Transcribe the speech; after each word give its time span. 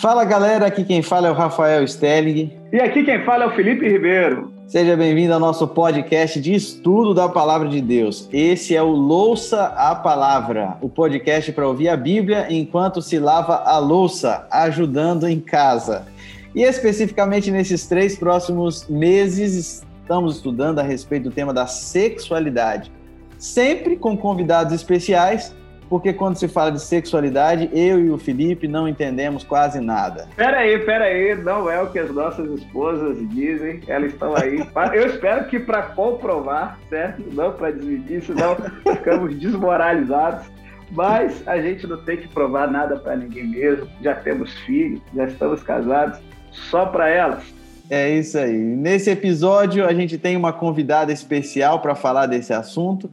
Fala 0.00 0.24
galera, 0.24 0.64
aqui 0.64 0.82
quem 0.82 1.02
fala 1.02 1.28
é 1.28 1.30
o 1.30 1.34
Rafael 1.34 1.86
Stelling. 1.86 2.50
E 2.72 2.80
aqui 2.80 3.04
quem 3.04 3.22
fala 3.22 3.44
é 3.44 3.46
o 3.48 3.50
Felipe 3.50 3.86
Ribeiro. 3.86 4.50
Seja 4.66 4.96
bem-vindo 4.96 5.34
ao 5.34 5.38
nosso 5.38 5.68
podcast 5.68 6.40
de 6.40 6.54
estudo 6.54 7.12
da 7.12 7.28
Palavra 7.28 7.68
de 7.68 7.82
Deus. 7.82 8.26
Esse 8.32 8.74
é 8.74 8.82
o 8.82 8.92
Louça 8.92 9.66
a 9.76 9.94
Palavra, 9.94 10.78
o 10.80 10.88
podcast 10.88 11.52
para 11.52 11.68
ouvir 11.68 11.90
a 11.90 11.98
Bíblia 11.98 12.46
enquanto 12.48 13.02
se 13.02 13.18
lava 13.18 13.56
a 13.56 13.76
louça, 13.76 14.46
ajudando 14.50 15.28
em 15.28 15.38
casa. 15.38 16.06
E 16.54 16.62
especificamente 16.62 17.50
nesses 17.50 17.86
três 17.86 18.16
próximos 18.16 18.88
meses, 18.88 19.84
estamos 20.00 20.36
estudando 20.36 20.78
a 20.78 20.82
respeito 20.82 21.24
do 21.24 21.30
tema 21.30 21.52
da 21.52 21.66
sexualidade, 21.66 22.90
sempre 23.38 23.96
com 23.96 24.16
convidados 24.16 24.72
especiais 24.72 25.54
porque 25.90 26.12
quando 26.12 26.36
se 26.36 26.46
fala 26.46 26.70
de 26.70 26.80
sexualidade, 26.80 27.68
eu 27.72 27.98
e 27.98 28.10
o 28.10 28.16
Felipe 28.16 28.68
não 28.68 28.86
entendemos 28.86 29.42
quase 29.42 29.80
nada. 29.80 30.28
Peraí, 30.36 30.78
peraí, 30.78 31.34
não 31.34 31.68
é 31.68 31.82
o 31.82 31.90
que 31.90 31.98
as 31.98 32.14
nossas 32.14 32.48
esposas 32.60 33.18
dizem, 33.30 33.80
elas 33.88 34.12
estão 34.12 34.36
aí. 34.36 34.64
Eu 34.94 35.06
espero 35.08 35.46
que 35.46 35.58
para 35.58 35.82
comprovar, 35.82 36.78
certo? 36.88 37.24
Não 37.32 37.52
para 37.52 37.72
desmentir, 37.72 38.22
senão 38.22 38.56
ficamos 38.88 39.36
desmoralizados. 39.36 40.46
Mas 40.92 41.46
a 41.46 41.60
gente 41.60 41.86
não 41.86 41.96
tem 42.04 42.18
que 42.18 42.28
provar 42.28 42.70
nada 42.70 42.96
para 42.96 43.16
ninguém 43.16 43.48
mesmo. 43.48 43.88
Já 44.00 44.14
temos 44.14 44.52
filhos, 44.60 45.00
já 45.14 45.24
estamos 45.24 45.62
casados, 45.62 46.20
só 46.52 46.86
para 46.86 47.08
elas. 47.08 47.42
É 47.88 48.08
isso 48.08 48.38
aí. 48.38 48.56
Nesse 48.56 49.10
episódio, 49.10 49.84
a 49.84 49.92
gente 49.92 50.16
tem 50.16 50.36
uma 50.36 50.52
convidada 50.52 51.12
especial 51.12 51.80
para 51.80 51.96
falar 51.96 52.26
desse 52.26 52.52
assunto. 52.52 53.10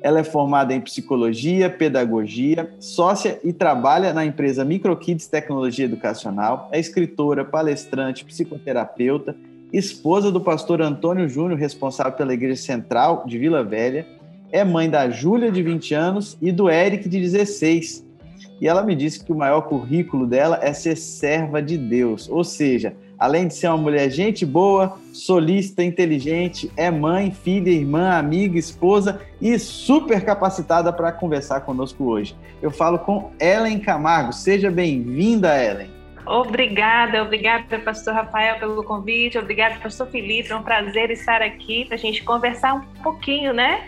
Ela 0.00 0.20
é 0.20 0.24
formada 0.24 0.72
em 0.72 0.80
psicologia, 0.80 1.68
pedagogia, 1.68 2.70
sócia 2.78 3.40
e 3.42 3.52
trabalha 3.52 4.12
na 4.12 4.24
empresa 4.24 4.64
Microkids 4.64 5.26
Tecnologia 5.26 5.84
Educacional. 5.84 6.68
É 6.70 6.78
escritora, 6.78 7.44
palestrante, 7.44 8.24
psicoterapeuta, 8.24 9.34
esposa 9.72 10.30
do 10.30 10.40
pastor 10.40 10.80
Antônio 10.80 11.28
Júnior, 11.28 11.58
responsável 11.58 12.12
pela 12.12 12.32
Igreja 12.32 12.62
Central 12.62 13.24
de 13.26 13.38
Vila 13.38 13.64
Velha. 13.64 14.06
É 14.50 14.64
mãe 14.64 14.88
da 14.88 15.10
Júlia, 15.10 15.50
de 15.50 15.62
20 15.62 15.94
anos, 15.94 16.38
e 16.40 16.52
do 16.52 16.70
Eric, 16.70 17.08
de 17.08 17.20
16. 17.20 18.06
E 18.60 18.66
ela 18.66 18.82
me 18.82 18.94
disse 18.94 19.22
que 19.22 19.32
o 19.32 19.36
maior 19.36 19.62
currículo 19.62 20.26
dela 20.26 20.58
é 20.62 20.72
ser 20.72 20.96
serva 20.96 21.60
de 21.60 21.76
Deus, 21.76 22.28
ou 22.28 22.42
seja, 22.42 22.94
Além 23.18 23.48
de 23.48 23.54
ser 23.54 23.66
uma 23.68 23.76
mulher 23.76 24.08
gente 24.10 24.46
boa, 24.46 24.96
solista, 25.12 25.82
inteligente, 25.82 26.70
é 26.76 26.90
mãe, 26.90 27.32
filha, 27.32 27.70
irmã, 27.70 28.12
amiga, 28.16 28.56
esposa 28.56 29.20
e 29.40 29.58
super 29.58 30.24
capacitada 30.24 30.92
para 30.92 31.10
conversar 31.10 31.62
conosco 31.62 32.04
hoje. 32.04 32.36
Eu 32.62 32.70
falo 32.70 32.98
com 33.00 33.32
Ellen 33.40 33.80
Camargo. 33.80 34.32
Seja 34.32 34.70
bem-vinda, 34.70 35.60
Ellen. 35.60 35.90
Obrigada, 36.24 37.22
obrigada, 37.22 37.78
pastor 37.78 38.12
Rafael, 38.12 38.58
pelo 38.58 38.84
convite, 38.84 39.38
obrigada, 39.38 39.76
pastor 39.76 40.06
Felipe, 40.08 40.52
é 40.52 40.56
um 40.56 40.62
prazer 40.62 41.10
estar 41.10 41.40
aqui 41.40 41.86
para 41.86 41.94
a 41.94 41.98
gente 41.98 42.22
conversar 42.22 42.74
um 42.74 42.80
pouquinho, 43.02 43.54
né? 43.54 43.82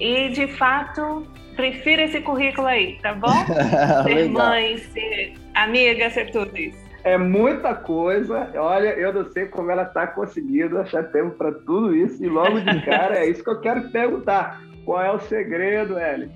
E, 0.00 0.28
de 0.30 0.48
fato, 0.48 1.24
prefiro 1.54 2.02
esse 2.02 2.20
currículo 2.20 2.66
aí, 2.66 2.98
tá 3.00 3.14
bom? 3.14 3.32
ser 4.02 4.28
mãe, 4.28 4.76
ser 4.78 5.34
amiga, 5.54 6.10
ser 6.10 6.32
tudo 6.32 6.56
isso. 6.58 6.83
É 7.04 7.18
muita 7.18 7.74
coisa. 7.74 8.50
Olha, 8.54 8.88
eu 8.94 9.12
não 9.12 9.30
sei 9.30 9.44
como 9.44 9.70
ela 9.70 9.82
está 9.82 10.06
conseguindo 10.06 10.78
achar 10.78 11.04
tempo 11.04 11.32
para 11.32 11.52
tudo 11.52 11.94
isso. 11.94 12.24
E 12.24 12.28
logo 12.28 12.58
de 12.58 12.80
cara, 12.86 13.18
é 13.18 13.28
isso 13.28 13.44
que 13.44 13.50
eu 13.50 13.60
quero 13.60 13.90
perguntar. 13.90 14.62
Qual 14.86 15.02
é 15.02 15.12
o 15.12 15.18
segredo, 15.18 15.98
Ellen? 15.98 16.30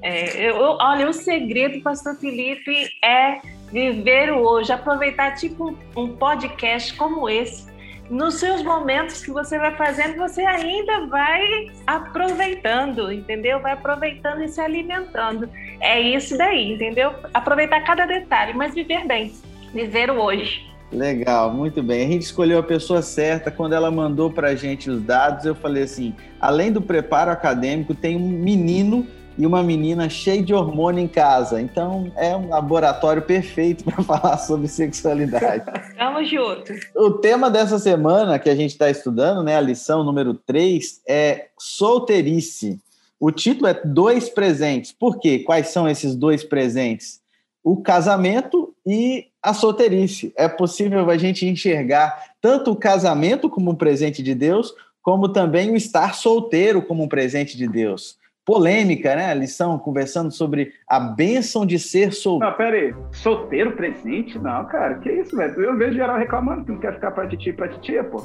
É, 0.00 0.50
eu, 0.50 0.56
olha, 0.56 1.08
o 1.08 1.12
segredo, 1.12 1.82
Pastor 1.82 2.14
Felipe, 2.16 2.88
é 3.04 3.40
viver 3.70 4.32
o 4.32 4.40
hoje, 4.40 4.72
aproveitar 4.72 5.34
tipo 5.34 5.76
um 5.94 6.16
podcast 6.16 6.94
como 6.94 7.28
esse. 7.28 7.72
Nos 8.10 8.34
seus 8.34 8.62
momentos 8.62 9.24
que 9.24 9.30
você 9.30 9.58
vai 9.58 9.74
fazendo, 9.76 10.16
você 10.16 10.42
ainda 10.42 11.06
vai 11.06 11.70
aproveitando, 11.86 13.10
entendeu? 13.10 13.60
Vai 13.60 13.72
aproveitando 13.72 14.42
e 14.42 14.48
se 14.48 14.60
alimentando. 14.60 15.48
É 15.80 16.00
isso 16.00 16.36
daí, 16.36 16.74
entendeu? 16.74 17.14
Aproveitar 17.32 17.82
cada 17.82 18.04
detalhe, 18.06 18.52
mas 18.54 18.74
viver 18.74 19.06
bem 19.06 19.32
viver 19.74 20.10
o 20.10 20.22
hoje. 20.22 20.72
Legal, 20.92 21.52
muito 21.52 21.82
bem. 21.82 22.06
A 22.06 22.10
gente 22.12 22.22
escolheu 22.22 22.58
a 22.58 22.62
pessoa 22.62 23.02
certa. 23.02 23.50
Quando 23.50 23.74
ela 23.74 23.90
mandou 23.90 24.30
para 24.30 24.48
a 24.48 24.54
gente 24.54 24.88
os 24.88 25.02
dados, 25.02 25.44
eu 25.44 25.54
falei 25.54 25.82
assim: 25.82 26.14
além 26.40 26.70
do 26.70 26.80
preparo 26.80 27.30
acadêmico, 27.30 27.94
tem 27.94 28.16
um 28.16 28.28
menino 28.28 29.06
e 29.36 29.44
uma 29.44 29.62
menina 29.62 30.08
cheio 30.08 30.44
de 30.44 30.54
hormônio 30.54 31.02
em 31.02 31.08
casa. 31.08 31.60
Então 31.60 32.12
é 32.16 32.36
um 32.36 32.48
laboratório 32.48 33.22
perfeito 33.22 33.84
para 33.84 34.02
falar 34.04 34.38
sobre 34.38 34.68
sexualidade. 34.68 35.64
Vamos 35.98 36.30
juntos. 36.30 36.78
O 36.94 37.10
tema 37.10 37.50
dessa 37.50 37.78
semana 37.78 38.38
que 38.38 38.48
a 38.48 38.54
gente 38.54 38.70
está 38.70 38.88
estudando, 38.88 39.42
né, 39.42 39.56
a 39.56 39.60
lição 39.60 40.04
número 40.04 40.34
3, 40.34 41.02
é 41.08 41.48
solteirice. 41.58 42.78
O 43.18 43.32
título 43.32 43.66
é 43.66 43.74
Dois 43.84 44.28
Presentes. 44.28 44.92
Por 44.92 45.18
quê? 45.18 45.40
Quais 45.40 45.68
são 45.68 45.88
esses 45.88 46.14
dois 46.14 46.44
presentes? 46.44 47.20
O 47.62 47.80
casamento 47.80 48.74
e 48.86 49.28
a 49.44 49.52
solteirice. 49.52 50.32
É 50.36 50.48
possível 50.48 51.08
a 51.10 51.18
gente 51.18 51.46
enxergar 51.46 52.32
tanto 52.40 52.72
o 52.72 52.76
casamento 52.76 53.50
como 53.50 53.70
um 53.70 53.74
presente 53.74 54.22
de 54.22 54.34
Deus, 54.34 54.74
como 55.02 55.28
também 55.28 55.70
o 55.70 55.76
estar 55.76 56.14
solteiro 56.14 56.80
como 56.80 57.02
um 57.02 57.08
presente 57.08 57.56
de 57.56 57.68
Deus. 57.68 58.18
Polêmica, 58.42 59.14
né? 59.14 59.30
A 59.30 59.34
lição 59.34 59.78
conversando 59.78 60.30
sobre 60.30 60.72
a 60.88 60.98
bênção 60.98 61.64
de 61.66 61.78
ser 61.78 62.12
solteiro. 62.12 62.50
Não, 62.50 62.56
pera 62.56 62.76
aí. 62.76 62.94
Solteiro 63.12 63.72
presente? 63.72 64.38
Não, 64.38 64.64
cara, 64.66 64.94
que 64.96 65.10
isso, 65.10 65.36
velho? 65.36 65.60
Eu 65.60 65.76
vejo 65.76 65.94
geral 65.94 66.18
reclamando 66.18 66.64
que 66.64 66.72
não 66.72 66.78
quer 66.78 66.94
ficar 66.94 67.10
pra 67.10 67.26
titi 67.26 67.52
pra 67.52 67.68
titia, 67.68 68.02
pô. 68.04 68.22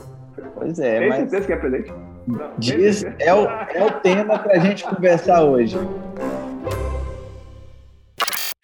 Pois 0.55 0.79
é, 0.79 0.99
tem 0.99 1.09
mas... 1.09 1.17
certeza 1.17 1.47
que 1.47 1.53
é 1.53 1.55
presente? 1.57 1.93
Não, 2.27 2.51
Diz, 2.57 3.03
é, 3.03 3.33
o, 3.33 3.45
é 3.45 3.85
o 3.85 3.91
tema 3.99 4.39
pra 4.39 4.57
gente 4.59 4.85
conversar 4.85 5.43
hoje. 5.43 5.77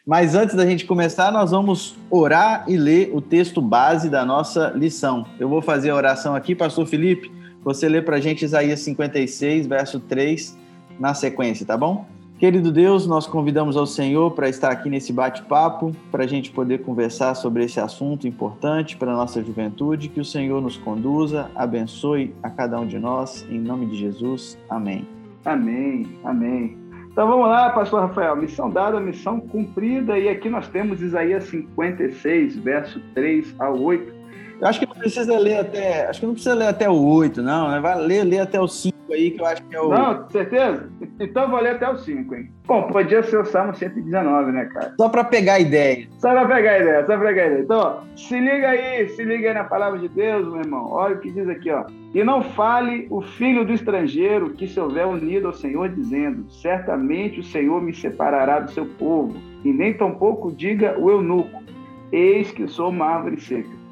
Mas 0.05 0.35
antes 0.35 0.53
da 0.53 0.65
gente 0.65 0.85
começar, 0.85 1.31
nós 1.31 1.49
vamos 1.49 1.97
orar 2.11 2.63
e 2.67 2.77
ler 2.77 3.09
o 3.11 3.19
texto 3.19 3.59
base 3.59 4.07
da 4.07 4.23
nossa 4.23 4.71
lição. 4.75 5.25
Eu 5.39 5.49
vou 5.49 5.63
fazer 5.63 5.89
a 5.89 5.95
oração 5.95 6.35
aqui, 6.35 6.53
Pastor 6.53 6.85
Felipe. 6.85 7.31
Você 7.63 7.89
lê 7.89 7.99
para 8.03 8.17
a 8.17 8.19
gente 8.19 8.45
Isaías 8.45 8.81
56, 8.81 9.65
verso 9.65 9.99
3, 9.99 10.55
na 10.99 11.15
sequência, 11.15 11.65
tá 11.65 11.75
bom? 11.75 12.05
Querido 12.37 12.71
Deus, 12.71 13.07
nós 13.07 13.25
convidamos 13.25 13.75
ao 13.75 13.87
Senhor 13.87 14.29
para 14.31 14.47
estar 14.47 14.69
aqui 14.69 14.89
nesse 14.89 15.11
bate-papo, 15.11 15.91
para 16.11 16.25
a 16.25 16.27
gente 16.27 16.51
poder 16.51 16.83
conversar 16.83 17.33
sobre 17.33 17.63
esse 17.63 17.79
assunto 17.79 18.27
importante 18.27 18.95
para 18.97 19.11
a 19.11 19.15
nossa 19.15 19.41
juventude. 19.41 20.09
Que 20.09 20.19
o 20.19 20.25
Senhor 20.25 20.61
nos 20.61 20.77
conduza, 20.77 21.49
abençoe 21.55 22.35
a 22.43 22.49
cada 22.51 22.79
um 22.79 22.85
de 22.85 22.99
nós, 22.99 23.43
em 23.49 23.57
nome 23.57 23.87
de 23.87 23.95
Jesus. 23.95 24.55
Amém. 24.69 25.07
Amém, 25.43 26.05
amém. 26.23 26.84
Então 27.15 27.29
vamos 27.29 27.47
lá, 27.47 27.69
pastor 27.69 28.01
Rafael. 28.01 28.35
Missão 28.35 28.69
dada, 28.69 28.99
missão 28.99 29.39
cumprida. 29.39 30.19
E 30.19 30.27
aqui 30.27 30.49
nós 30.49 30.67
temos 30.67 31.01
Isaías 31.01 31.45
56, 31.45 32.57
verso 32.57 32.99
3 33.13 33.55
ao 33.57 33.79
8. 33.81 34.14
Eu 34.59 34.67
acho 34.67 34.79
que 34.79 34.87
não 34.87 34.95
precisa 34.95 35.37
ler 35.37 35.59
até. 35.59 36.07
Acho 36.07 36.19
que 36.19 36.25
não 36.25 36.33
precisa 36.33 36.55
ler 36.55 36.67
até 36.67 36.89
o 36.89 36.95
8, 36.95 37.41
não. 37.41 37.69
Né? 37.69 37.79
Vai 37.79 37.99
ler, 37.99 38.23
ler 38.23 38.39
até 38.39 38.59
o 38.59 38.67
5 38.67 38.95
aí, 39.11 39.31
que 39.31 39.41
eu 39.41 39.45
acho 39.45 39.63
que 39.63 39.75
é 39.75 39.81
o. 39.81 39.89
Não, 39.89 40.29
certeza? 40.29 40.89
Então 41.19 41.49
vou 41.49 41.59
ler 41.59 41.75
até 41.75 41.89
o 41.89 41.97
5, 41.97 42.35
hein? 42.35 42.51
Bom, 42.65 42.83
podia 42.83 43.21
ser 43.23 43.39
o 43.39 43.45
Salmo 43.45 43.75
119, 43.75 44.51
né, 44.51 44.65
cara? 44.65 44.93
Só 44.99 45.09
para 45.09 45.23
pegar 45.23 45.53
a 45.53 45.59
ideia. 45.59 46.07
Só 46.17 46.31
para 46.31 46.47
pegar 46.47 46.71
a 46.71 46.79
ideia, 46.79 46.99
só 47.05 47.17
para 47.17 47.27
pegar 47.27 47.43
a 47.43 47.45
ideia. 47.47 47.61
Então, 47.61 47.77
ó, 47.77 48.17
se 48.17 48.39
liga 48.39 48.69
aí, 48.69 49.07
se 49.09 49.23
liga 49.23 49.49
aí 49.49 49.53
na 49.53 49.63
palavra 49.63 49.99
de 49.99 50.07
Deus, 50.09 50.47
meu 50.47 50.61
irmão. 50.61 50.89
Olha 50.91 51.15
o 51.15 51.19
que 51.19 51.31
diz 51.31 51.47
aqui, 51.47 51.69
ó. 51.69 51.85
E 52.13 52.23
não 52.23 52.41
fale 52.41 53.07
o 53.09 53.21
filho 53.21 53.65
do 53.65 53.73
estrangeiro 53.73 54.51
que 54.51 54.67
se 54.67 54.79
houver 54.79 55.05
unido 55.05 55.47
ao 55.47 55.53
Senhor, 55.53 55.89
dizendo: 55.89 56.49
Certamente 56.49 57.39
o 57.39 57.43
Senhor 57.43 57.81
me 57.81 57.93
separará 57.93 58.59
do 58.59 58.71
seu 58.71 58.85
povo. 58.85 59.35
E 59.63 59.71
nem 59.71 59.93
tampouco 59.93 60.51
diga 60.51 60.97
o 60.97 61.09
eunuco: 61.09 61.63
Eis 62.11 62.51
que 62.51 62.67
sou 62.67 62.89
uma 62.89 63.05
árvore 63.05 63.39
seca. 63.39 63.84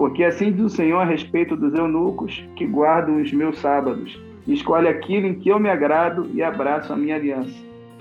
Porque 0.00 0.24
assim 0.24 0.50
diz 0.50 0.64
o 0.64 0.68
Senhor 0.70 0.98
a 1.00 1.04
respeito 1.04 1.54
dos 1.54 1.74
eunucos 1.74 2.42
que 2.56 2.64
guardam 2.64 3.20
os 3.20 3.30
meus 3.34 3.58
sábados. 3.58 4.18
Escolhe 4.48 4.88
aquilo 4.88 5.26
em 5.26 5.34
que 5.34 5.50
eu 5.50 5.60
me 5.60 5.68
agrado 5.68 6.26
e 6.32 6.42
abraço 6.42 6.90
a 6.90 6.96
minha 6.96 7.16
aliança. 7.16 7.54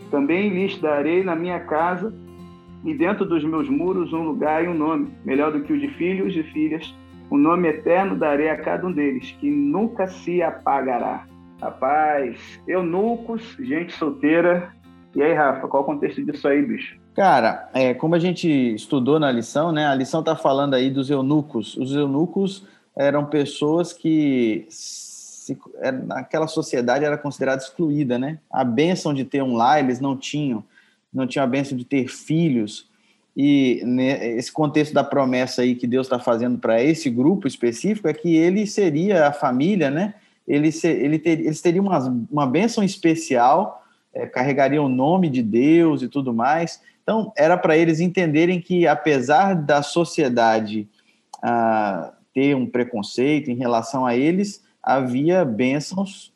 Também 0.09 0.47
lhes 0.47 0.79
darei 0.79 1.25
na 1.25 1.35
minha 1.35 1.59
casa 1.59 2.13
e 2.85 2.93
dentro 2.93 3.25
dos 3.25 3.43
meus 3.43 3.67
muros 3.67 4.13
um 4.13 4.23
lugar 4.23 4.63
e 4.63 4.69
um 4.69 4.73
nome, 4.73 5.09
melhor 5.25 5.51
do 5.51 5.59
que 5.59 5.73
o 5.73 5.77
de 5.77 5.89
filhos 5.89 6.33
e 6.37 6.43
filhas 6.43 6.95
o 7.29 7.37
nome 7.37 7.67
eterno 7.67 8.15
darei 8.15 8.49
a 8.49 8.57
cada 8.57 8.87
um 8.87 8.93
deles, 8.93 9.35
que 9.37 9.51
nunca 9.51 10.07
se 10.07 10.41
apagará. 10.41 11.27
Rapaz, 11.61 12.61
eunucos, 12.65 13.57
gente 13.59 13.91
solteira. 13.91 14.71
E 15.13 15.21
aí, 15.21 15.33
Rafa, 15.33 15.67
qual 15.67 15.83
o 15.83 15.85
contexto 15.85 16.23
disso 16.23 16.47
aí, 16.47 16.61
bicho? 16.61 16.97
Cara, 17.15 17.69
é, 17.73 17.93
como 17.93 18.15
a 18.15 18.19
gente 18.19 18.47
estudou 18.47 19.19
na 19.19 19.31
lição, 19.31 19.71
né? 19.71 19.87
A 19.87 19.95
lição 19.95 20.21
está 20.21 20.35
falando 20.35 20.73
aí 20.73 20.89
dos 20.89 21.09
eunucos. 21.09 21.75
Os 21.75 21.93
eunucos 21.93 22.63
eram 22.95 23.25
pessoas 23.25 23.91
que 23.91 24.65
se, 24.69 25.57
é, 25.79 25.91
naquela 25.91 26.47
sociedade 26.47 27.05
era 27.05 27.17
considerada 27.17 27.61
excluída, 27.61 28.17
né? 28.19 28.39
A 28.51 28.63
bênção 28.63 29.13
de 29.13 29.25
ter 29.25 29.41
um 29.41 29.55
lar 29.55 29.79
eles 29.79 29.99
não 29.99 30.15
tinham, 30.15 30.63
não 31.13 31.25
tinham 31.25 31.43
a 31.43 31.47
bênção 31.47 31.77
de 31.77 31.85
ter 31.85 32.07
filhos. 32.07 32.87
e 33.35 33.81
né, 33.85 34.35
esse 34.37 34.51
contexto 34.51 34.93
da 34.93 35.03
promessa 35.03 35.61
aí 35.61 35.75
que 35.75 35.87
Deus 35.87 36.07
está 36.07 36.19
fazendo 36.19 36.57
para 36.57 36.81
esse 36.83 37.09
grupo 37.09 37.47
específico 37.47 38.07
é 38.07 38.13
que 38.13 38.35
ele 38.35 38.67
seria 38.67 39.27
a 39.27 39.31
família, 39.31 39.89
né? 39.89 40.13
Ele, 40.47 40.71
ser, 40.71 41.03
ele 41.03 41.19
ter, 41.19 41.39
eles 41.39 41.61
teriam 41.61 41.85
uma, 41.85 41.99
uma 42.31 42.47
bênção 42.47 42.83
especial, 42.83 43.85
é, 44.13 44.25
carregariam 44.25 44.85
o 44.85 44.89
nome 44.89 45.29
de 45.29 45.43
Deus 45.43 46.01
e 46.01 46.07
tudo 46.07 46.33
mais. 46.33 46.81
Então, 47.09 47.33
era 47.35 47.57
para 47.57 47.75
eles 47.75 47.99
entenderem 47.99 48.61
que, 48.61 48.85
apesar 48.85 49.55
da 49.55 49.81
sociedade 49.81 50.87
ah, 51.41 52.13
ter 52.31 52.55
um 52.55 52.67
preconceito 52.67 53.49
em 53.49 53.55
relação 53.55 54.05
a 54.05 54.15
eles, 54.15 54.63
havia 54.83 55.43
bênçãos 55.43 56.31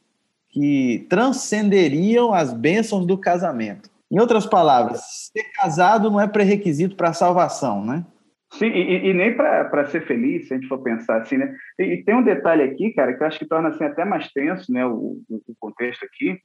que 0.49 1.05
transcenderiam 1.11 2.33
as 2.33 2.51
bênçãos 2.51 3.05
do 3.05 3.15
casamento. 3.15 3.87
Em 4.11 4.19
outras 4.19 4.47
palavras, 4.47 5.29
ser 5.31 5.43
casado 5.53 6.09
não 6.09 6.19
é 6.19 6.27
pré-requisito 6.27 6.95
para 6.95 7.09
a 7.09 7.13
salvação, 7.13 7.85
né? 7.85 8.03
Sim, 8.53 8.65
e, 8.65 9.09
e 9.09 9.13
nem 9.13 9.35
para 9.35 9.85
ser 9.85 10.07
feliz, 10.07 10.47
se 10.47 10.55
a 10.55 10.57
gente 10.57 10.67
for 10.67 10.79
pensar 10.79 11.21
assim, 11.21 11.37
né? 11.37 11.55
E, 11.77 11.83
e, 11.83 12.03
tem 12.03 12.15
um 12.15 12.23
detalhe 12.23 12.63
aqui, 12.63 12.91
cara, 12.93 13.13
que 13.13 13.21
eu 13.21 13.27
acho 13.27 13.37
que 13.37 13.45
torna 13.45 13.69
assim, 13.69 13.83
até 13.83 14.03
mais 14.03 14.31
tenso 14.31 14.73
né, 14.73 14.83
o, 14.87 15.19
o 15.29 15.55
contexto 15.59 16.03
aqui, 16.03 16.39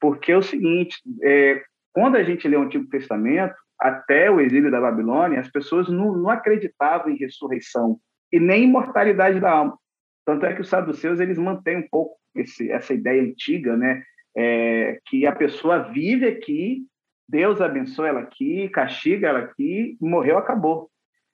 porque 0.00 0.30
é 0.30 0.38
o 0.38 0.42
seguinte: 0.42 0.98
é, 1.20 1.60
quando 1.92 2.16
a 2.16 2.22
gente 2.22 2.48
lê 2.48 2.56
o 2.56 2.62
Antigo 2.62 2.88
Testamento, 2.88 3.54
até 3.82 4.30
o 4.30 4.40
exílio 4.40 4.70
da 4.70 4.80
Babilônia, 4.80 5.40
as 5.40 5.50
pessoas 5.50 5.88
não, 5.88 6.16
não 6.16 6.30
acreditavam 6.30 7.10
em 7.10 7.16
ressurreição 7.16 7.98
e 8.32 8.38
nem 8.38 8.64
imortalidade 8.64 9.40
da 9.40 9.50
alma. 9.50 9.78
Tanto 10.24 10.46
é 10.46 10.54
que 10.54 10.60
os 10.60 10.68
saduceus 10.68 11.20
eles 11.20 11.38
mantêm 11.38 11.78
um 11.78 11.88
pouco 11.90 12.16
esse, 12.34 12.70
essa 12.70 12.94
ideia 12.94 13.22
antiga, 13.22 13.76
né? 13.76 14.02
É, 14.34 14.98
que 15.06 15.26
a 15.26 15.32
pessoa 15.32 15.90
vive 15.92 16.26
aqui 16.26 16.86
Deus 17.32 17.62
abençoa 17.62 18.08
ela 18.08 18.20
aqui, 18.20 18.68
castiga 18.68 19.28
ela 19.28 19.38
aqui, 19.38 19.96
morreu, 19.98 20.36
acabou. 20.36 20.90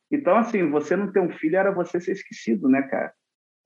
Então, 0.09 0.37
assim, 0.37 0.71
você 0.71 0.95
não 0.95 1.11
ter 1.11 1.19
um 1.19 1.31
filho 1.31 1.57
era 1.57 1.73
você 1.73 2.01
ser 2.01 2.13
esquecido, 2.13 2.69
né, 2.69 2.83
cara? 2.83 3.13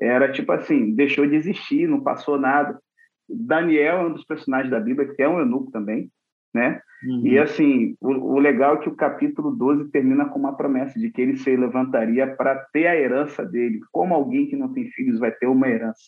Era 0.00 0.32
tipo 0.32 0.50
assim, 0.50 0.94
deixou 0.94 1.26
de 1.26 1.36
existir, 1.36 1.86
não 1.86 2.02
passou 2.02 2.38
nada. 2.38 2.80
Daniel 3.28 3.98
é 3.98 4.06
um 4.06 4.12
dos 4.14 4.24
personagens 4.24 4.70
da 4.70 4.80
Bíblia, 4.80 5.12
que 5.14 5.22
é 5.22 5.28
um 5.28 5.38
eunuco 5.38 5.70
também, 5.70 6.10
né? 6.54 6.80
Uhum. 7.04 7.26
E 7.26 7.38
assim, 7.38 7.96
o, 8.00 8.34
o, 8.34 8.38
legal 8.38 8.74
é 8.74 8.78
que 8.78 8.88
o 8.88 8.94
capítulo 8.94 9.50
12 9.50 9.90
termina 9.90 10.26
com 10.26 10.38
uma 10.38 10.56
promessa 10.56 10.98
de 10.98 11.10
que 11.10 11.20
ele 11.20 11.36
se 11.36 11.54
levantaria 11.56 12.26
para 12.36 12.54
ter 12.72 12.86
a 12.86 12.96
herança 12.96 13.44
dele. 13.44 13.80
Como 13.90 14.14
alguém 14.14 14.46
que 14.46 14.56
não 14.56 14.72
tem 14.72 14.88
filhos 14.90 15.18
vai 15.18 15.32
ter 15.32 15.46
uma 15.46 15.68
herança? 15.68 16.02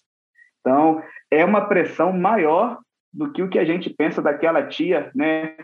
Então, 0.61 1.03
é 1.31 1.45
uma 1.45 1.67
pressão 1.67 2.13
maior 2.13 2.79
do 3.13 3.31
que 3.33 3.43
o 3.43 3.49
que 3.49 3.59
a 3.59 3.65
gente 3.65 3.91
pensa 3.91 4.23
daquela 4.23 4.67
tia, 4.67 5.11
né, 5.15 5.57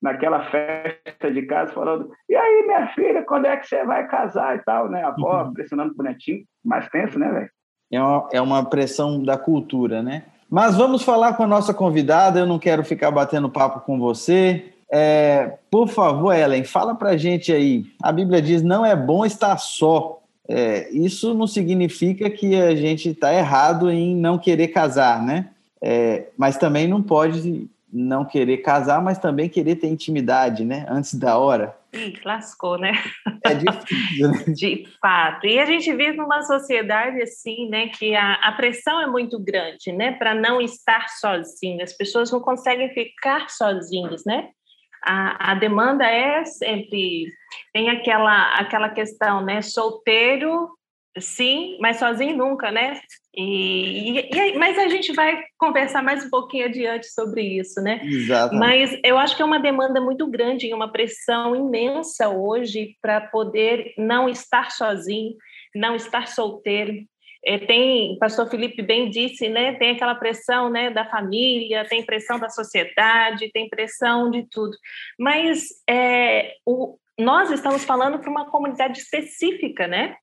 naquela 0.00 0.44
festa 0.50 1.30
de 1.30 1.42
casa, 1.42 1.72
falando: 1.72 2.10
e 2.28 2.34
aí, 2.34 2.64
minha 2.64 2.86
filha, 2.94 3.22
quando 3.24 3.46
é 3.46 3.56
que 3.56 3.66
você 3.66 3.84
vai 3.84 4.06
casar 4.06 4.56
e 4.56 4.60
tal, 4.60 4.88
né? 4.88 5.02
A 5.02 5.08
avó 5.08 5.44
uhum. 5.44 5.52
pressionando 5.52 5.94
o 5.98 6.02
netinho, 6.02 6.44
mais 6.64 6.88
tenso, 6.88 7.18
né, 7.18 7.30
velho? 7.30 7.50
É 7.90 8.00
uma, 8.00 8.28
é 8.32 8.40
uma 8.40 8.68
pressão 8.68 9.22
da 9.22 9.36
cultura, 9.36 10.02
né? 10.02 10.24
Mas 10.50 10.76
vamos 10.76 11.02
falar 11.02 11.34
com 11.34 11.42
a 11.42 11.46
nossa 11.46 11.74
convidada, 11.74 12.40
eu 12.40 12.46
não 12.46 12.58
quero 12.58 12.82
ficar 12.84 13.10
batendo 13.10 13.50
papo 13.50 13.80
com 13.80 13.98
você. 13.98 14.72
É, 14.90 15.58
por 15.70 15.88
favor, 15.88 16.34
Ellen, 16.34 16.64
fala 16.64 16.94
pra 16.94 17.16
gente 17.16 17.52
aí. 17.52 17.84
A 18.02 18.10
Bíblia 18.10 18.40
diz: 18.40 18.62
não 18.62 18.84
é 18.84 18.96
bom 18.96 19.26
estar 19.26 19.58
só. 19.58 20.20
É, 20.48 20.88
isso 20.90 21.34
não 21.34 21.46
significa 21.46 22.30
que 22.30 22.56
a 22.56 22.74
gente 22.74 23.10
está 23.10 23.34
errado 23.34 23.90
em 23.90 24.16
não 24.16 24.38
querer 24.38 24.68
casar, 24.68 25.22
né? 25.22 25.50
É, 25.80 26.28
mas 26.38 26.56
também 26.56 26.88
não 26.88 27.02
pode 27.02 27.68
não 27.92 28.24
querer 28.24 28.58
casar, 28.58 29.02
mas 29.02 29.18
também 29.18 29.48
querer 29.48 29.76
ter 29.76 29.88
intimidade, 29.88 30.64
né? 30.64 30.86
Antes 30.88 31.14
da 31.14 31.36
hora. 31.36 31.76
Ih, 31.92 32.20
lascou, 32.24 32.78
né? 32.78 32.92
É 33.44 33.54
difícil, 33.54 34.30
né? 34.30 34.44
De 34.54 34.84
fato. 35.00 35.46
E 35.46 35.58
a 35.58 35.64
gente 35.64 35.90
vive 35.94 36.16
numa 36.16 36.42
sociedade 36.42 37.22
assim, 37.22 37.68
né, 37.68 37.88
que 37.88 38.14
a, 38.14 38.34
a 38.34 38.52
pressão 38.52 39.00
é 39.00 39.06
muito 39.06 39.42
grande, 39.42 39.90
né, 39.92 40.12
para 40.12 40.34
não 40.34 40.60
estar 40.60 41.08
sozinho. 41.08 41.82
As 41.82 41.96
pessoas 41.96 42.30
não 42.30 42.40
conseguem 42.40 42.92
ficar 42.92 43.48
sozinhas, 43.48 44.22
né? 44.26 44.50
A, 45.02 45.52
a 45.52 45.54
demanda 45.54 46.04
é 46.04 46.44
sempre 46.44 47.32
tem 47.72 47.88
aquela 47.88 48.58
aquela 48.58 48.88
questão, 48.88 49.42
né, 49.42 49.62
solteiro 49.62 50.68
sim, 51.20 51.76
mas 51.80 51.98
sozinho 51.98 52.36
nunca, 52.36 52.70
né? 52.70 53.00
E, 53.34 54.18
e, 54.18 54.58
mas 54.58 54.76
a 54.78 54.88
gente 54.88 55.12
vai 55.12 55.40
conversar 55.56 56.02
mais 56.02 56.24
um 56.24 56.30
pouquinho 56.30 56.66
adiante 56.66 57.06
sobre 57.12 57.42
isso, 57.42 57.80
né? 57.80 58.00
Exato. 58.04 58.54
Mas 58.54 58.98
eu 59.04 59.16
acho 59.16 59.36
que 59.36 59.42
é 59.42 59.44
uma 59.44 59.60
demanda 59.60 60.00
muito 60.00 60.26
grande 60.26 60.66
e 60.66 60.74
uma 60.74 60.90
pressão 60.90 61.54
imensa 61.54 62.28
hoje 62.28 62.96
para 63.00 63.20
poder 63.20 63.94
não 63.96 64.28
estar 64.28 64.70
sozinho, 64.70 65.34
não 65.74 65.94
estar 65.94 66.26
solteiro. 66.26 66.94
É, 67.44 67.58
tem, 67.58 68.14
o 68.14 68.18
pastor 68.18 68.50
Felipe 68.50 68.82
bem 68.82 69.08
disse, 69.08 69.48
né? 69.48 69.74
Tem 69.74 69.92
aquela 69.92 70.16
pressão, 70.16 70.68
né, 70.68 70.90
da 70.90 71.04
família, 71.04 71.84
tem 71.84 72.04
pressão 72.04 72.38
da 72.38 72.48
sociedade, 72.48 73.50
tem 73.52 73.68
pressão 73.68 74.30
de 74.30 74.44
tudo. 74.50 74.76
Mas 75.16 75.68
é, 75.88 76.54
o, 76.66 76.98
nós 77.18 77.50
estamos 77.50 77.84
falando 77.84 78.18
para 78.18 78.30
uma 78.30 78.50
comunidade 78.50 78.98
específica, 78.98 79.86
né? 79.86 80.16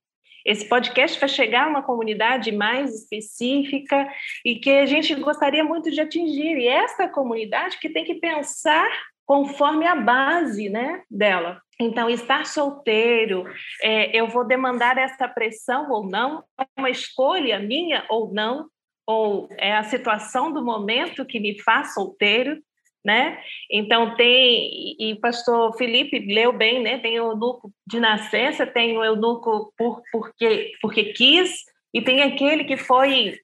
Esse 0.46 0.64
podcast 0.68 1.18
vai 1.18 1.28
chegar 1.28 1.64
a 1.64 1.68
uma 1.68 1.82
comunidade 1.82 2.52
mais 2.52 2.94
específica 2.94 4.08
e 4.44 4.54
que 4.54 4.70
a 4.70 4.86
gente 4.86 5.12
gostaria 5.16 5.64
muito 5.64 5.90
de 5.90 6.00
atingir. 6.00 6.56
E 6.56 6.68
essa 6.68 7.08
comunidade 7.08 7.78
que 7.80 7.88
tem 7.88 8.04
que 8.04 8.14
pensar 8.14 8.88
conforme 9.26 9.84
a 9.84 9.96
base 9.96 10.68
né, 10.68 11.02
dela. 11.10 11.60
Então, 11.80 12.08
estar 12.08 12.46
solteiro, 12.46 13.44
é, 13.82 14.16
eu 14.16 14.28
vou 14.28 14.46
demandar 14.46 14.96
essa 14.96 15.26
pressão 15.26 15.90
ou 15.90 16.08
não, 16.08 16.44
é 16.58 16.64
uma 16.78 16.88
escolha 16.88 17.58
minha 17.58 18.06
ou 18.08 18.32
não, 18.32 18.68
ou 19.04 19.48
é 19.58 19.76
a 19.76 19.82
situação 19.82 20.52
do 20.52 20.64
momento 20.64 21.26
que 21.26 21.40
me 21.40 21.60
faz 21.60 21.92
solteiro 21.92 22.62
né? 23.06 23.38
Então 23.70 24.16
tem 24.16 24.96
e 24.98 25.14
pastor 25.20 25.76
Felipe 25.78 26.18
leu 26.18 26.52
bem, 26.52 26.82
né? 26.82 26.98
Tem 26.98 27.20
o 27.20 27.30
eunuco 27.30 27.72
de 27.86 28.00
nascença, 28.00 28.66
tem 28.66 28.98
o 28.98 29.04
eunuco 29.04 29.72
por 29.78 30.02
porque 30.10 30.72
porque 30.82 31.04
quis 31.12 31.54
e 31.94 32.02
tem 32.02 32.20
aquele 32.20 32.64
que 32.64 32.76
foi 32.76 33.38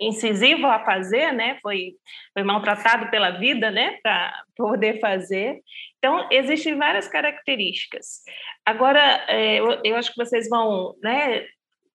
incisivo 0.00 0.68
a 0.68 0.84
fazer, 0.84 1.32
né? 1.32 1.58
Foi 1.60 1.94
foi 2.32 2.44
maltratado 2.44 3.10
pela 3.10 3.32
vida, 3.32 3.72
né? 3.72 3.98
Para 4.04 4.32
poder 4.56 5.00
fazer. 5.00 5.58
Então 5.98 6.28
existem 6.30 6.76
várias 6.76 7.08
características. 7.08 8.22
Agora 8.64 9.00
é, 9.26 9.56
eu, 9.56 9.80
eu 9.82 9.96
acho 9.96 10.14
que 10.14 10.24
vocês 10.24 10.48
vão, 10.48 10.94
né? 11.02 11.44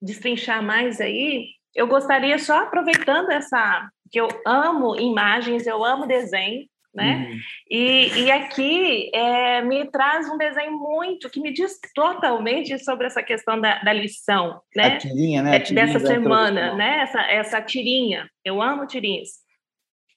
Destrinchar 0.01 0.62
mais 0.62 1.00
aí. 1.00 1.48
Eu 1.74 1.88
gostaria 1.88 2.38
só 2.38 2.63
aproveitando 2.63 3.31
essa 3.31 3.89
que 4.12 4.19
eu 4.19 4.27
amo 4.45 5.00
imagens, 5.00 5.65
eu 5.65 5.83
amo 5.86 6.05
desenho 6.05 6.67
né? 6.93 7.27
Uhum. 7.27 7.39
E, 7.69 8.07
e 8.23 8.31
aqui 8.31 9.09
é, 9.13 9.62
me 9.62 9.89
traz 9.89 10.29
um 10.29 10.38
desenho 10.38 10.77
muito 10.77 11.29
que 11.29 11.39
me 11.39 11.51
diz 11.51 11.79
totalmente 11.95 12.77
sobre 12.83 13.07
essa 13.07 13.23
questão 13.23 13.59
da, 13.59 13.79
da 13.81 13.91
lição, 13.91 14.62
né? 14.75 14.85
A 14.85 14.97
tirinha, 14.97 15.41
né? 15.41 15.51
A 15.51 15.55
é, 15.55 15.59
tirinha 15.59 15.85
Dessa 15.88 16.00
semana, 16.00 16.75
né? 16.75 17.00
Essa, 17.01 17.21
essa 17.23 17.62
tirinha. 17.62 18.29
Eu 18.45 18.62
amo 18.62 18.85
tirinhas. 18.85 19.29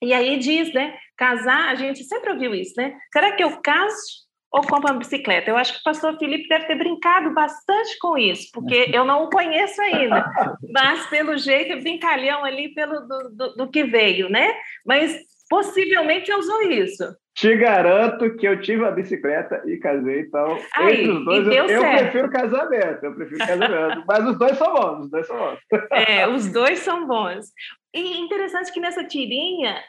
E 0.02 0.12
aí 0.12 0.38
diz, 0.38 0.72
né? 0.74 0.94
Casar, 1.16 1.70
a 1.70 1.74
gente 1.74 2.04
sempre 2.04 2.32
ouviu 2.32 2.54
isso, 2.54 2.74
né? 2.76 2.94
Será 3.12 3.32
que 3.32 3.42
eu 3.42 3.58
caso 3.62 4.26
ou 4.52 4.60
compro 4.60 4.90
uma 4.90 4.98
bicicleta? 4.98 5.50
Eu 5.50 5.56
acho 5.56 5.72
que 5.74 5.80
o 5.80 5.84
pastor 5.84 6.18
Felipe 6.18 6.48
deve 6.48 6.66
ter 6.66 6.76
brincado 6.76 7.32
bastante 7.32 7.98
com 7.98 8.18
isso, 8.18 8.50
porque 8.52 8.90
eu 8.92 9.04
não 9.04 9.24
o 9.24 9.30
conheço 9.30 9.80
ainda, 9.80 10.24
mas 10.72 11.06
pelo 11.06 11.36
jeito, 11.38 11.82
brincalhão 11.82 12.44
ali 12.44 12.74
pelo 12.74 13.00
do, 13.00 13.30
do, 13.30 13.54
do 13.54 13.70
que 13.70 13.84
veio, 13.84 14.28
né? 14.28 14.54
Mas 14.84 15.18
possivelmente 15.48 16.32
usou 16.32 16.62
isso. 16.62 17.04
Te 17.34 17.54
garanto 17.56 18.34
que 18.36 18.48
eu 18.48 18.60
tive 18.60 18.84
a 18.84 18.90
bicicleta 18.90 19.62
e 19.66 19.76
casei, 19.76 20.20
então. 20.20 20.58
Aí, 20.74 21.00
entre 21.00 21.10
os 21.10 21.24
dois, 21.24 21.46
eu, 21.48 21.66
eu 21.66 21.80
prefiro 21.82 22.30
casamento, 22.30 23.04
eu 23.04 23.14
prefiro 23.14 23.46
casamento. 23.46 24.04
mas 24.08 24.26
os 24.26 24.38
dois 24.38 24.56
são 24.56 24.72
bons, 24.72 25.04
os 25.04 25.10
dois 25.10 25.26
são 25.26 25.36
bons. 25.38 25.58
É, 25.92 26.26
os 26.26 26.50
dois 26.50 26.78
são 26.78 27.06
bons. 27.06 27.46
E 27.94 28.18
interessante 28.20 28.72
que 28.72 28.80
nessa 28.80 29.04
tirinha 29.04 29.82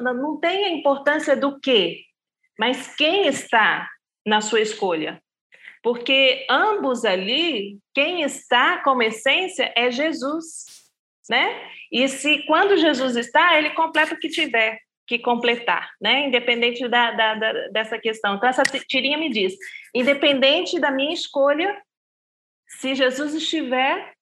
não 0.00 0.40
tem 0.40 0.64
a 0.64 0.70
importância 0.70 1.36
do 1.36 1.60
quê, 1.60 2.00
mas 2.58 2.94
quem 2.96 3.26
está 3.26 3.88
na 4.26 4.40
sua 4.40 4.60
escolha. 4.60 5.20
Porque 5.84 6.46
ambos 6.48 7.04
ali, 7.04 7.78
quem 7.94 8.22
está 8.22 8.78
como 8.82 9.02
essência 9.02 9.72
é 9.76 9.90
Jesus 9.90 10.82
né? 11.30 11.68
E 11.90 12.08
se 12.08 12.44
quando 12.46 12.76
Jesus 12.76 13.16
está, 13.16 13.56
ele 13.58 13.70
completa 13.70 14.14
o 14.14 14.18
que 14.18 14.28
tiver 14.28 14.78
que 15.06 15.18
completar, 15.18 15.90
né? 16.00 16.26
Independente 16.26 16.86
da, 16.88 17.10
da, 17.10 17.34
da, 17.34 17.52
dessa 17.68 17.98
questão. 17.98 18.36
Então, 18.36 18.48
essa 18.48 18.62
tirinha 18.62 19.18
me 19.18 19.30
diz: 19.30 19.54
independente 19.94 20.78
da 20.80 20.90
minha 20.90 21.12
escolha, 21.12 21.76
se 22.66 22.94
Jesus 22.94 23.34
estiver, 23.34 24.12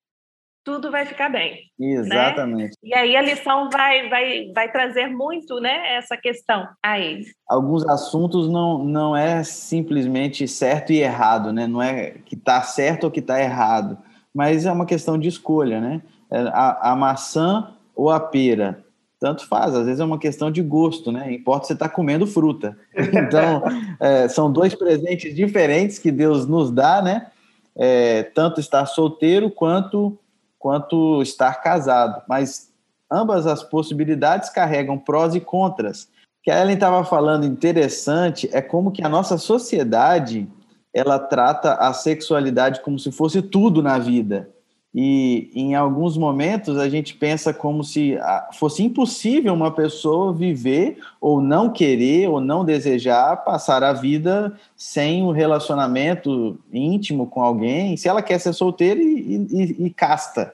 tudo 0.64 0.90
vai 0.90 1.06
ficar 1.06 1.30
bem. 1.30 1.64
Né? 1.78 1.94
Exatamente. 1.94 2.70
Né? 2.82 2.90
E 2.90 2.94
aí 2.94 3.16
a 3.16 3.22
lição 3.22 3.68
vai, 3.70 4.08
vai, 4.08 4.52
vai 4.54 4.70
trazer 4.70 5.08
muito 5.08 5.60
né, 5.60 5.96
essa 5.96 6.16
questão 6.16 6.68
a 6.82 6.98
ele. 6.98 7.26
Alguns 7.48 7.86
assuntos 7.88 8.48
não, 8.48 8.84
não 8.84 9.16
é 9.16 9.42
simplesmente 9.42 10.46
certo 10.46 10.92
e 10.92 11.00
errado, 11.00 11.52
né? 11.52 11.66
Não 11.66 11.82
é 11.82 12.16
que 12.24 12.34
está 12.34 12.62
certo 12.62 13.04
ou 13.04 13.10
que 13.10 13.20
está 13.20 13.40
errado, 13.40 13.98
mas 14.34 14.66
é 14.66 14.72
uma 14.72 14.86
questão 14.86 15.18
de 15.18 15.28
escolha, 15.28 15.80
né? 15.80 16.02
É, 16.30 16.38
a, 16.52 16.92
a 16.92 16.96
maçã 16.96 17.74
ou 17.94 18.10
a 18.10 18.20
pera, 18.20 18.84
tanto 19.20 19.46
faz, 19.46 19.74
às 19.74 19.84
vezes 19.84 20.00
é 20.00 20.04
uma 20.04 20.18
questão 20.18 20.50
de 20.50 20.62
gosto, 20.62 21.12
né? 21.12 21.30
Importa 21.30 21.66
você 21.66 21.74
estar 21.74 21.90
tá 21.90 21.94
comendo 21.94 22.26
fruta. 22.26 22.76
Então, 22.96 23.62
é, 24.00 24.26
são 24.28 24.50
dois 24.50 24.74
presentes 24.74 25.36
diferentes 25.36 25.98
que 25.98 26.10
Deus 26.10 26.46
nos 26.46 26.70
dá, 26.70 27.02
né? 27.02 27.26
É, 27.76 28.22
tanto 28.22 28.58
estar 28.58 28.86
solteiro 28.86 29.50
quanto 29.50 30.18
quanto 30.58 31.22
estar 31.22 31.54
casado, 31.62 32.22
mas 32.28 32.70
ambas 33.10 33.46
as 33.46 33.62
possibilidades 33.62 34.50
carregam 34.50 34.98
prós 34.98 35.34
e 35.34 35.40
contras. 35.40 36.02
O 36.02 36.08
que 36.42 36.50
a 36.50 36.60
Ellen 36.60 36.74
estava 36.74 37.02
falando 37.02 37.46
interessante 37.46 38.48
é 38.52 38.60
como 38.60 38.92
que 38.92 39.02
a 39.02 39.08
nossa 39.08 39.38
sociedade 39.38 40.46
ela 40.92 41.18
trata 41.18 41.74
a 41.74 41.94
sexualidade 41.94 42.82
como 42.82 42.98
se 42.98 43.10
fosse 43.10 43.40
tudo 43.40 43.82
na 43.82 43.98
vida. 43.98 44.50
E 44.92 45.50
em 45.54 45.76
alguns 45.76 46.16
momentos 46.16 46.76
a 46.76 46.88
gente 46.88 47.14
pensa 47.14 47.54
como 47.54 47.84
se 47.84 48.16
ah, 48.18 48.48
fosse 48.52 48.82
impossível 48.82 49.54
uma 49.54 49.70
pessoa 49.70 50.32
viver 50.32 50.98
ou 51.20 51.40
não 51.40 51.70
querer 51.70 52.28
ou 52.28 52.40
não 52.40 52.64
desejar 52.64 53.36
passar 53.44 53.84
a 53.84 53.92
vida 53.92 54.52
sem 54.76 55.22
um 55.22 55.30
relacionamento 55.30 56.58
íntimo 56.72 57.26
com 57.26 57.40
alguém, 57.40 57.96
se 57.96 58.08
ela 58.08 58.20
quer 58.20 58.40
ser 58.40 58.52
solteira 58.52 59.00
e, 59.00 59.46
e, 59.50 59.86
e 59.86 59.90
casta, 59.90 60.52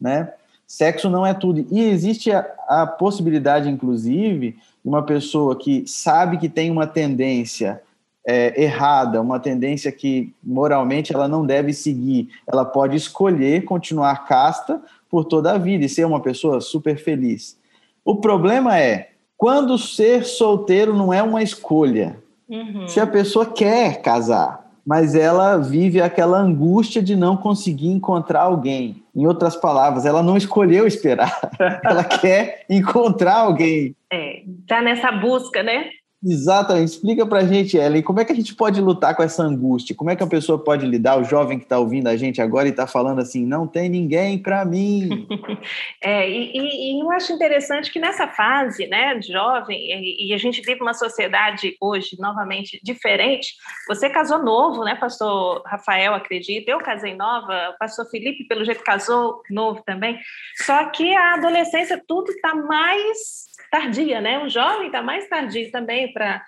né? 0.00 0.32
Sexo 0.66 1.10
não 1.10 1.26
é 1.26 1.34
tudo. 1.34 1.66
E 1.70 1.80
existe 1.82 2.32
a, 2.32 2.40
a 2.66 2.86
possibilidade, 2.86 3.68
inclusive, 3.68 4.52
de 4.52 4.88
uma 4.88 5.02
pessoa 5.02 5.56
que 5.56 5.84
sabe 5.86 6.38
que 6.38 6.48
tem 6.48 6.70
uma 6.70 6.86
tendência 6.86 7.82
é, 8.26 8.62
errada, 8.62 9.20
uma 9.20 9.38
tendência 9.38 9.92
que 9.92 10.32
moralmente 10.42 11.14
ela 11.14 11.28
não 11.28 11.44
deve 11.44 11.72
seguir, 11.72 12.28
ela 12.46 12.64
pode 12.64 12.96
escolher 12.96 13.64
continuar 13.64 14.26
casta 14.26 14.80
por 15.10 15.24
toda 15.24 15.52
a 15.52 15.58
vida 15.58 15.84
e 15.84 15.88
ser 15.88 16.04
uma 16.04 16.20
pessoa 16.20 16.60
super 16.60 16.96
feliz. 16.96 17.58
O 18.04 18.16
problema 18.16 18.78
é 18.78 19.10
quando 19.36 19.78
ser 19.78 20.24
solteiro 20.24 20.94
não 20.94 21.12
é 21.12 21.22
uma 21.22 21.42
escolha. 21.42 22.16
Uhum. 22.48 22.86
Se 22.88 23.00
a 23.00 23.06
pessoa 23.06 23.46
quer 23.46 24.00
casar, 24.00 24.64
mas 24.86 25.14
ela 25.14 25.56
vive 25.56 26.00
aquela 26.00 26.38
angústia 26.38 27.02
de 27.02 27.16
não 27.16 27.36
conseguir 27.36 27.88
encontrar 27.88 28.42
alguém. 28.42 29.02
Em 29.14 29.26
outras 29.26 29.56
palavras, 29.56 30.04
ela 30.04 30.22
não 30.22 30.36
escolheu 30.36 30.86
esperar, 30.86 31.32
ela 31.82 32.04
quer 32.04 32.64
encontrar 32.68 33.36
alguém. 33.36 33.94
É, 34.12 34.42
tá 34.66 34.82
nessa 34.82 35.10
busca, 35.12 35.62
né? 35.62 35.90
Exatamente. 36.24 36.92
Explica 36.92 37.26
pra 37.26 37.44
gente, 37.44 37.76
Ellen, 37.76 38.02
como 38.02 38.18
é 38.18 38.24
que 38.24 38.32
a 38.32 38.34
gente 38.34 38.54
pode 38.54 38.80
lutar 38.80 39.14
com 39.14 39.22
essa 39.22 39.42
angústia? 39.42 39.94
Como 39.94 40.08
é 40.08 40.16
que 40.16 40.22
a 40.22 40.26
pessoa 40.26 40.58
pode 40.58 40.86
lidar, 40.86 41.20
o 41.20 41.24
jovem 41.24 41.58
que 41.58 41.64
está 41.64 41.78
ouvindo 41.78 42.08
a 42.08 42.16
gente 42.16 42.40
agora 42.40 42.66
e 42.66 42.70
está 42.70 42.86
falando 42.86 43.20
assim, 43.20 43.44
não 43.44 43.66
tem 43.66 43.90
ninguém 43.90 44.38
para 44.38 44.64
mim? 44.64 45.26
é, 46.00 46.28
e, 46.28 46.96
e, 46.96 47.00
eu 47.00 47.10
acho 47.10 47.32
interessante 47.32 47.92
que 47.92 47.98
nessa 47.98 48.26
fase, 48.26 48.86
né, 48.86 49.20
jovem, 49.20 49.78
e, 49.78 50.28
e, 50.28 50.34
a 50.34 50.38
gente 50.38 50.62
vive 50.62 50.80
uma 50.80 50.94
sociedade 50.94 51.76
hoje, 51.78 52.16
novamente, 52.18 52.80
diferente. 52.82 53.54
Você 53.86 54.08
casou 54.08 54.42
novo, 54.42 54.82
né, 54.82 54.94
pastor 54.94 55.62
Rafael, 55.66 56.14
acredito. 56.14 56.68
Eu 56.68 56.78
casei 56.78 57.14
nova, 57.14 57.70
o 57.74 57.78
pastor 57.78 58.08
Felipe, 58.08 58.44
pelo 58.44 58.64
jeito, 58.64 58.82
casou 58.82 59.42
novo 59.50 59.82
também. 59.84 60.18
Só 60.64 60.86
que 60.86 61.14
a 61.14 61.34
adolescência, 61.34 62.02
tudo 62.06 62.30
está 62.30 62.54
mais 62.54 63.44
tardia, 63.70 64.20
né? 64.20 64.38
O 64.38 64.48
jovem 64.48 64.86
está 64.86 65.02
mais 65.02 65.28
tardio 65.28 65.70
também 65.72 66.12
para 66.14 66.42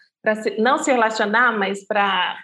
não 0.58 0.78
se 0.78 0.90
relacionar, 0.90 1.52
mas 1.52 1.87
para 1.87 2.38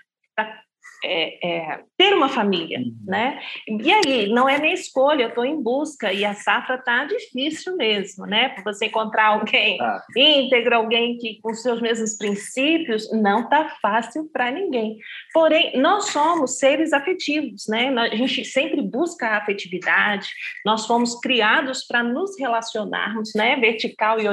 é, 1.04 1.48
é, 1.72 1.84
ter 2.02 2.14
uma 2.14 2.28
família, 2.28 2.80
uhum. 2.80 2.96
né? 3.06 3.38
E 3.68 3.92
aí, 3.92 4.28
não 4.28 4.48
é 4.48 4.58
minha 4.58 4.74
escolha, 4.74 5.22
eu 5.22 5.28
estou 5.28 5.44
em 5.44 5.62
busca, 5.62 6.12
e 6.12 6.24
a 6.24 6.34
safra 6.34 6.74
está 6.74 7.04
difícil 7.04 7.76
mesmo, 7.76 8.26
né? 8.26 8.48
Para 8.48 8.64
você 8.64 8.86
encontrar 8.86 9.26
alguém 9.26 9.80
ah. 9.80 10.02
íntegro, 10.16 10.74
alguém 10.74 11.16
que 11.16 11.40
com 11.40 11.54
seus 11.54 11.80
mesmos 11.80 12.16
princípios, 12.16 13.08
não 13.12 13.44
está 13.44 13.76
fácil 13.80 14.28
para 14.32 14.50
ninguém. 14.50 14.98
Porém, 15.32 15.80
nós 15.80 16.06
somos 16.06 16.58
seres 16.58 16.92
afetivos, 16.92 17.66
né? 17.68 17.88
A 17.96 18.16
gente 18.16 18.44
sempre 18.44 18.82
busca 18.82 19.28
a 19.28 19.36
afetividade, 19.38 20.28
nós 20.66 20.86
fomos 20.86 21.20
criados 21.20 21.84
para 21.86 22.02
nos 22.02 22.36
relacionarmos, 22.36 23.30
né? 23.36 23.54
Vertical 23.56 24.18
e 24.18 24.26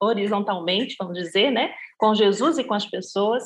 horizontalmente, 0.00 0.96
vamos 0.98 1.18
dizer, 1.18 1.50
né? 1.50 1.74
com 2.02 2.16
Jesus 2.16 2.58
e 2.58 2.64
com 2.64 2.74
as 2.74 2.84
pessoas. 2.84 3.44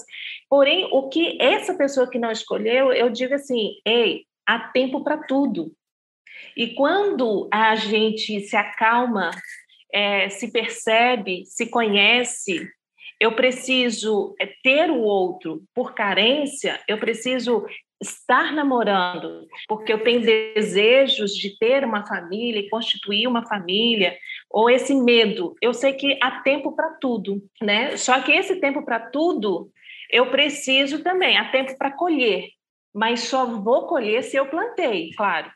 Porém, 0.49 0.89
o 0.91 1.11
que 1.11 1.37
essa 1.39 1.75
pessoa 1.75 2.09
que 2.09 2.19
não 2.19 2.31
escolheu, 2.31 2.91
eu 2.91 3.11
digo 3.11 3.35
assim: 3.35 3.56
ei, 3.85 4.25
há 4.47 4.59
tempo 4.59 5.03
para 5.03 5.19
tudo. 5.19 5.73
E 6.57 6.69
quando 6.75 7.49
a 7.53 7.75
gente 7.77 8.41
se 8.41 8.57
acalma, 8.57 9.31
é, 9.93 10.29
se 10.29 10.51
percebe, 10.51 11.45
se 11.47 11.67
conhece, 11.67 12.69
eu 13.19 13.33
preciso 13.33 14.35
é, 14.41 14.47
ter 14.63 14.91
o 14.91 15.01
outro 15.01 15.63
por 15.75 15.95
carência, 15.95 16.81
eu 16.87 16.99
preciso 16.99 17.65
estar 18.03 18.53
namorando, 18.53 19.47
porque 19.67 19.91
eu 19.91 20.03
tenho 20.03 20.21
desejos 20.21 21.33
de 21.35 21.57
ter 21.59 21.83
uma 21.83 22.07
família 22.07 22.61
e 22.61 22.69
constituir 22.69 23.27
uma 23.27 23.47
família, 23.47 24.17
ou 24.51 24.69
esse 24.69 24.95
medo. 24.95 25.55
Eu 25.63 25.73
sei 25.73 25.95
que 25.95 26.19
há 26.23 26.43
tempo 26.43 26.73
para 26.77 26.91
tudo, 27.01 27.43
né? 27.61 27.97
Só 27.97 28.21
que 28.21 28.33
esse 28.33 28.57
tempo 28.61 28.85
para 28.85 29.01
tudo, 29.01 29.71
eu 30.11 30.31
preciso 30.31 31.03
também, 31.03 31.39
há 31.39 31.51
tempo 31.51 31.77
para 31.79 31.91
colher, 31.91 32.51
mas 32.97 33.21
só 33.21 33.45
vou 33.47 33.87
colher 33.87 34.23
se 34.25 34.37
eu 34.37 34.47
plantei, 34.47 35.11
claro. 35.17 35.51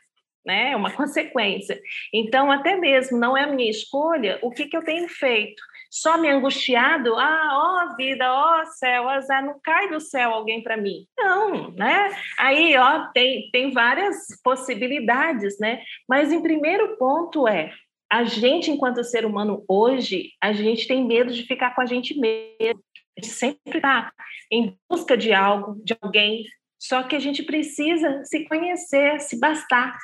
Né? 0.45 0.71
É 0.71 0.75
uma 0.75 0.91
consequência. 0.95 1.79
Então, 2.13 2.51
até 2.51 2.75
mesmo 2.75 3.17
não 3.17 3.35
é 3.35 3.43
a 3.43 3.51
minha 3.51 3.69
escolha, 3.69 4.39
o 4.41 4.51
que, 4.51 4.67
que 4.67 4.77
eu 4.77 4.83
tenho 4.83 5.09
feito? 5.09 5.61
só 5.91 6.17
me 6.17 6.29
angustiado, 6.29 7.13
ah, 7.17 7.49
ó 7.91 7.95
vida, 7.97 8.33
ó 8.33 8.63
céu, 8.63 9.09
azar, 9.09 9.43
não 9.45 9.59
cai 9.61 9.89
do 9.89 9.99
céu 9.99 10.33
alguém 10.33 10.63
para 10.63 10.77
mim. 10.77 11.05
Não, 11.19 11.69
né? 11.71 12.15
Aí, 12.39 12.77
ó, 12.77 13.07
tem, 13.13 13.49
tem 13.51 13.73
várias 13.73 14.15
possibilidades, 14.41 15.59
né? 15.59 15.83
Mas 16.07 16.31
em 16.31 16.41
primeiro 16.41 16.95
ponto 16.97 17.45
é, 17.45 17.73
a 18.09 18.23
gente, 18.23 18.71
enquanto 18.71 19.03
ser 19.03 19.25
humano 19.25 19.65
hoje, 19.67 20.29
a 20.41 20.53
gente 20.53 20.87
tem 20.87 21.05
medo 21.05 21.33
de 21.33 21.43
ficar 21.43 21.75
com 21.75 21.81
a 21.81 21.85
gente 21.85 22.17
mesmo. 22.17 22.81
A 23.17 23.21
gente 23.21 23.33
sempre 23.33 23.77
está 23.77 24.13
em 24.49 24.77
busca 24.89 25.17
de 25.17 25.33
algo, 25.33 25.75
de 25.83 25.97
alguém, 26.01 26.45
só 26.81 27.03
que 27.03 27.15
a 27.15 27.19
gente 27.19 27.43
precisa 27.43 28.25
se 28.25 28.43
conhecer, 28.45 29.19
se 29.21 29.39
bastar, 29.39 29.95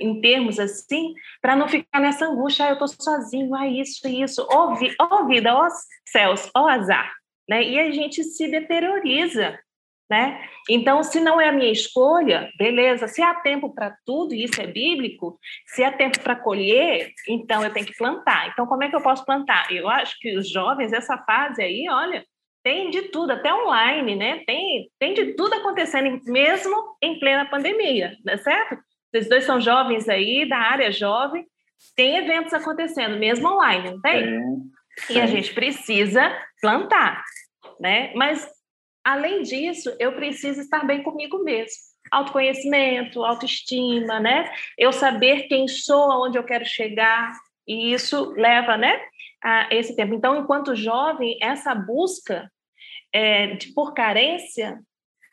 em 0.00 0.22
termos 0.22 0.58
assim, 0.58 1.12
para 1.40 1.54
não 1.54 1.68
ficar 1.68 2.00
nessa 2.00 2.24
angústia, 2.24 2.64
ah, 2.64 2.68
eu 2.70 2.72
estou 2.72 2.88
sozinho, 2.88 3.54
ah, 3.54 3.68
isso, 3.68 4.08
isso, 4.08 4.46
ó 4.50 4.74
vi, 4.74 4.92
oh, 4.98 5.26
vida, 5.26 5.54
ó 5.54 5.66
oh, 5.66 5.70
céus, 6.08 6.50
ó 6.56 6.62
oh, 6.62 6.66
azar, 6.66 7.12
né? 7.46 7.62
E 7.62 7.78
a 7.78 7.90
gente 7.90 8.24
se 8.24 8.48
deterioriza, 8.48 9.58
né? 10.10 10.48
Então, 10.68 11.02
se 11.04 11.20
não 11.20 11.38
é 11.38 11.50
a 11.50 11.52
minha 11.52 11.70
escolha, 11.70 12.50
beleza, 12.58 13.06
se 13.06 13.22
há 13.22 13.34
tempo 13.34 13.74
para 13.74 13.94
tudo, 14.06 14.34
e 14.34 14.44
isso 14.44 14.60
é 14.62 14.66
bíblico, 14.66 15.38
se 15.66 15.84
há 15.84 15.92
tempo 15.92 16.18
para 16.20 16.36
colher, 16.36 17.12
então 17.28 17.62
eu 17.62 17.72
tenho 17.72 17.86
que 17.86 17.96
plantar. 17.96 18.48
Então, 18.48 18.66
como 18.66 18.82
é 18.82 18.88
que 18.88 18.96
eu 18.96 19.02
posso 19.02 19.26
plantar? 19.26 19.70
Eu 19.70 19.90
acho 19.90 20.16
que 20.18 20.36
os 20.38 20.50
jovens, 20.50 20.90
essa 20.92 21.18
fase 21.18 21.62
aí, 21.62 21.86
olha, 21.90 22.24
tem 22.64 22.88
de 22.88 23.02
tudo, 23.02 23.32
até 23.32 23.54
online, 23.54 24.16
né? 24.16 24.42
Tem, 24.46 24.90
tem 24.98 25.12
de 25.12 25.34
tudo 25.34 25.52
acontecendo, 25.54 26.18
mesmo 26.24 26.96
em 27.00 27.20
plena 27.20 27.44
pandemia, 27.44 28.16
não 28.24 28.32
é 28.32 28.38
certo? 28.38 28.78
Vocês 29.12 29.28
dois 29.28 29.44
são 29.44 29.60
jovens 29.60 30.08
aí, 30.08 30.48
da 30.48 30.56
área 30.56 30.90
jovem, 30.90 31.46
tem 31.94 32.16
eventos 32.16 32.54
acontecendo, 32.54 33.18
mesmo 33.18 33.48
online, 33.48 33.90
não 33.90 34.00
tem? 34.00 34.24
É, 34.24 35.12
e 35.12 35.20
a 35.20 35.26
gente 35.26 35.52
precisa 35.52 36.34
plantar, 36.60 37.22
né? 37.78 38.12
Mas, 38.14 38.48
além 39.04 39.42
disso, 39.42 39.94
eu 40.00 40.14
preciso 40.14 40.62
estar 40.62 40.86
bem 40.86 41.02
comigo 41.02 41.44
mesmo. 41.44 41.76
Autoconhecimento, 42.10 43.22
autoestima, 43.22 44.18
né? 44.18 44.50
Eu 44.78 44.90
saber 44.90 45.48
quem 45.48 45.68
sou, 45.68 46.10
aonde 46.10 46.38
eu 46.38 46.44
quero 46.44 46.64
chegar, 46.64 47.32
e 47.66 47.92
isso 47.92 48.32
leva, 48.36 48.76
né, 48.76 49.00
a 49.44 49.68
esse 49.70 49.94
tempo. 49.94 50.14
Então, 50.14 50.40
enquanto 50.40 50.74
jovem, 50.74 51.38
essa 51.42 51.74
busca 51.74 52.50
é, 53.12 53.54
de, 53.56 53.72
por 53.74 53.92
carência, 53.92 54.80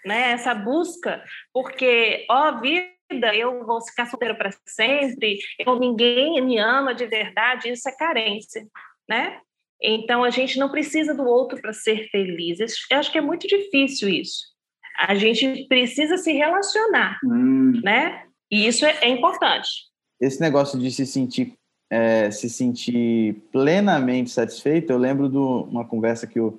né, 0.05 0.31
essa 0.31 0.53
busca, 0.53 1.23
porque, 1.53 2.25
ó, 2.29 2.59
vida 2.59 2.91
eu 3.33 3.65
vou 3.65 3.81
ficar 3.81 4.07
solteiro 4.07 4.37
para 4.37 4.51
sempre, 4.67 5.39
eu, 5.59 5.79
ninguém 5.79 6.41
me 6.41 6.57
ama 6.57 6.93
de 6.93 7.05
verdade, 7.05 7.69
isso 7.69 7.87
é 7.87 7.95
carência, 7.95 8.67
né? 9.09 9.39
Então, 9.81 10.23
a 10.23 10.29
gente 10.29 10.59
não 10.59 10.69
precisa 10.69 11.13
do 11.13 11.23
outro 11.23 11.59
para 11.59 11.73
ser 11.73 12.07
feliz. 12.09 12.59
Eu 12.59 12.97
acho 12.97 13.11
que 13.11 13.17
é 13.17 13.21
muito 13.21 13.47
difícil 13.47 14.09
isso. 14.09 14.51
A 14.99 15.15
gente 15.15 15.65
precisa 15.67 16.17
se 16.17 16.31
relacionar, 16.33 17.19
hum. 17.25 17.81
né? 17.83 18.25
E 18.51 18.67
isso 18.67 18.85
é, 18.85 18.95
é 19.01 19.09
importante. 19.09 19.69
esse 20.19 20.39
negócio 20.39 20.77
de 20.77 20.91
se 20.91 21.05
sentir 21.05 21.57
é, 21.91 22.31
se 22.31 22.49
sentir 22.49 23.35
plenamente 23.51 24.31
satisfeito, 24.31 24.93
eu 24.93 24.97
lembro 24.97 25.27
de 25.27 25.37
uma 25.37 25.83
conversa 25.83 26.25
que 26.25 26.39
o 26.39 26.57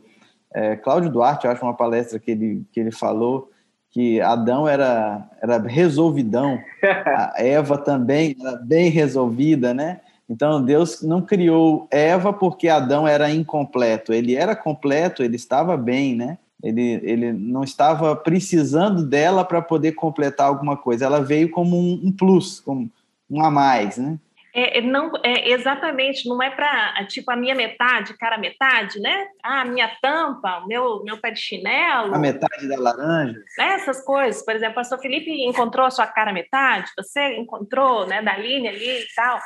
é, 0.54 0.76
Cláudio 0.76 1.10
Duarte, 1.10 1.46
eu 1.46 1.50
acho 1.50 1.64
uma 1.64 1.72
palestra 1.72 2.18
que 2.18 2.32
ele, 2.32 2.66
que 2.70 2.78
ele 2.78 2.92
falou 2.92 3.50
que 3.90 4.20
Adão 4.20 4.68
era, 4.68 5.26
era 5.42 5.58
resolvidão, 5.58 6.58
a 6.84 7.34
Eva 7.38 7.78
também 7.78 8.36
era 8.38 8.56
bem 8.56 8.90
resolvida, 8.90 9.72
né? 9.72 10.00
Então 10.28 10.62
Deus 10.62 11.02
não 11.02 11.22
criou 11.22 11.88
Eva 11.90 12.32
porque 12.32 12.68
Adão 12.68 13.08
era 13.08 13.30
incompleto, 13.30 14.12
ele 14.12 14.34
era 14.34 14.54
completo, 14.54 15.22
ele 15.22 15.36
estava 15.36 15.78
bem, 15.78 16.14
né? 16.14 16.36
Ele, 16.62 17.00
ele 17.02 17.32
não 17.32 17.64
estava 17.64 18.14
precisando 18.14 19.04
dela 19.04 19.44
para 19.44 19.60
poder 19.60 19.92
completar 19.92 20.46
alguma 20.46 20.76
coisa, 20.76 21.06
ela 21.06 21.22
veio 21.22 21.50
como 21.50 21.76
um, 21.76 22.00
um 22.04 22.12
plus, 22.12 22.60
como 22.60 22.90
um 23.30 23.42
a 23.42 23.50
mais, 23.50 23.96
né? 23.96 24.18
É, 24.54 24.78
é, 24.78 24.80
não, 24.82 25.10
é, 25.24 25.50
exatamente, 25.50 26.28
não 26.28 26.42
é 26.42 26.50
para, 26.50 27.06
tipo, 27.06 27.30
a 27.30 27.36
minha 27.36 27.54
metade, 27.54 28.16
cara 28.18 28.36
metade, 28.36 29.00
né? 29.00 29.26
Ah, 29.42 29.62
a 29.62 29.64
minha 29.64 29.90
tampa, 30.00 30.58
o 30.58 30.66
meu, 30.66 31.02
meu 31.04 31.18
pé 31.18 31.30
de 31.30 31.40
chinelo. 31.40 32.14
A 32.14 32.18
metade 32.18 32.68
da 32.68 32.78
laranja. 32.78 33.38
Né? 33.58 33.74
Essas 33.74 34.04
coisas. 34.04 34.44
Por 34.44 34.54
exemplo, 34.54 34.72
o 34.72 34.76
pastor 34.76 35.00
Felipe 35.00 35.30
encontrou 35.44 35.86
a 35.86 35.90
sua 35.90 36.06
cara 36.06 36.32
metade, 36.32 36.90
você 36.96 37.36
encontrou, 37.36 38.06
né, 38.06 38.20
da 38.20 38.36
linha 38.36 38.70
ali 38.70 39.00
e 39.00 39.06
tal. 39.14 39.40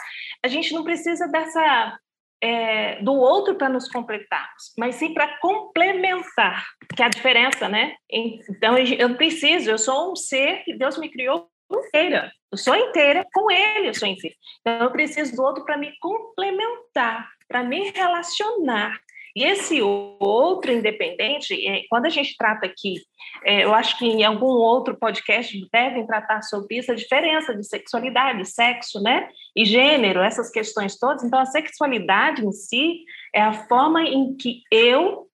A 0.44 0.48
gente 0.48 0.74
não 0.74 0.82
precisa 0.82 1.28
dessa 1.28 1.98
é, 2.42 3.02
do 3.02 3.14
outro 3.14 3.54
para 3.54 3.68
nos 3.68 3.88
completarmos, 3.88 4.72
mas 4.78 4.96
sim 4.96 5.14
para 5.14 5.38
complementar, 5.38 6.64
que 6.94 7.02
é 7.02 7.06
a 7.06 7.10
diferença, 7.10 7.68
né? 7.68 7.94
Então, 8.10 8.76
eu 8.76 9.14
preciso, 9.16 9.70
eu 9.70 9.78
sou 9.78 10.12
um 10.12 10.16
ser 10.16 10.62
que 10.64 10.76
Deus 10.76 10.98
me 10.98 11.08
criou 11.08 11.48
inteira. 11.70 12.30
Eu 12.50 12.58
sou 12.58 12.74
inteira 12.74 13.26
com 13.32 13.50
ele, 13.50 13.88
eu 13.88 13.94
sou 13.94 14.08
inteira. 14.08 14.36
Então, 14.60 14.84
eu 14.84 14.90
preciso 14.90 15.34
do 15.34 15.42
outro 15.42 15.64
para 15.64 15.76
me 15.76 15.92
complementar, 16.00 17.28
para 17.48 17.62
me 17.62 17.90
relacionar. 17.90 18.98
E 19.34 19.44
esse 19.44 19.82
outro 19.82 20.72
independente, 20.72 21.54
é, 21.68 21.82
quando 21.90 22.06
a 22.06 22.08
gente 22.08 22.34
trata 22.38 22.64
aqui, 22.64 23.02
é, 23.44 23.64
eu 23.64 23.74
acho 23.74 23.98
que 23.98 24.06
em 24.06 24.24
algum 24.24 24.46
outro 24.46 24.96
podcast 24.96 25.68
devem 25.70 26.06
tratar 26.06 26.40
sobre 26.40 26.78
isso, 26.78 26.90
a 26.90 26.94
diferença 26.94 27.54
de 27.54 27.62
sexualidade, 27.62 28.50
sexo, 28.50 28.98
né? 29.02 29.28
E 29.54 29.66
gênero, 29.66 30.20
essas 30.20 30.50
questões 30.50 30.98
todas. 30.98 31.22
Então, 31.22 31.38
a 31.38 31.44
sexualidade 31.44 32.46
em 32.46 32.52
si 32.52 33.04
é 33.34 33.42
a 33.42 33.52
forma 33.52 34.02
em 34.04 34.34
que 34.34 34.62
eu 34.72 35.26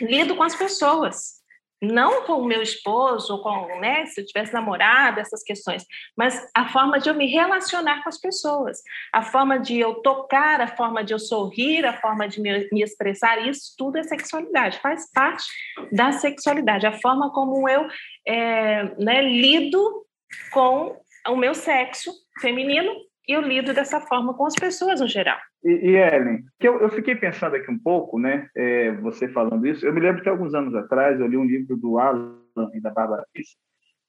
lido 0.00 0.36
com 0.36 0.44
as 0.44 0.54
pessoas 0.54 1.41
não 1.82 2.22
com 2.22 2.34
o 2.34 2.44
meu 2.44 2.62
esposo, 2.62 3.32
ou 3.34 3.42
com, 3.42 3.80
né, 3.80 4.06
se 4.06 4.20
eu 4.20 4.24
tivesse 4.24 4.52
namorado, 4.52 5.18
essas 5.18 5.42
questões, 5.42 5.84
mas 6.16 6.48
a 6.54 6.68
forma 6.68 7.00
de 7.00 7.08
eu 7.08 7.14
me 7.14 7.26
relacionar 7.26 8.02
com 8.04 8.08
as 8.08 8.20
pessoas, 8.20 8.78
a 9.12 9.22
forma 9.22 9.58
de 9.58 9.80
eu 9.80 9.94
tocar, 9.96 10.60
a 10.60 10.68
forma 10.68 11.02
de 11.02 11.12
eu 11.12 11.18
sorrir, 11.18 11.84
a 11.84 12.00
forma 12.00 12.28
de 12.28 12.40
me, 12.40 12.68
me 12.70 12.82
expressar, 12.82 13.44
isso 13.48 13.74
tudo 13.76 13.98
é 13.98 14.04
sexualidade, 14.04 14.78
faz 14.78 15.10
parte 15.12 15.44
da 15.90 16.12
sexualidade, 16.12 16.86
a 16.86 17.00
forma 17.00 17.32
como 17.32 17.68
eu 17.68 17.88
é, 18.26 18.84
né, 19.02 19.20
lido 19.22 20.06
com 20.52 20.96
o 21.28 21.36
meu 21.36 21.54
sexo 21.54 22.12
feminino 22.40 22.92
e 23.28 23.32
eu 23.32 23.40
lido 23.40 23.74
dessa 23.74 24.00
forma 24.00 24.34
com 24.34 24.46
as 24.46 24.54
pessoas 24.54 25.00
no 25.00 25.08
geral. 25.08 25.38
E, 25.64 25.90
e 25.90 25.96
Ellen, 25.96 26.44
que 26.58 26.66
eu, 26.66 26.80
eu, 26.80 26.90
fiquei 26.90 27.14
pensando 27.14 27.54
aqui 27.54 27.70
um 27.70 27.78
pouco, 27.78 28.18
né? 28.18 28.48
É, 28.56 28.92
você 28.96 29.28
falando 29.28 29.64
isso, 29.66 29.86
eu 29.86 29.92
me 29.92 30.00
lembro 30.00 30.22
que 30.22 30.28
alguns 30.28 30.54
anos 30.54 30.74
atrás 30.74 31.20
eu 31.20 31.26
li 31.26 31.36
um 31.36 31.44
livro 31.44 31.76
do 31.76 31.98
Alan 31.98 32.36
e 32.74 32.80
da 32.80 32.90
Bárbara 32.90 33.24
Pisse, 33.32 33.56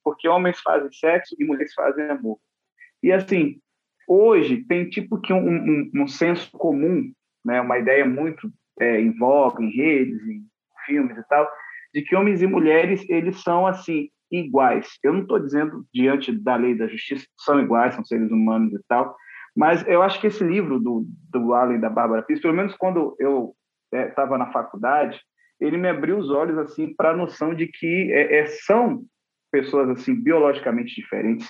porque 0.02 0.28
homens 0.28 0.60
fazem 0.60 0.90
sexo 0.92 1.36
e 1.38 1.44
mulheres 1.44 1.72
fazem 1.72 2.04
amor. 2.10 2.38
E 3.02 3.12
assim, 3.12 3.60
hoje 4.08 4.64
tem 4.64 4.88
tipo 4.88 5.20
que 5.20 5.32
um, 5.32 5.48
um, 5.48 5.90
um 5.94 6.08
senso 6.08 6.50
comum, 6.52 7.12
né? 7.44 7.60
Uma 7.60 7.78
ideia 7.78 8.04
muito 8.04 8.50
é, 8.80 9.00
em 9.00 9.16
voga, 9.16 9.62
em 9.62 9.70
redes, 9.70 10.20
em 10.26 10.44
filmes 10.86 11.16
e 11.16 11.28
tal, 11.28 11.48
de 11.94 12.02
que 12.02 12.16
homens 12.16 12.42
e 12.42 12.46
mulheres 12.46 13.08
eles 13.08 13.40
são 13.42 13.66
assim 13.66 14.08
iguais. 14.30 14.98
Eu 15.02 15.12
não 15.12 15.22
estou 15.22 15.38
dizendo 15.38 15.86
diante 15.94 16.32
da 16.32 16.56
lei 16.56 16.74
da 16.74 16.88
justiça 16.88 17.26
são 17.38 17.60
iguais, 17.60 17.94
são 17.94 18.04
seres 18.04 18.30
humanos 18.30 18.72
e 18.72 18.80
tal, 18.88 19.16
mas 19.56 19.86
eu 19.86 20.02
acho 20.02 20.20
que 20.20 20.26
esse 20.26 20.42
livro 20.42 20.80
do, 20.80 21.06
do 21.30 21.54
Alan 21.54 21.74
e 21.74 21.80
da 21.80 21.88
Bárbara 21.88 22.22
Pires, 22.22 22.42
pelo 22.42 22.54
menos 22.54 22.74
quando 22.76 23.14
eu 23.18 23.54
estava 23.92 24.34
é, 24.34 24.38
na 24.38 24.50
faculdade, 24.50 25.20
ele 25.60 25.76
me 25.76 25.88
abriu 25.88 26.18
os 26.18 26.30
olhos 26.30 26.58
assim 26.58 26.92
para 26.94 27.10
a 27.10 27.16
noção 27.16 27.54
de 27.54 27.68
que 27.68 28.12
é, 28.12 28.40
é, 28.40 28.46
são 28.46 29.04
pessoas 29.52 29.88
assim 29.90 30.14
biologicamente 30.14 30.94
diferentes. 30.94 31.48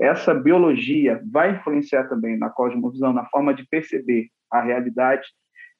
Essa 0.00 0.32
biologia 0.32 1.22
vai 1.30 1.52
influenciar 1.52 2.08
também 2.08 2.38
na 2.38 2.48
cosmovisão, 2.48 3.12
na 3.12 3.26
forma 3.26 3.52
de 3.52 3.66
perceber 3.68 4.28
a 4.50 4.62
realidade. 4.62 5.28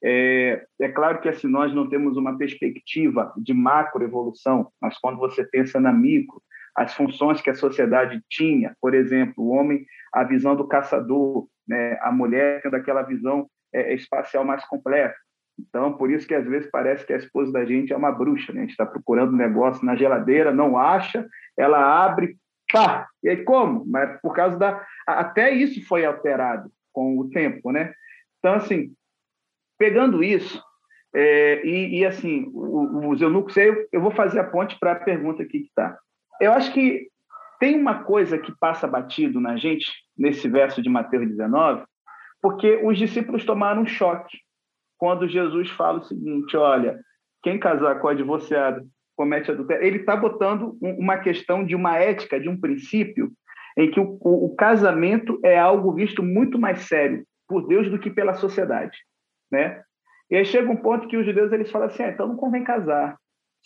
É, 0.05 0.65
é 0.81 0.89
claro 0.89 1.21
que 1.21 1.29
assim 1.29 1.49
nós 1.49 1.75
não 1.75 1.89
temos 1.89 2.17
uma 2.17 2.37
perspectiva 2.37 3.33
de 3.37 3.55
macroevolução, 3.55 4.71
mas 4.81 4.99
quando 4.99 5.17
você 5.17 5.45
pensa 5.45 5.81
na 5.81 5.93
micro, 5.93 6.43
as 6.77 6.95
funções 6.95 7.41
que 7.41 7.51
a 7.51 7.55
sociedade 7.55 8.21
tinha, 8.29 8.75
por 8.81 8.95
exemplo, 8.95 9.45
o 9.45 9.49
homem, 9.51 9.85
a 10.13 10.25
visão 10.25 10.57
do 10.57 10.67
caçador, 10.67 11.47
né, 11.67 11.99
a 12.01 12.11
mulher 12.11 12.63
tendo 12.63 12.77
aquela 12.77 13.03
visão 13.03 13.49
é, 13.73 13.95
espacial 13.95 14.45
mais 14.45 14.65
completa. 14.67 15.15
Então, 15.59 15.93
por 15.93 16.11
isso 16.11 16.27
que 16.27 16.35
às 16.35 16.47
vezes 16.47 16.71
parece 16.71 17.07
que 17.07 17.13
a 17.13 17.19
esposa 17.19 17.53
da 17.53 17.65
gente 17.65 17.93
é 17.93 17.97
uma 17.97 18.11
bruxa, 18.11 18.53
né? 18.53 18.61
A 18.61 18.63
gente 18.63 18.71
está 18.71 18.87
procurando 18.87 19.35
um 19.35 19.37
negócio 19.37 19.85
na 19.85 19.95
geladeira, 19.95 20.53
não 20.53 20.79
acha, 20.79 21.27
ela 21.57 22.05
abre, 22.05 22.37
pá! 22.73 23.07
E 23.23 23.29
aí 23.29 23.45
como? 23.45 23.85
Mas 23.87 24.21
por 24.21 24.35
causa 24.35 24.57
da... 24.59 24.85
Até 25.07 25.51
isso 25.51 25.87
foi 25.87 26.05
alterado 26.05 26.71
com 26.93 27.19
o 27.19 27.29
tempo, 27.31 27.71
né? 27.71 27.93
Então, 28.39 28.55
assim, 28.55 28.93
pegando 29.79 30.25
isso, 30.25 30.63
é, 31.15 31.65
e, 31.65 32.01
e, 32.01 32.07
assim, 32.07 32.51
os 32.55 33.21
eunucos, 33.21 33.57
eu, 33.57 33.87
eu 33.93 34.01
vou 34.01 34.11
fazer 34.11 34.41
a 34.41 34.45
ponte 34.45 34.79
para 34.79 34.93
a 34.93 35.01
pergunta 35.01 35.43
aqui 35.43 35.61
que 35.61 35.69
está. 35.69 35.99
Eu 36.41 36.53
acho 36.53 36.73
que 36.73 37.09
tem 37.61 37.79
uma 37.79 38.03
coisa 38.03 38.39
que 38.39 38.53
passa 38.59 38.89
batido 38.89 39.39
na 39.39 39.57
gente, 39.57 39.87
nesse 40.23 40.49
verso 40.49 40.81
de 40.81 40.89
Mateus 40.89 41.29
19, 41.29 41.83
porque 42.41 42.81
os 42.85 42.97
discípulos 42.97 43.45
tomaram 43.45 43.83
um 43.83 43.87
choque 43.87 44.39
quando 44.97 45.29
Jesus 45.29 45.69
fala 45.71 45.99
o 45.99 46.05
seguinte: 46.05 46.57
olha, 46.57 47.01
quem 47.43 47.59
casar 47.59 47.99
com 47.99 48.07
a 48.07 48.15
divorciada 48.15 48.87
comete 49.17 49.51
adultério. 49.51 49.85
Ele 49.85 49.99
está 49.99 50.17
botando 50.17 50.79
uma 50.81 51.19
questão 51.19 51.65
de 51.65 51.75
uma 51.75 51.99
ética, 51.99 52.41
de 52.41 52.49
um 52.49 52.59
princípio, 52.59 53.33
em 53.77 53.91
que 53.91 53.99
o, 53.99 54.17
o, 54.23 54.55
casamento 54.55 55.41
é 55.45 55.59
algo 55.59 55.93
visto 55.93 56.23
muito 56.23 56.59
mais 56.59 56.83
sério 56.83 57.25
por 57.49 57.67
Deus 57.67 57.91
do 57.91 57.99
que 57.99 58.11
pela 58.11 58.35
sociedade, 58.35 58.97
né? 59.51 59.83
E 60.31 60.37
aí 60.37 60.45
chega 60.45 60.71
um 60.71 60.77
ponto 60.77 61.09
que 61.09 61.17
os 61.17 61.27
judeus 61.27 61.53
eles 61.53 61.71
falam 61.71 61.89
assim: 61.89 62.05
ah, 62.05 62.09
então 62.11 62.29
não 62.29 62.37
convém 62.37 62.63
casar. 62.63 63.17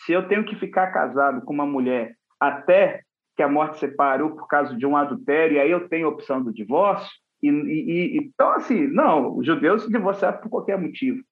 Se 0.04 0.12
eu 0.12 0.26
tenho 0.26 0.44
que 0.44 0.56
ficar 0.56 0.90
casado 0.90 1.42
com 1.42 1.52
uma 1.52 1.66
mulher 1.66 2.14
até 2.40 3.02
que 3.36 3.42
a 3.42 3.48
morte 3.48 3.78
separou 3.78 4.30
por 4.30 4.48
causa 4.48 4.74
de 4.74 4.86
um 4.86 4.96
adultério, 4.96 5.56
e 5.56 5.60
aí 5.60 5.70
eu 5.70 5.88
tenho 5.88 6.06
a 6.06 6.10
opção 6.10 6.42
do 6.42 6.52
divórcio. 6.52 7.10
E, 7.42 7.48
e, 7.48 8.16
então, 8.16 8.50
assim, 8.52 8.86
não, 8.86 9.36
os 9.36 9.46
judeus 9.46 9.82
se 9.82 9.90
divorciaram 9.90 10.38
por 10.38 10.48
qualquer 10.48 10.80
motivo. 10.80 11.22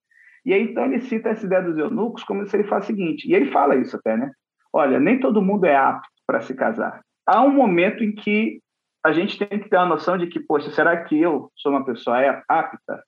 E 0.45 0.53
aí, 0.53 0.63
então, 0.63 0.85
ele 0.85 1.01
cita 1.01 1.31
essa 1.31 1.47
ideia 1.47 1.63
dos 1.63 1.79
eunucos 1.79 2.23
como 2.23 2.47
se 2.47 2.55
ele 2.55 2.69
faz 2.69 2.85
o 2.85 2.87
seguinte, 2.87 3.27
e 3.27 3.35
ele 3.35 3.51
fala 3.51 3.77
isso 3.77 3.97
até, 3.97 4.17
né? 4.17 4.31
Olha, 4.73 5.01
nem 5.01 5.19
todo 5.19 5.41
mundo 5.41 5.65
é 5.65 5.75
apto 5.75 6.09
para 6.27 6.43
se 6.43 6.55
casar. 6.55 7.01
Há 7.27 7.43
um 7.43 7.51
momento 7.51 8.05
em 8.05 8.13
que 8.15 8.61
a 9.03 9.13
gente 9.13 9.39
tem 9.39 9.59
que 9.59 9.69
ter 9.69 9.77
a 9.77 9.87
noção 9.87 10.19
de 10.19 10.27
que, 10.27 10.41
poxa, 10.41 10.71
será 10.71 11.05
que 11.05 11.19
eu 11.19 11.51
sou 11.57 11.73
uma 11.73 11.85
pessoa 11.85 12.19
apta? 12.49 13.03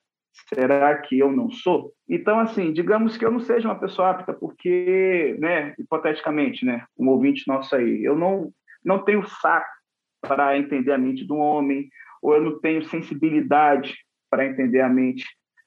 Será 0.55 0.97
que 0.99 1.19
eu 1.19 1.33
não 1.33 1.51
sou? 1.51 1.93
Então, 2.09 2.39
assim, 2.39 2.73
digamos 2.73 3.17
que 3.17 3.25
eu 3.25 3.31
não 3.31 3.41
seja 3.41 3.69
uma 3.69 3.79
pessoa 3.79 4.11
apta, 4.11 4.33
porque, 4.33 5.37
né, 5.39 5.75
hipoteticamente, 5.79 6.65
né, 6.65 6.85
um 6.99 7.09
ouvinte 7.09 7.45
nosso 7.47 7.75
aí, 7.75 8.05
eu 8.05 8.17
não 8.17 8.51
não 8.87 9.03
tenho 9.03 9.27
saco 9.27 9.67
para 10.23 10.57
entender 10.57 10.93
a 10.93 10.99
mente 10.99 11.27
do 11.27 11.37
homem, 11.37 11.89
ou 12.23 12.35
eu 12.35 12.43
não 12.43 12.61
tenho 12.61 12.85
sensibilidade 12.85 13.97
para 14.31 14.47
entender 14.47 14.81
a 14.81 14.89
mente 14.89 15.25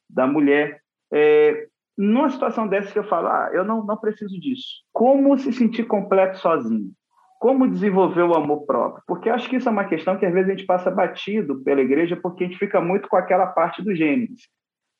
da 0.09 0.25
mulher. 0.25 0.81
É, 1.11 1.67
numa 1.97 2.29
situação 2.29 2.67
dessa 2.67 2.91
que 2.91 2.99
eu 2.99 3.03
falo, 3.03 3.27
ah, 3.27 3.49
eu 3.53 3.65
não, 3.65 3.85
não 3.85 3.97
preciso 3.97 4.39
disso. 4.39 4.83
Como 4.93 5.37
se 5.37 5.51
sentir 5.51 5.85
completo 5.85 6.37
sozinho? 6.37 6.91
Como 7.39 7.69
desenvolver 7.69 8.23
o 8.23 8.35
amor 8.35 8.65
próprio? 8.65 9.03
Porque 9.05 9.29
acho 9.29 9.49
que 9.49 9.57
isso 9.57 9.67
é 9.69 9.71
uma 9.71 9.85
questão 9.85 10.17
que 10.17 10.25
às 10.25 10.33
vezes 10.33 10.49
a 10.49 10.55
gente 10.55 10.65
passa 10.65 10.89
batido 10.89 11.61
pela 11.63 11.81
igreja 11.81 12.17
porque 12.17 12.43
a 12.43 12.47
gente 12.47 12.59
fica 12.59 12.81
muito 12.81 13.07
com 13.07 13.17
aquela 13.17 13.47
parte 13.47 13.81
do 13.81 13.95
Gênesis. 13.95 14.47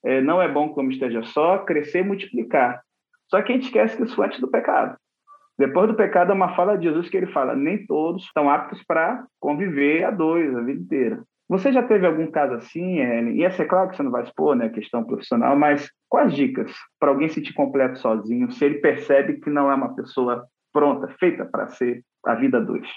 É, 0.03 0.21
não 0.21 0.41
é 0.41 0.47
bom 0.47 0.69
que 0.69 0.79
o 0.79 0.79
homem 0.79 0.93
esteja 0.93 1.23
só, 1.23 1.59
crescer 1.59 1.99
e 1.99 2.03
multiplicar. 2.03 2.81
Só 3.29 3.41
que 3.41 3.51
a 3.51 3.55
gente 3.55 3.65
esquece 3.65 3.97
que 3.97 4.03
isso 4.03 4.15
foi 4.15 4.27
antes 4.27 4.39
do 4.39 4.49
pecado. 4.49 4.97
Depois 5.59 5.89
do 5.89 5.93
pecado, 5.93 6.31
é 6.31 6.33
uma 6.33 6.55
fala 6.55 6.77
de 6.77 6.85
Jesus 6.85 7.09
que 7.09 7.17
ele 7.17 7.27
fala: 7.33 7.53
nem 7.53 7.85
todos 7.85 8.23
estão 8.23 8.49
aptos 8.49 8.81
para 8.87 9.25
conviver 9.41 10.05
a 10.05 10.11
dois 10.11 10.55
a 10.55 10.61
vida 10.61 10.79
inteira. 10.79 11.23
Você 11.49 11.73
já 11.73 11.83
teve 11.83 12.07
algum 12.07 12.31
caso 12.31 12.53
assim, 12.53 12.99
Ellen? 12.99 13.35
E 13.35 13.43
essa 13.43 13.63
é 13.63 13.65
claro 13.65 13.89
que 13.89 13.97
você 13.97 14.03
não 14.03 14.11
vai 14.11 14.23
expor, 14.23 14.55
né, 14.55 14.69
questão 14.69 15.03
profissional, 15.03 15.57
mas 15.57 15.91
quais 16.07 16.33
dicas 16.33 16.71
para 16.97 17.09
alguém 17.09 17.27
sentir 17.27 17.53
completo 17.53 17.99
sozinho, 17.99 18.49
se 18.51 18.63
ele 18.63 18.75
percebe 18.75 19.41
que 19.41 19.49
não 19.49 19.69
é 19.69 19.75
uma 19.75 19.93
pessoa 19.95 20.45
pronta, 20.71 21.07
feita 21.19 21.43
para 21.43 21.67
ser 21.67 22.03
a 22.25 22.35
vida 22.35 22.61
dois? 22.61 22.87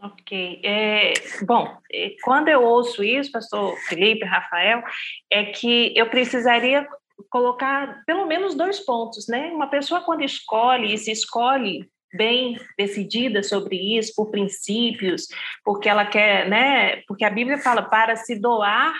Ok. 0.00 0.60
É, 0.62 1.14
bom, 1.44 1.76
é, 1.92 2.14
quando 2.22 2.48
eu 2.48 2.62
ouço 2.62 3.02
isso, 3.02 3.32
pastor 3.32 3.74
Felipe, 3.88 4.24
Rafael, 4.24 4.82
é 5.30 5.46
que 5.46 5.92
eu 5.96 6.08
precisaria 6.08 6.86
colocar 7.30 8.02
pelo 8.06 8.26
menos 8.26 8.54
dois 8.54 8.78
pontos, 8.80 9.26
né? 9.28 9.50
Uma 9.52 9.68
pessoa 9.68 10.02
quando 10.02 10.22
escolhe 10.22 10.92
e 10.92 10.98
se 10.98 11.10
escolhe 11.10 11.90
bem 12.12 12.58
decidida 12.76 13.42
sobre 13.42 13.76
isso, 13.98 14.12
por 14.14 14.30
princípios, 14.30 15.26
porque 15.64 15.88
ela 15.88 16.04
quer, 16.04 16.48
né? 16.48 16.96
Porque 17.08 17.24
a 17.24 17.30
Bíblia 17.30 17.58
fala 17.58 17.82
para 17.82 18.16
se 18.16 18.38
doar, 18.38 18.94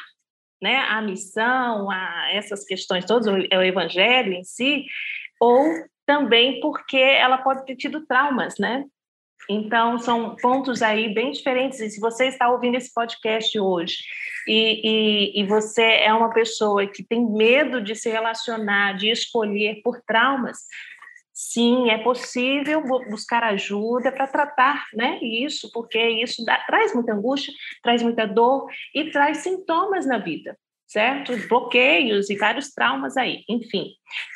né? 0.60 0.78
A 0.88 1.02
missão, 1.02 1.90
a 1.90 2.28
essas 2.32 2.64
questões 2.64 3.04
todas, 3.04 3.26
o, 3.26 3.32
o 3.32 3.62
evangelho 3.62 4.32
em 4.32 4.44
si, 4.44 4.84
ou 5.40 5.64
também 6.06 6.60
porque 6.60 6.96
ela 6.96 7.38
pode 7.38 7.64
ter 7.64 7.76
tido 7.76 8.06
traumas, 8.06 8.54
né? 8.58 8.84
Então, 9.48 9.98
são 9.98 10.36
pontos 10.36 10.82
aí 10.82 11.12
bem 11.12 11.32
diferentes. 11.32 11.80
E 11.80 11.90
se 11.90 12.00
você 12.00 12.26
está 12.26 12.50
ouvindo 12.50 12.76
esse 12.76 12.92
podcast 12.92 13.58
hoje 13.58 13.96
e, 14.46 15.32
e, 15.34 15.40
e, 15.40 15.46
você 15.46 15.82
é 15.82 16.12
uma 16.12 16.32
pessoa 16.32 16.86
que 16.86 17.02
tem 17.02 17.28
medo 17.28 17.80
de 17.80 17.94
se 17.94 18.08
relacionar, 18.08 18.96
de 18.96 19.10
escolher 19.10 19.80
por 19.82 20.00
traumas, 20.02 20.58
sim, 21.50 21.90
é 21.90 21.98
possível 21.98 22.82
buscar 23.10 23.42
ajuda 23.42 24.12
para 24.12 24.26
tratar 24.26 24.84
né, 24.94 25.18
isso, 25.22 25.70
porque 25.72 25.98
isso 26.22 26.44
dá, 26.44 26.58
traz 26.66 26.94
muita 26.94 27.12
angústia, 27.12 27.52
traz 27.82 28.02
muita 28.02 28.26
dor 28.26 28.66
e 28.94 29.10
traz 29.10 29.38
sintomas 29.38 30.06
na 30.06 30.18
vida 30.18 30.56
certo? 30.92 31.34
Bloqueios 31.48 32.28
e 32.28 32.36
vários 32.36 32.70
traumas 32.70 33.16
aí, 33.16 33.44
enfim. 33.48 33.86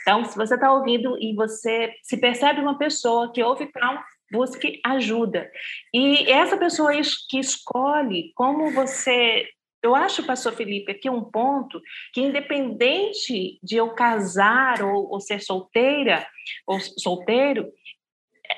Então, 0.01 0.25
se 0.25 0.35
você 0.35 0.55
está 0.55 0.73
ouvindo 0.73 1.19
e 1.21 1.35
você 1.35 1.93
se 2.03 2.17
percebe 2.17 2.63
uma 2.63 2.79
pessoa 2.79 3.31
que 3.31 3.43
houve 3.43 3.71
trauma, 3.71 4.03
busque 4.33 4.81
ajuda. 4.85 5.51
E 5.93 6.31
essa 6.31 6.57
pessoa 6.57 6.93
que 7.29 7.39
escolhe 7.39 8.33
como 8.35 8.71
você. 8.73 9.47
Eu 9.83 9.95
acho, 9.95 10.25
pastor 10.25 10.53
Felipe, 10.55 10.93
aqui 10.93 11.09
um 11.09 11.23
ponto 11.23 11.81
que, 12.13 12.21
independente 12.21 13.59
de 13.63 13.77
eu 13.77 13.95
casar 13.95 14.83
ou, 14.83 15.11
ou 15.11 15.21
ser 15.21 15.41
solteira 15.41 16.27
ou 16.67 16.81
solteiro, 16.81 17.71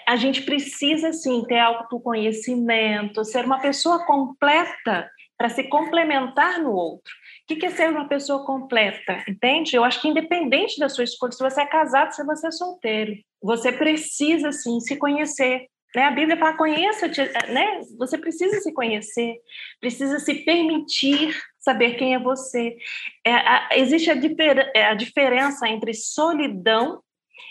a 0.06 0.16
gente 0.16 0.42
precisa, 0.42 1.12
sim, 1.12 1.44
ter 1.44 1.58
autoconhecimento, 1.58 3.24
ser 3.24 3.44
uma 3.44 3.60
pessoa 3.60 4.04
completa 4.06 5.10
para 5.36 5.48
se 5.48 5.64
complementar 5.64 6.60
no 6.60 6.72
outro. 6.72 7.12
O 7.50 7.56
que 7.56 7.64
é 7.64 7.70
ser 7.70 7.88
uma 7.90 8.08
pessoa 8.08 8.44
completa? 8.44 9.24
Entende? 9.28 9.76
Eu 9.76 9.84
acho 9.84 10.00
que 10.00 10.08
independente 10.08 10.78
da 10.78 10.88
sua 10.88 11.04
escolha, 11.04 11.32
se 11.32 11.42
você 11.42 11.62
é 11.62 11.66
casado, 11.66 12.12
se 12.12 12.24
você 12.24 12.48
é 12.48 12.50
solteiro, 12.50 13.14
você 13.40 13.72
precisa 13.72 14.50
sim 14.50 14.80
se 14.80 14.96
conhecer. 14.96 15.66
Né? 15.94 16.04
A 16.04 16.10
Bíblia 16.10 16.36
fala: 16.36 16.56
conheça-te, 16.56 17.20
né? 17.50 17.80
Você 17.98 18.18
precisa 18.18 18.60
se 18.60 18.72
conhecer, 18.72 19.36
precisa 19.80 20.18
se 20.18 20.34
permitir 20.44 21.36
saber 21.58 21.94
quem 21.94 22.14
é 22.14 22.18
você. 22.18 22.76
É, 23.24 23.34
a, 23.34 23.68
existe 23.72 24.10
a, 24.10 24.14
difer, 24.14 24.70
é, 24.74 24.86
a 24.86 24.94
diferença 24.94 25.68
entre 25.68 25.94
solidão 25.94 27.02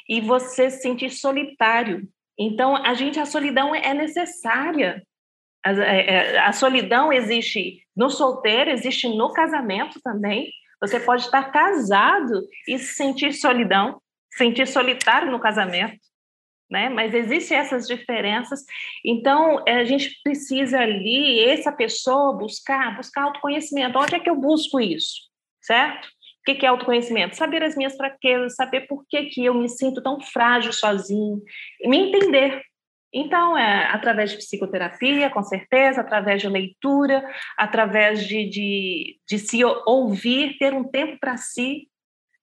e 0.07 0.21
você 0.21 0.69
se 0.69 0.81
sentir 0.81 1.11
solitário. 1.11 2.07
Então, 2.37 2.75
a 2.75 2.93
gente, 2.93 3.19
a 3.19 3.25
solidão 3.25 3.73
é 3.73 3.93
necessária. 3.93 5.03
A, 5.65 5.71
é, 5.71 6.09
é, 6.09 6.39
a, 6.39 6.51
solidão 6.51 7.11
existe 7.11 7.81
no 7.95 8.09
solteiro, 8.09 8.69
existe 8.69 9.07
no 9.09 9.33
casamento 9.33 9.99
também. 10.01 10.51
Você 10.79 10.99
pode 10.99 11.23
estar 11.23 11.51
casado 11.51 12.43
e 12.67 12.77
se 12.77 12.93
sentir 12.93 13.33
solidão, 13.33 13.99
sentir 14.31 14.67
solitário 14.67 15.31
no 15.31 15.39
casamento, 15.39 15.97
né? 16.69 16.89
Mas 16.89 17.13
existem 17.13 17.57
essas 17.57 17.87
diferenças. 17.87 18.63
Então, 19.05 19.63
a 19.67 19.83
gente 19.83 20.11
precisa 20.23 20.79
ali, 20.79 21.43
essa 21.43 21.71
pessoa, 21.71 22.37
buscar, 22.37 22.95
buscar 22.95 23.23
autoconhecimento. 23.23 23.97
Onde 23.97 24.15
é 24.15 24.19
que 24.19 24.29
eu 24.29 24.35
busco 24.35 24.79
isso? 24.79 25.27
Certo? 25.61 26.07
O 26.07 26.53
que 26.53 26.65
é 26.65 26.69
autoconhecimento? 26.69 27.35
Saber 27.35 27.63
as 27.63 27.75
minhas 27.75 27.95
fraquezas, 27.95 28.55
saber 28.55 28.81
por 28.81 29.05
que, 29.09 29.25
que 29.25 29.43
eu 29.43 29.53
me 29.53 29.67
sinto 29.67 30.01
tão 30.01 30.19
frágil 30.21 30.71
sozinho, 30.71 31.41
me 31.83 31.97
entender, 31.97 32.61
então, 33.13 33.57
é 33.57 33.85
através 33.85 34.31
de 34.31 34.37
psicoterapia, 34.37 35.29
com 35.29 35.41
certeza, 35.41 36.01
através 36.01 36.41
de 36.41 36.49
leitura, 36.49 37.23
através 37.57 38.27
de, 38.27 38.49
de, 38.49 39.19
de 39.27 39.39
se 39.39 39.63
ouvir, 39.63 40.57
ter 40.57 40.73
um 40.73 40.83
tempo 40.83 41.17
para 41.19 41.37
si, 41.37 41.87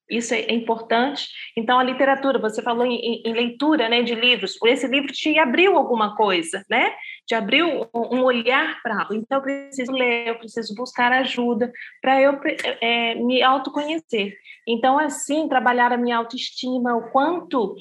isso 0.08 0.34
é 0.34 0.52
importante. 0.52 1.28
Então, 1.56 1.78
a 1.78 1.82
literatura, 1.82 2.38
você 2.38 2.62
falou 2.62 2.84
em, 2.84 3.22
em, 3.24 3.32
leitura 3.32 3.88
né, 3.88 4.02
de 4.02 4.14
livros, 4.14 4.58
esse 4.66 4.86
livro 4.86 5.12
te 5.12 5.38
abriu 5.38 5.76
alguma 5.76 6.14
coisa, 6.14 6.64
né? 6.68 6.94
Te 7.26 7.34
abriu 7.34 7.88
um 7.94 8.22
olhar 8.22 8.80
para 8.82 9.00
algo. 9.00 9.14
Então, 9.14 9.38
eu 9.38 9.42
preciso 9.42 9.92
ler, 9.92 10.28
eu 10.28 10.38
preciso 10.38 10.74
buscar 10.74 11.12
ajuda 11.12 11.72
para 12.02 12.20
eu 12.20 12.38
é, 12.80 13.14
me 13.14 13.42
autoconhecer. 13.42 14.36
Então, 14.66 14.98
assim, 14.98 15.48
trabalhar 15.48 15.92
a 15.92 15.96
minha 15.96 16.18
autoestima, 16.18 16.94
o 16.94 17.10
quanto 17.10 17.74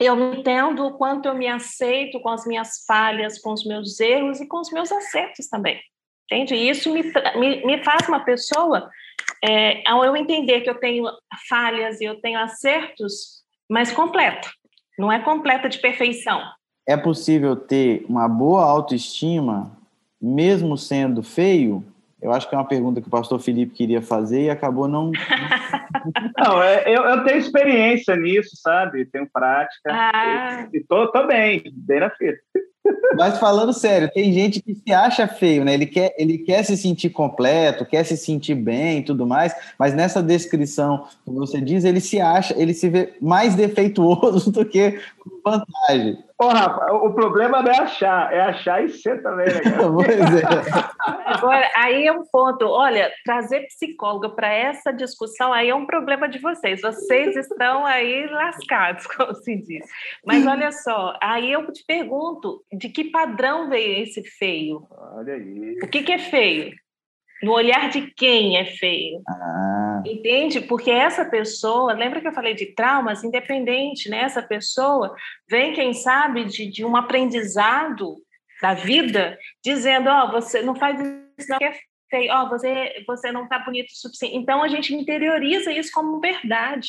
eu 0.00 0.14
me 0.14 0.38
entendo 0.38 0.86
o 0.86 0.96
quanto 0.96 1.26
eu 1.26 1.34
me 1.34 1.48
aceito 1.48 2.20
com 2.20 2.28
as 2.28 2.46
minhas 2.46 2.84
falhas, 2.86 3.40
com 3.40 3.52
os 3.52 3.64
meus 3.64 3.98
erros 3.98 4.40
e 4.40 4.46
com 4.46 4.60
os 4.60 4.70
meus 4.70 4.92
acertos 4.92 5.48
também. 5.48 5.80
Entende? 6.30 6.54
E 6.54 6.68
isso 6.68 6.92
me, 6.92 7.02
me, 7.36 7.64
me 7.64 7.82
faz 7.82 8.06
uma 8.06 8.20
pessoa, 8.20 8.90
é, 9.42 9.82
ao 9.88 10.04
eu 10.04 10.14
entender 10.14 10.60
que 10.60 10.68
eu 10.68 10.78
tenho 10.78 11.06
falhas 11.48 12.00
e 12.00 12.04
eu 12.04 12.20
tenho 12.20 12.38
acertos, 12.38 13.42
mas 13.68 13.90
completa. 13.90 14.48
Não 14.98 15.10
é 15.10 15.20
completa 15.20 15.68
de 15.68 15.78
perfeição. 15.78 16.42
É 16.86 16.96
possível 16.96 17.56
ter 17.56 18.04
uma 18.08 18.28
boa 18.28 18.64
autoestima, 18.64 19.72
mesmo 20.20 20.76
sendo 20.76 21.22
feio? 21.22 21.82
Eu 22.20 22.32
acho 22.32 22.48
que 22.48 22.54
é 22.54 22.58
uma 22.58 22.66
pergunta 22.66 23.00
que 23.00 23.06
o 23.06 23.10
pastor 23.10 23.38
Felipe 23.38 23.74
queria 23.74 24.02
fazer 24.02 24.42
e 24.42 24.50
acabou 24.50 24.88
não. 24.88 25.12
não, 26.36 26.62
é, 26.62 26.82
eu, 26.86 27.04
eu, 27.04 27.24
tenho 27.24 27.38
experiência 27.38 28.16
nisso, 28.16 28.56
sabe? 28.56 29.06
Tenho 29.06 29.28
prática. 29.32 29.88
Ah. 29.88 30.66
E, 30.72 30.78
e 30.78 30.84
tô, 30.84 31.06
tô 31.12 31.26
bem, 31.26 31.62
bem 31.72 32.00
na 32.00 32.10
fita. 32.10 32.40
Mas 33.16 33.38
falando 33.38 33.72
sério, 33.72 34.10
tem 34.12 34.32
gente 34.32 34.62
que 34.62 34.74
se 34.74 34.92
acha 34.92 35.26
feio, 35.26 35.64
né? 35.64 35.74
Ele 35.74 35.86
quer, 35.86 36.14
ele 36.16 36.38
quer 36.38 36.62
se 36.62 36.76
sentir 36.76 37.10
completo, 37.10 37.84
quer 37.84 38.04
se 38.04 38.16
sentir 38.16 38.54
bem 38.54 38.98
e 38.98 39.02
tudo 39.02 39.26
mais, 39.26 39.52
mas 39.78 39.92
nessa 39.92 40.22
descrição 40.22 41.04
que 41.24 41.30
você 41.32 41.60
diz, 41.60 41.84
ele 41.84 42.00
se 42.00 42.20
acha, 42.20 42.54
ele 42.56 42.72
se 42.72 42.88
vê 42.88 43.14
mais 43.20 43.54
defeituoso 43.54 44.50
do 44.52 44.64
que 44.64 45.00
vantagem. 45.44 46.24
Ô, 46.40 46.48
Rafa, 46.48 46.92
o 46.92 47.12
problema 47.14 47.62
não 47.62 47.70
é 47.70 47.78
achar, 47.78 48.32
é 48.32 48.40
achar 48.40 48.84
e 48.84 48.88
ser 48.88 49.22
também, 49.22 49.46
né, 49.46 49.60
pois 49.92 50.08
é. 50.08 50.44
Agora, 51.26 51.68
aí 51.76 52.06
é 52.06 52.12
um 52.12 52.24
ponto. 52.24 52.64
Olha, 52.66 53.10
trazer 53.24 53.66
psicóloga 53.66 54.30
para 54.30 54.52
essa 54.52 54.92
discussão 54.92 55.52
aí 55.52 55.68
é 55.68 55.74
um 55.74 55.86
problema 55.86 56.28
de 56.28 56.38
vocês. 56.38 56.80
Vocês 56.80 57.36
estão 57.36 57.84
aí 57.84 58.26
lascados, 58.26 59.06
como 59.16 59.34
se 59.34 59.56
diz. 59.56 59.84
Mas 60.24 60.46
olha 60.46 60.70
só, 60.72 61.16
aí 61.20 61.50
eu 61.50 61.70
te 61.72 61.84
pergunto, 61.84 62.62
de 62.72 62.88
que 62.88 63.10
padrão 63.10 63.68
veio 63.68 64.04
esse 64.04 64.22
feio? 64.22 64.86
Olha 64.90 65.34
aí. 65.34 65.78
O 65.82 65.88
que, 65.88 66.02
que 66.02 66.12
é 66.12 66.18
feio? 66.18 66.72
No 67.42 67.52
olhar 67.52 67.88
de 67.88 68.10
quem 68.12 68.56
é 68.56 68.64
feio. 68.64 69.22
Ah. 69.28 70.02
Entende? 70.04 70.60
Porque 70.60 70.90
essa 70.90 71.24
pessoa, 71.24 71.92
lembra 71.92 72.20
que 72.20 72.28
eu 72.28 72.32
falei 72.32 72.54
de 72.54 72.74
traumas, 72.74 73.22
independente, 73.22 74.08
né? 74.08 74.22
Essa 74.22 74.42
pessoa 74.42 75.14
vem, 75.48 75.72
quem 75.72 75.92
sabe, 75.92 76.44
de, 76.44 76.66
de 76.70 76.84
um 76.84 76.96
aprendizado 76.96 78.16
da 78.60 78.74
vida, 78.74 79.38
dizendo, 79.64 80.08
ó, 80.08 80.24
oh, 80.24 80.32
você 80.32 80.62
não 80.62 80.74
faz 80.74 80.98
isso 81.38 81.48
não, 81.48 81.58
que 81.58 81.64
é 81.64 81.72
feio, 82.10 82.32
ó, 82.32 82.44
oh, 82.44 82.48
você, 82.48 83.04
você 83.06 83.30
não 83.30 83.44
está 83.44 83.60
bonito 83.60 83.90
o 83.90 83.96
suficiente. 83.96 84.36
Então, 84.36 84.62
a 84.62 84.68
gente 84.68 84.94
interioriza 84.94 85.72
isso 85.72 85.92
como 85.92 86.20
verdade. 86.20 86.88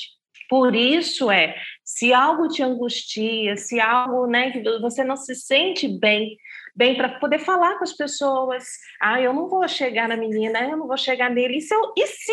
Por 0.50 0.76
isso 0.76 1.30
é, 1.30 1.56
se 1.84 2.12
algo 2.12 2.48
te 2.48 2.64
angustia, 2.64 3.56
se 3.56 3.80
algo, 3.80 4.26
né, 4.26 4.50
que 4.50 4.64
você 4.80 5.04
não 5.04 5.16
se 5.16 5.36
sente 5.36 5.88
bem, 5.88 6.36
bem 6.80 6.96
para 6.96 7.20
poder 7.20 7.40
falar 7.40 7.78
com 7.78 7.84
as 7.84 7.92
pessoas. 7.92 8.64
Ah, 9.02 9.20
eu 9.20 9.34
não 9.34 9.50
vou 9.50 9.68
chegar 9.68 10.08
na 10.08 10.16
menina, 10.16 10.62
eu 10.62 10.78
não 10.78 10.88
vou 10.88 10.98
chegar 10.98 11.30
nele. 11.30 11.58
E 11.58 11.62
se 11.62 11.76
eu, 11.76 11.94
e 11.98 12.08
se 12.08 12.32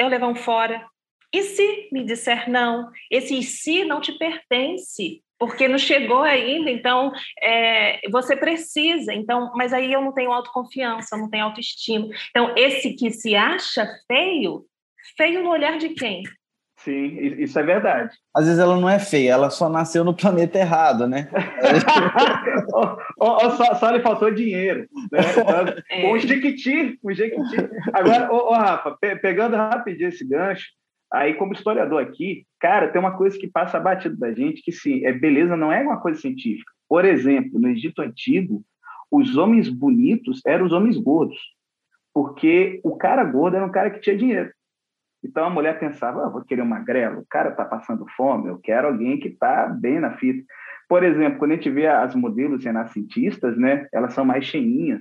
eu 0.00 0.08
levar 0.08 0.26
um 0.26 0.34
fora? 0.34 0.82
E 1.30 1.42
se 1.42 1.88
me 1.92 2.02
disser 2.02 2.48
não? 2.48 2.90
Esse 3.10 3.38
e 3.38 3.42
se 3.42 3.84
não 3.84 4.00
te 4.00 4.16
pertence, 4.16 5.22
porque 5.38 5.68
não 5.68 5.76
chegou 5.76 6.22
ainda, 6.22 6.70
então 6.70 7.12
é, 7.42 8.00
você 8.10 8.34
precisa. 8.34 9.12
Então, 9.12 9.52
mas 9.54 9.74
aí 9.74 9.92
eu 9.92 10.00
não 10.00 10.14
tenho 10.14 10.32
autoconfiança, 10.32 11.14
eu 11.14 11.20
não 11.20 11.28
tenho 11.28 11.44
autoestima. 11.44 12.08
Então, 12.30 12.54
esse 12.56 12.94
que 12.94 13.10
se 13.10 13.36
acha 13.36 13.86
feio, 14.06 14.64
feio 15.14 15.42
no 15.42 15.50
olhar 15.50 15.76
de 15.76 15.90
quem? 15.90 16.22
Sim, 16.84 17.16
isso 17.38 17.58
é 17.58 17.62
verdade. 17.62 18.14
Às 18.36 18.44
vezes 18.44 18.60
ela 18.60 18.78
não 18.78 18.88
é 18.88 18.98
feia, 18.98 19.32
ela 19.32 19.48
só 19.48 19.70
nasceu 19.70 20.04
no 20.04 20.14
planeta 20.14 20.58
errado, 20.58 21.08
né? 21.08 21.30
oh, 22.74 22.96
oh, 23.18 23.50
só, 23.52 23.74
só 23.76 23.90
lhe 23.90 24.02
faltou 24.02 24.30
dinheiro. 24.30 24.86
Né? 25.10 25.20
É. 25.90 26.12
Um 26.12 26.18
jequiti, 26.18 26.98
um 27.02 27.10
jequiti. 27.14 27.56
Agora, 27.90 28.30
ô, 28.30 28.50
oh, 28.50 28.52
Rafa, 28.52 28.98
pe 29.00 29.16
pegando 29.16 29.56
rapidinho 29.56 30.10
esse 30.10 30.28
gancho, 30.28 30.66
aí 31.10 31.32
como 31.32 31.54
historiador 31.54 32.02
aqui, 32.02 32.44
cara, 32.60 32.88
tem 32.88 33.00
uma 33.00 33.16
coisa 33.16 33.38
que 33.38 33.48
passa 33.48 33.80
batido 33.80 34.18
da 34.18 34.34
gente, 34.34 34.60
que 34.60 34.70
sim, 34.70 35.06
é 35.06 35.12
beleza 35.12 35.56
não 35.56 35.72
é 35.72 35.80
uma 35.80 35.98
coisa 35.98 36.20
científica. 36.20 36.70
Por 36.86 37.06
exemplo, 37.06 37.58
no 37.58 37.68
Egito 37.68 38.02
Antigo, 38.02 38.62
os 39.10 39.38
homens 39.38 39.70
bonitos 39.70 40.42
eram 40.46 40.66
os 40.66 40.72
homens 40.72 40.98
gordos, 40.98 41.38
porque 42.12 42.78
o 42.84 42.94
cara 42.94 43.24
gordo 43.24 43.56
era 43.56 43.64
um 43.64 43.72
cara 43.72 43.88
que 43.88 44.00
tinha 44.00 44.18
dinheiro. 44.18 44.50
Então 45.24 45.46
a 45.46 45.50
mulher 45.50 45.78
pensava, 45.80 46.26
ah, 46.26 46.28
vou 46.28 46.44
querer 46.44 46.62
um 46.62 46.66
magrelo, 46.66 47.20
o 47.20 47.26
cara 47.28 47.50
está 47.50 47.64
passando 47.64 48.04
fome, 48.16 48.48
eu 48.48 48.58
quero 48.58 48.88
alguém 48.88 49.18
que 49.18 49.28
está 49.28 49.66
bem 49.66 49.98
na 49.98 50.16
fita. 50.18 50.44
Por 50.86 51.02
exemplo, 51.02 51.38
quando 51.38 51.52
a 51.52 51.54
gente 51.54 51.70
vê 51.70 51.86
as 51.86 52.14
modelos 52.14 52.64
renascentistas, 52.64 53.56
né, 53.56 53.86
elas 53.92 54.12
são 54.12 54.24
mais 54.24 54.44
cheinhas, 54.44 55.00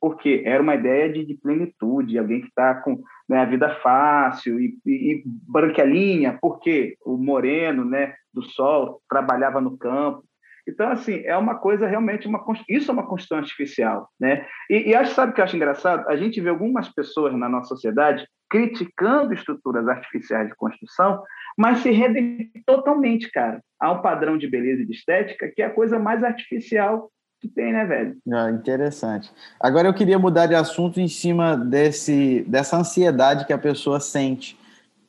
porque 0.00 0.42
era 0.44 0.62
uma 0.62 0.74
ideia 0.74 1.12
de, 1.12 1.24
de 1.24 1.34
plenitude, 1.34 2.18
alguém 2.18 2.40
que 2.40 2.48
está 2.48 2.74
com 2.74 3.00
né, 3.28 3.38
a 3.38 3.44
vida 3.44 3.70
fácil 3.76 4.58
e, 4.58 4.76
e, 4.84 5.22
branquelinha, 5.24 6.36
porque 6.40 6.96
o 7.04 7.16
moreno 7.16 7.84
né, 7.84 8.14
do 8.34 8.42
sol 8.42 9.00
trabalhava 9.08 9.60
no 9.60 9.78
campo. 9.78 10.24
Então, 10.66 10.90
assim, 10.90 11.22
é 11.24 11.36
uma 11.36 11.56
coisa 11.56 11.86
realmente, 11.86 12.26
uma, 12.26 12.44
isso 12.68 12.90
é 12.90 12.94
uma 12.94 13.06
construção 13.06 13.38
artificial. 13.38 14.08
Né? 14.18 14.46
E, 14.68 14.90
e 14.90 14.94
acho, 14.94 15.14
sabe 15.14 15.32
o 15.32 15.34
que 15.34 15.40
eu 15.40 15.44
acho 15.44 15.56
engraçado? 15.56 16.08
A 16.08 16.16
gente 16.16 16.40
vê 16.40 16.48
algumas 16.48 16.88
pessoas 16.88 17.34
na 17.34 17.48
nossa 17.48 17.68
sociedade 17.68 18.26
criticando 18.50 19.32
estruturas 19.32 19.86
artificiais 19.86 20.48
de 20.48 20.54
construção, 20.56 21.22
mas 21.56 21.78
se 21.78 21.90
rendem 21.90 22.50
totalmente, 22.66 23.30
cara, 23.30 23.62
a 23.78 23.92
um 23.92 24.02
padrão 24.02 24.36
de 24.36 24.48
beleza 24.48 24.82
e 24.82 24.86
de 24.86 24.92
estética 24.92 25.48
que 25.48 25.62
é 25.62 25.66
a 25.66 25.72
coisa 25.72 25.98
mais 25.98 26.24
artificial 26.24 27.10
que 27.40 27.48
tem, 27.48 27.72
né, 27.72 27.86
velho? 27.86 28.18
Ah, 28.30 28.50
interessante. 28.50 29.32
Agora 29.58 29.88
eu 29.88 29.94
queria 29.94 30.18
mudar 30.18 30.46
de 30.46 30.54
assunto 30.54 31.00
em 31.00 31.08
cima 31.08 31.56
desse, 31.56 32.44
dessa 32.46 32.76
ansiedade 32.76 33.46
que 33.46 33.52
a 33.52 33.58
pessoa 33.58 33.98
sente. 33.98 34.58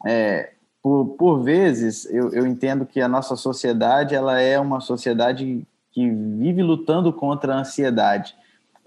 É, 0.07 0.51
por, 0.81 1.17
por 1.17 1.43
vezes, 1.43 2.05
eu, 2.05 2.31
eu 2.31 2.47
entendo 2.47 2.85
que 2.85 3.01
a 3.01 3.07
nossa 3.07 3.35
sociedade 3.35 4.15
ela 4.15 4.39
é 4.39 4.57
uma 4.57 4.79
sociedade 4.79 5.67
que 5.91 6.09
vive 6.09 6.63
lutando 6.63 7.11
contra 7.11 7.53
a 7.53 7.59
ansiedade. 7.59 8.33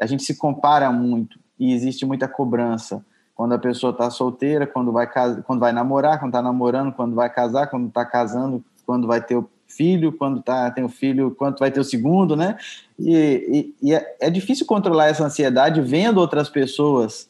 A 0.01 0.07
gente 0.07 0.23
se 0.23 0.39
compara 0.39 0.91
muito 0.91 1.39
e 1.59 1.73
existe 1.73 2.07
muita 2.07 2.27
cobrança. 2.27 3.05
Quando 3.35 3.53
a 3.53 3.59
pessoa 3.59 3.91
está 3.91 4.11
solteira, 4.11 4.67
quando 4.67 4.93
vai, 4.93 5.09
quando 5.43 5.61
vai 5.61 5.73
namorar, 5.73 6.19
quando 6.19 6.31
está 6.31 6.43
namorando, 6.43 6.93
quando 6.93 7.15
vai 7.15 7.29
casar, 7.29 7.67
quando 7.67 7.89
está 7.89 8.05
casando, 8.05 8.65
quando 8.87 9.07
vai 9.07 9.21
ter 9.21 9.37
o 9.37 9.49
filho, 9.67 10.13
quando 10.13 10.41
tá, 10.41 10.71
tem 10.71 10.85
o 10.85 10.89
filho, 10.89 11.33
quando 11.33 11.59
vai 11.59 11.71
ter 11.71 11.81
o 11.81 11.85
segundo, 11.85 12.37
né? 12.37 12.57
E, 12.99 13.75
e, 13.83 13.89
e 13.89 13.95
é, 13.95 14.17
é, 14.21 14.31
difícil 14.31 14.67
controlar 14.67 15.09
essa 15.09 15.25
ansiedade 15.25 15.81
vendo 15.81 16.19
outras 16.19 16.49
pessoas 16.49 17.29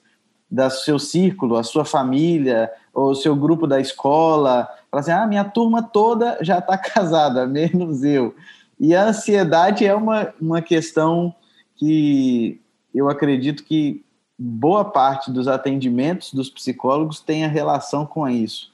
do 0.51 0.71
seu 0.71 0.99
círculo, 0.99 1.57
a 1.57 1.63
sua 1.63 1.85
família, 1.85 2.71
ou 2.93 3.11
o 3.11 3.15
seu 3.15 3.35
grupo 3.35 3.67
da 3.67 3.81
escola, 3.81 4.69
falar 4.91 5.01
assim, 5.01 5.11
ah, 5.11 5.27
minha 5.27 5.45
turma 5.45 5.83
toda 5.83 6.39
já 6.43 6.59
está 6.59 6.77
casada, 6.79 7.47
menos 7.47 8.05
eu. 8.05 8.35
E 8.79 8.95
a 8.95 9.07
ansiedade 9.07 9.87
é 9.87 9.95
uma, 9.95 10.33
uma 10.41 10.61
questão 10.61 11.35
que 11.77 12.61
eu 12.95 13.09
acredito 13.09 13.65
que 13.65 14.04
boa 14.39 14.85
parte 14.85 15.31
dos 15.31 15.47
atendimentos 15.47 16.33
dos 16.33 16.51
psicólogos 16.51 17.21
tem 17.21 17.45
a 17.45 17.49
relação 17.49 18.05
com 18.05 18.29
isso 18.29 18.73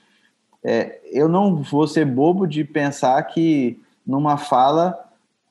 é, 0.63 1.01
eu 1.11 1.29
não 1.29 1.57
vou 1.57 1.87
ser 1.87 2.05
bobo 2.05 2.47
de 2.47 2.65
pensar 2.65 3.23
que 3.25 3.81
numa 4.07 4.37
fala 4.37 4.99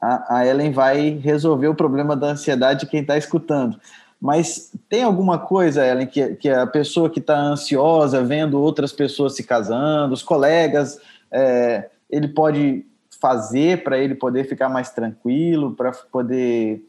a, 0.01 0.37
a 0.37 0.45
Ellen 0.45 0.71
vai 0.71 1.09
resolver 1.09 1.67
o 1.67 1.75
problema 1.75 2.15
da 2.15 2.27
ansiedade 2.27 2.81
de 2.81 2.85
quem 2.85 3.01
está 3.01 3.17
escutando. 3.17 3.79
Mas 4.21 4.71
tem 4.87 5.03
alguma 5.03 5.37
coisa, 5.39 5.85
Ellen, 5.85 6.05
que, 6.05 6.35
que 6.35 6.49
a 6.49 6.67
pessoa 6.67 7.09
que 7.09 7.19
está 7.19 7.37
ansiosa, 7.39 8.23
vendo 8.23 8.61
outras 8.61 8.91
pessoas 8.91 9.35
se 9.35 9.43
casando, 9.43 10.13
os 10.13 10.21
colegas, 10.21 10.99
é, 11.31 11.89
ele 12.09 12.27
pode 12.27 12.85
fazer 13.21 13.83
para 13.83 13.97
ele 13.97 14.15
poder 14.15 14.45
ficar 14.45 14.69
mais 14.69 14.89
tranquilo, 14.91 15.73
para 15.73 15.91
poder 16.11 16.83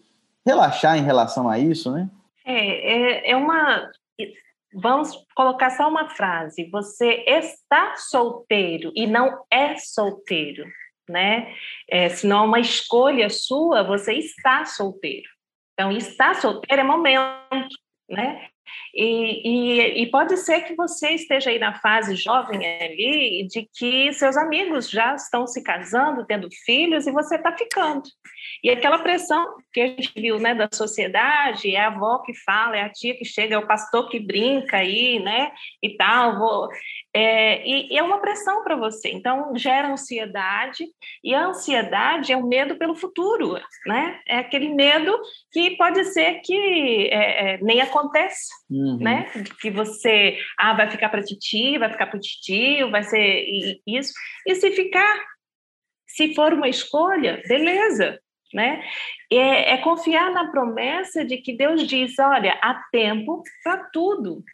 relaxar 0.44 0.98
em 0.98 1.02
relação 1.02 1.48
a 1.48 1.59
isso, 1.59 1.90
né? 1.90 2.09
É, 2.44 3.29
é, 3.29 3.31
é 3.31 3.37
uma 3.37 3.90
Vamos 4.72 5.26
colocar 5.35 5.70
só 5.70 5.88
uma 5.88 6.09
frase. 6.11 6.70
Você 6.70 7.24
está 7.26 7.96
solteiro 7.96 8.92
e 8.94 9.07
não 9.07 9.44
é 9.50 9.76
solteiro, 9.76 10.64
né? 11.09 11.53
É, 11.88 12.09
se 12.09 12.26
não 12.26 12.44
é 12.44 12.46
uma 12.46 12.61
escolha 12.61 13.29
sua, 13.29 13.83
você 13.83 14.14
está 14.14 14.64
solteiro. 14.64 15.29
Então, 15.74 15.90
estar 15.90 16.37
solteiro 16.37 16.81
é 16.81 16.85
momento, 16.85 17.76
né? 18.09 18.49
E, 18.94 19.48
e, 19.48 20.02
e, 20.02 20.11
pode 20.11 20.37
ser 20.37 20.62
que 20.62 20.74
você 20.74 21.11
esteja 21.11 21.50
aí 21.50 21.59
na 21.59 21.78
fase 21.78 22.16
jovem 22.16 22.66
ali 22.66 23.46
de 23.48 23.68
que 23.72 24.12
seus 24.12 24.37
amigos 24.37 24.90
já 24.90 25.14
estão 25.14 25.46
se 25.46 25.62
casando, 25.62 26.26
tendo 26.26 26.48
filhos 26.64 27.06
e 27.06 27.12
você 27.12 27.37
está 27.37 27.56
ficando. 27.56 28.02
E 28.64 28.70
aquela 28.70 28.98
pressão 28.98 29.56
que 29.72 29.80
a 29.80 29.87
gente 29.87 30.12
viu 30.16 30.38
né, 30.38 30.54
da 30.54 30.68
sociedade, 30.72 31.74
é 31.74 31.80
a 31.80 31.87
avó 31.87 32.18
que 32.18 32.35
fala, 32.35 32.76
é 32.76 32.83
a 32.83 32.90
tia 32.90 33.16
que 33.16 33.24
chega, 33.24 33.54
é 33.54 33.59
o 33.59 33.66
pastor 33.66 34.09
que 34.09 34.18
brinca 34.18 34.78
aí, 34.78 35.20
né? 35.20 35.52
E 35.83 35.96
tal, 35.96 36.38
vou, 36.38 36.68
é, 37.12 37.66
e, 37.66 37.92
e, 37.92 37.99
é 37.99 38.03
uma 38.03 38.20
pressão 38.20 38.62
para 38.62 38.77
você. 38.77 39.11
Então, 39.11 39.57
gera 39.57 39.90
ansiedade, 39.90 40.87
e 41.25 41.35
a 41.35 41.46
ansiedade 41.46 42.33
é 42.33 42.37
o 42.37 42.46
medo 42.46 42.77
pelo 42.77 42.94
futuro, 42.94 43.59
né? 43.85 44.20
É 44.29 44.38
aquele 44.38 44.68
medo 44.68 45.12
que 45.53 45.77
pode 45.77 46.05
ser 46.05 46.40
que 46.40 47.09
é, 47.11 47.55
é, 47.55 47.59
nem 47.62 47.81
aconteça, 47.81 48.49
uhum. 48.70 48.99
né? 49.01 49.29
Que 49.61 49.70
você 49.70 50.38
ah, 50.57 50.75
vai 50.75 50.88
ficar 50.88 51.09
para 51.09 51.23
titi, 51.23 51.79
vai 51.79 51.90
ficar 51.90 52.07
para 52.07 52.20
titio, 52.20 52.90
vai 52.90 53.03
ser 53.03 53.44
isso. 53.87 54.12
E 54.46 54.55
se 54.55 54.70
ficar, 54.70 55.20
se 56.07 56.33
for 56.35 56.53
uma 56.53 56.68
escolha, 56.68 57.42
beleza, 57.49 58.20
né? 58.55 58.85
É, 59.33 59.75
é, 59.75 59.79
confiar 59.79 60.31
na 60.31 60.51
promessa 60.51 61.25
de 61.25 61.38
que 61.38 61.57
Deus 61.57 61.87
diz: 61.88 62.16
olha, 62.20 62.57
há 62.62 62.75
tempo 62.92 63.42
para 63.64 63.85
tudo. 63.92 64.44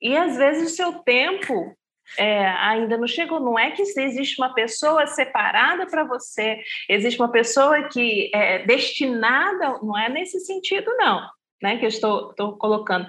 E 0.00 0.16
às 0.16 0.36
vezes 0.36 0.72
o 0.72 0.76
seu 0.76 0.92
tempo 1.00 1.76
é, 2.18 2.46
ainda 2.48 2.96
não 2.96 3.06
chegou. 3.06 3.40
Não 3.40 3.58
é 3.58 3.70
que 3.70 3.82
existe 3.82 4.40
uma 4.40 4.54
pessoa 4.54 5.06
separada 5.06 5.86
para 5.86 6.04
você, 6.04 6.60
existe 6.88 7.20
uma 7.20 7.30
pessoa 7.30 7.88
que 7.88 8.30
é 8.34 8.64
destinada, 8.66 9.78
não 9.82 9.96
é 9.96 10.08
nesse 10.08 10.40
sentido, 10.40 10.94
não. 10.96 11.26
Né, 11.62 11.78
que 11.78 11.86
eu 11.86 11.88
estou, 11.88 12.30
estou 12.32 12.58
colocando, 12.58 13.08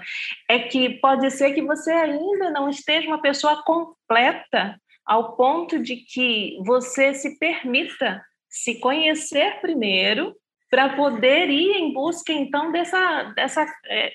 é 0.49 0.57
que 0.57 1.01
pode 1.01 1.29
ser 1.31 1.53
que 1.53 1.61
você 1.61 1.91
ainda 1.91 2.49
não 2.49 2.69
esteja 2.69 3.05
uma 3.05 3.21
pessoa 3.21 3.61
completa 3.65 4.79
ao 5.05 5.35
ponto 5.35 5.77
de 5.83 5.97
que 5.97 6.57
você 6.65 7.13
se 7.13 7.37
permita 7.37 8.23
se 8.49 8.79
conhecer 8.79 9.59
primeiro 9.59 10.33
para 10.69 10.95
poder 10.95 11.49
ir 11.49 11.73
em 11.73 11.93
busca 11.93 12.31
então 12.31 12.71
dessa, 12.71 13.23
dessa 13.35 13.65
é, 13.85 14.11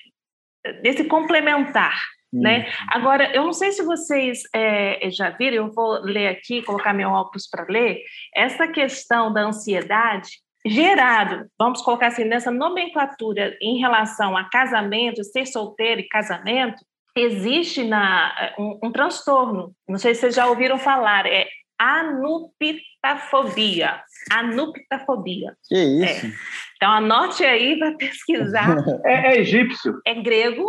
desse 0.81 1.03
complementar, 1.05 1.99
né? 2.33 2.59
Uhum. 2.59 2.65
Agora, 2.89 3.35
eu 3.35 3.43
não 3.43 3.53
sei 3.53 3.71
se 3.71 3.83
vocês 3.83 4.41
é, 4.53 5.09
já 5.11 5.29
viram, 5.29 5.67
eu 5.67 5.71
vou 5.71 6.01
ler 6.01 6.27
aqui, 6.27 6.61
colocar 6.61 6.93
meu 6.93 7.09
óculos 7.09 7.47
para 7.47 7.65
ler, 7.69 8.01
essa 8.35 8.67
questão 8.67 9.31
da 9.31 9.41
ansiedade 9.41 10.41
gerado, 10.65 11.45
vamos 11.59 11.81
colocar 11.81 12.07
assim, 12.07 12.23
nessa 12.23 12.49
nomenclatura 12.49 13.55
em 13.61 13.79
relação 13.79 14.37
a 14.37 14.49
casamento, 14.49 15.23
ser 15.23 15.45
solteiro 15.45 15.99
e 15.99 16.07
casamento, 16.07 16.77
existe 17.15 17.83
na, 17.83 18.53
um, 18.57 18.79
um 18.85 18.91
transtorno, 18.91 19.75
não 19.87 19.97
sei 19.97 20.15
se 20.15 20.21
vocês 20.21 20.35
já 20.35 20.47
ouviram 20.47 20.79
falar, 20.79 21.25
é 21.25 21.47
anuptafobia. 21.77 24.01
Anuptafobia. 24.31 25.53
Que 25.67 25.75
isso? 25.75 26.27
É. 26.27 26.31
Então 26.77 26.91
anote 26.91 27.43
aí 27.43 27.77
para 27.77 27.97
pesquisar. 27.97 28.77
É, 29.05 29.35
é, 29.35 29.41
egípcio. 29.41 29.99
É 30.05 30.13
grego. 30.13 30.65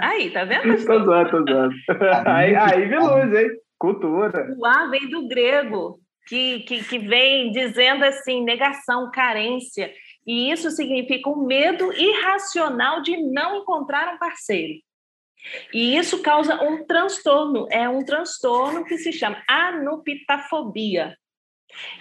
Aí, 0.00 0.30
tá 0.30 0.44
vendo? 0.44 0.84
tô 0.84 1.04
zoando, 1.04 1.30
tô 1.30 1.52
zoando. 1.52 1.74
Aí, 2.26 2.54
aí 2.54 2.88
vi 2.88 2.96
luz, 2.96 3.34
hein? 3.34 3.50
Cultura. 3.78 4.54
O 4.58 4.66
A 4.66 4.88
vem 4.88 5.08
do 5.08 5.26
grego, 5.26 5.98
que, 6.26 6.60
que, 6.60 6.84
que 6.84 6.98
vem 6.98 7.50
dizendo 7.50 8.04
assim, 8.04 8.44
negação, 8.44 9.10
carência. 9.10 9.90
E 10.26 10.50
isso 10.50 10.70
significa 10.70 11.30
um 11.30 11.46
medo 11.46 11.92
irracional 11.94 13.02
de 13.02 13.16
não 13.16 13.56
encontrar 13.56 14.14
um 14.14 14.18
parceiro. 14.18 14.74
E 15.72 15.96
isso 15.96 16.22
causa 16.22 16.62
um 16.62 16.84
transtorno, 16.84 17.66
é 17.70 17.88
um 17.88 18.04
transtorno 18.04 18.84
que 18.84 18.98
se 18.98 19.12
chama 19.12 19.42
anuptafobia. 19.48 21.16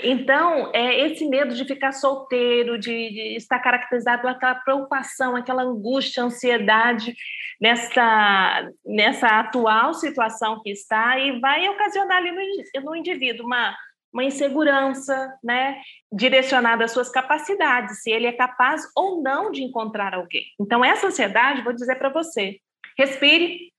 Então, 0.02 0.72
é 0.74 1.06
esse 1.06 1.28
medo 1.28 1.54
de 1.54 1.66
ficar 1.66 1.92
solteiro, 1.92 2.78
de, 2.78 3.10
de 3.10 3.36
estar 3.36 3.60
caracterizado 3.60 4.28
aquela 4.28 4.56
preocupação, 4.56 5.36
aquela 5.36 5.64
angústia, 5.64 6.24
ansiedade 6.24 7.16
nessa, 7.60 8.70
nessa 8.86 9.40
atual 9.40 9.94
situação 9.94 10.62
que 10.62 10.72
está 10.72 11.20
e 11.20 11.40
vai 11.40 11.68
ocasionar 11.70 12.18
ali 12.18 12.32
no, 12.32 12.84
no 12.84 12.96
indivíduo 12.96 13.46
uma, 13.46 13.76
uma 14.14 14.24
insegurança, 14.24 15.38
né, 15.44 15.82
direcionada 16.12 16.86
às 16.86 16.92
suas 16.92 17.10
capacidades, 17.10 18.02
se 18.02 18.12
ele 18.12 18.28
é 18.28 18.34
capaz 18.34 18.82
ou 18.96 19.22
não 19.22 19.52
de 19.52 19.64
encontrar 19.64 20.14
alguém. 20.14 20.46
Então, 20.60 20.84
essa 20.84 21.08
ansiedade, 21.08 21.62
vou 21.62 21.74
dizer 21.74 21.96
para 21.96 22.10
você, 22.10 22.60
respire, 22.98 23.72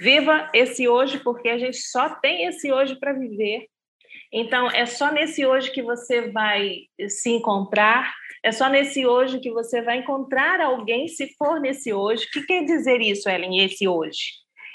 viva 0.00 0.48
esse 0.54 0.88
hoje, 0.88 1.18
porque 1.18 1.48
a 1.48 1.58
gente 1.58 1.76
só 1.76 2.08
tem 2.08 2.46
esse 2.46 2.72
hoje 2.72 2.96
para 2.96 3.12
viver 3.12 3.66
Então, 4.32 4.70
é 4.70 4.84
só 4.84 5.10
nesse 5.10 5.46
hoje 5.46 5.70
que 5.70 5.82
você 5.82 6.30
vai 6.30 6.82
se 7.08 7.30
encontrar, 7.30 8.12
é 8.42 8.52
só 8.52 8.68
nesse 8.68 9.06
hoje 9.06 9.40
que 9.40 9.50
você 9.50 9.82
vai 9.82 9.98
encontrar 9.98 10.60
alguém, 10.60 11.08
se 11.08 11.34
for 11.36 11.60
nesse 11.60 11.92
hoje. 11.92 12.26
O 12.26 12.30
que 12.30 12.42
quer 12.42 12.64
dizer 12.64 13.00
isso, 13.00 13.28
Ellen, 13.28 13.64
esse 13.64 13.88
hoje? 13.88 14.32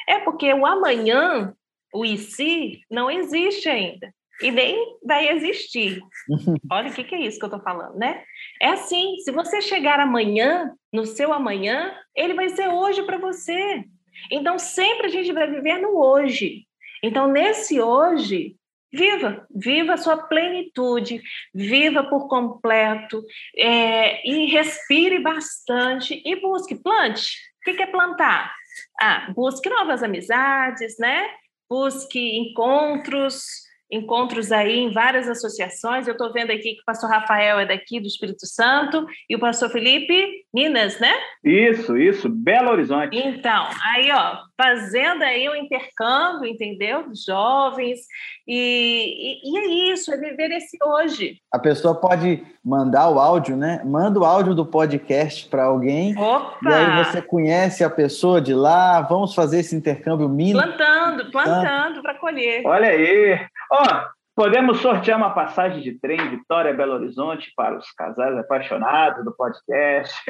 É 0.07 0.19
porque 0.19 0.51
o 0.53 0.65
amanhã, 0.65 1.53
o 1.93 2.03
e 2.03 2.17
se, 2.17 2.81
não 2.89 3.09
existe 3.09 3.69
ainda. 3.69 4.13
E 4.41 4.51
nem 4.51 4.97
vai 5.05 5.29
existir. 5.29 6.01
Olha 6.71 6.89
o 6.89 6.93
que, 6.93 7.03
que 7.03 7.15
é 7.15 7.21
isso 7.21 7.37
que 7.37 7.45
eu 7.45 7.47
estou 7.47 7.61
falando, 7.61 7.95
né? 7.97 8.23
É 8.59 8.69
assim: 8.69 9.17
se 9.23 9.31
você 9.31 9.61
chegar 9.61 9.99
amanhã, 9.99 10.73
no 10.91 11.05
seu 11.05 11.31
amanhã, 11.31 11.95
ele 12.15 12.33
vai 12.33 12.49
ser 12.49 12.67
hoje 12.67 13.03
para 13.03 13.19
você. 13.19 13.83
Então, 14.31 14.57
sempre 14.57 15.07
a 15.07 15.09
gente 15.09 15.31
vai 15.31 15.49
viver 15.49 15.77
no 15.77 15.97
hoje. 15.97 16.65
Então, 17.03 17.27
nesse 17.27 17.79
hoje, 17.79 18.55
viva, 18.93 19.47
viva 19.53 19.95
a 19.95 19.97
sua 19.97 20.17
plenitude, 20.27 21.21
viva 21.53 22.03
por 22.03 22.27
completo 22.27 23.23
é, 23.57 24.25
e 24.29 24.45
respire 24.45 25.19
bastante 25.19 26.21
e 26.23 26.39
busque, 26.39 26.75
plante. 26.75 27.35
O 27.59 27.73
que 27.73 27.81
é 27.81 27.87
plantar? 27.87 28.53
Ah, 29.01 29.31
busque 29.35 29.69
novas 29.69 30.03
amizades, 30.03 30.97
né? 30.99 31.27
Busque 31.67 32.37
encontros, 32.37 33.62
encontros 33.93 34.51
aí 34.51 34.79
em 34.79 34.91
várias 34.91 35.29
associações. 35.29 36.07
Eu 36.07 36.13
estou 36.13 36.33
vendo 36.33 36.51
aqui 36.51 36.73
que 36.73 36.81
o 36.81 36.85
pastor 36.85 37.09
Rafael 37.09 37.59
é 37.59 37.65
daqui 37.65 37.99
do 37.99 38.07
Espírito 38.07 38.45
Santo 38.47 39.05
e 39.29 39.35
o 39.35 39.39
pastor 39.39 39.69
Felipe, 39.69 40.43
Minas, 40.53 40.99
né? 40.99 41.13
Isso, 41.43 41.97
isso, 41.97 42.27
Belo 42.27 42.71
Horizonte. 42.71 43.17
Então, 43.17 43.67
aí, 43.93 44.11
ó, 44.11 44.37
fazendo 44.57 45.23
aí 45.23 45.47
um 45.49 45.55
intercâmbio, 45.55 46.47
entendeu? 46.49 47.05
Jovens. 47.25 47.99
E, 48.47 49.41
e, 49.43 49.51
e, 49.51 49.57
é 49.57 49.93
isso, 49.93 50.13
é 50.13 50.17
viver 50.17 50.51
esse 50.51 50.77
hoje. 50.83 51.37
A 51.51 51.59
pessoa 51.59 51.95
pode 51.95 52.43
mandar 52.63 53.09
o 53.09 53.19
áudio, 53.19 53.55
né? 53.55 53.81
Manda 53.85 54.19
o 54.19 54.25
áudio 54.25 54.55
do 54.55 54.65
podcast 54.65 55.47
para 55.49 55.65
alguém. 55.65 56.17
Opa! 56.17 56.57
E 56.63 56.73
aí 56.73 57.03
você 57.05 57.21
conhece 57.21 57.83
a 57.83 57.89
pessoa 57.89 58.41
de 58.41 58.53
lá, 58.53 59.01
vamos 59.01 59.35
fazer 59.35 59.59
esse 59.59 59.75
intercâmbio 59.75 60.29
mínimo. 60.29 60.61
Plantando, 60.61 61.31
plantando 61.31 62.01
para 62.01 62.15
colher. 62.15 62.63
Olha 62.65 62.89
aí! 62.89 63.39
Ó, 63.75 64.05
podemos 64.35 64.81
sortear 64.81 65.17
uma 65.17 65.33
passagem 65.33 65.81
de 65.81 65.99
trem 65.99 66.29
Vitória 66.29 66.71
Belo 66.75 66.93
Horizonte 66.93 67.51
para 67.55 67.75
os 67.75 67.91
casais 67.93 68.37
apaixonados 68.37 69.25
do 69.25 69.35
podcast. 69.35 70.13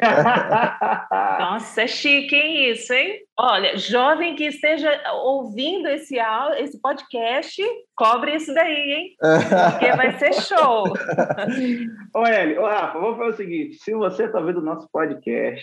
Nossa, 1.38 1.82
é 1.82 1.86
chique, 1.86 2.34
hein, 2.34 2.70
isso, 2.70 2.90
hein? 2.94 3.18
Olha, 3.38 3.76
jovem 3.76 4.34
que 4.34 4.46
esteja 4.46 4.98
ouvindo 5.12 5.88
esse, 5.88 6.16
esse 6.56 6.80
podcast, 6.80 7.62
cobre 7.94 8.36
isso 8.36 8.54
daí, 8.54 8.92
hein? 8.92 9.14
Porque 9.72 9.92
vai 9.94 10.12
ser 10.18 10.32
show. 10.32 10.84
ô, 12.16 12.26
Eli, 12.26 12.58
ô, 12.58 12.66
Rafa, 12.66 12.98
vamos 12.98 13.18
fazer 13.18 13.30
o 13.30 13.36
seguinte: 13.36 13.74
se 13.74 13.92
você 13.92 14.24
está 14.24 14.40
vendo 14.40 14.60
o 14.60 14.64
nosso 14.64 14.88
podcast 14.90 15.62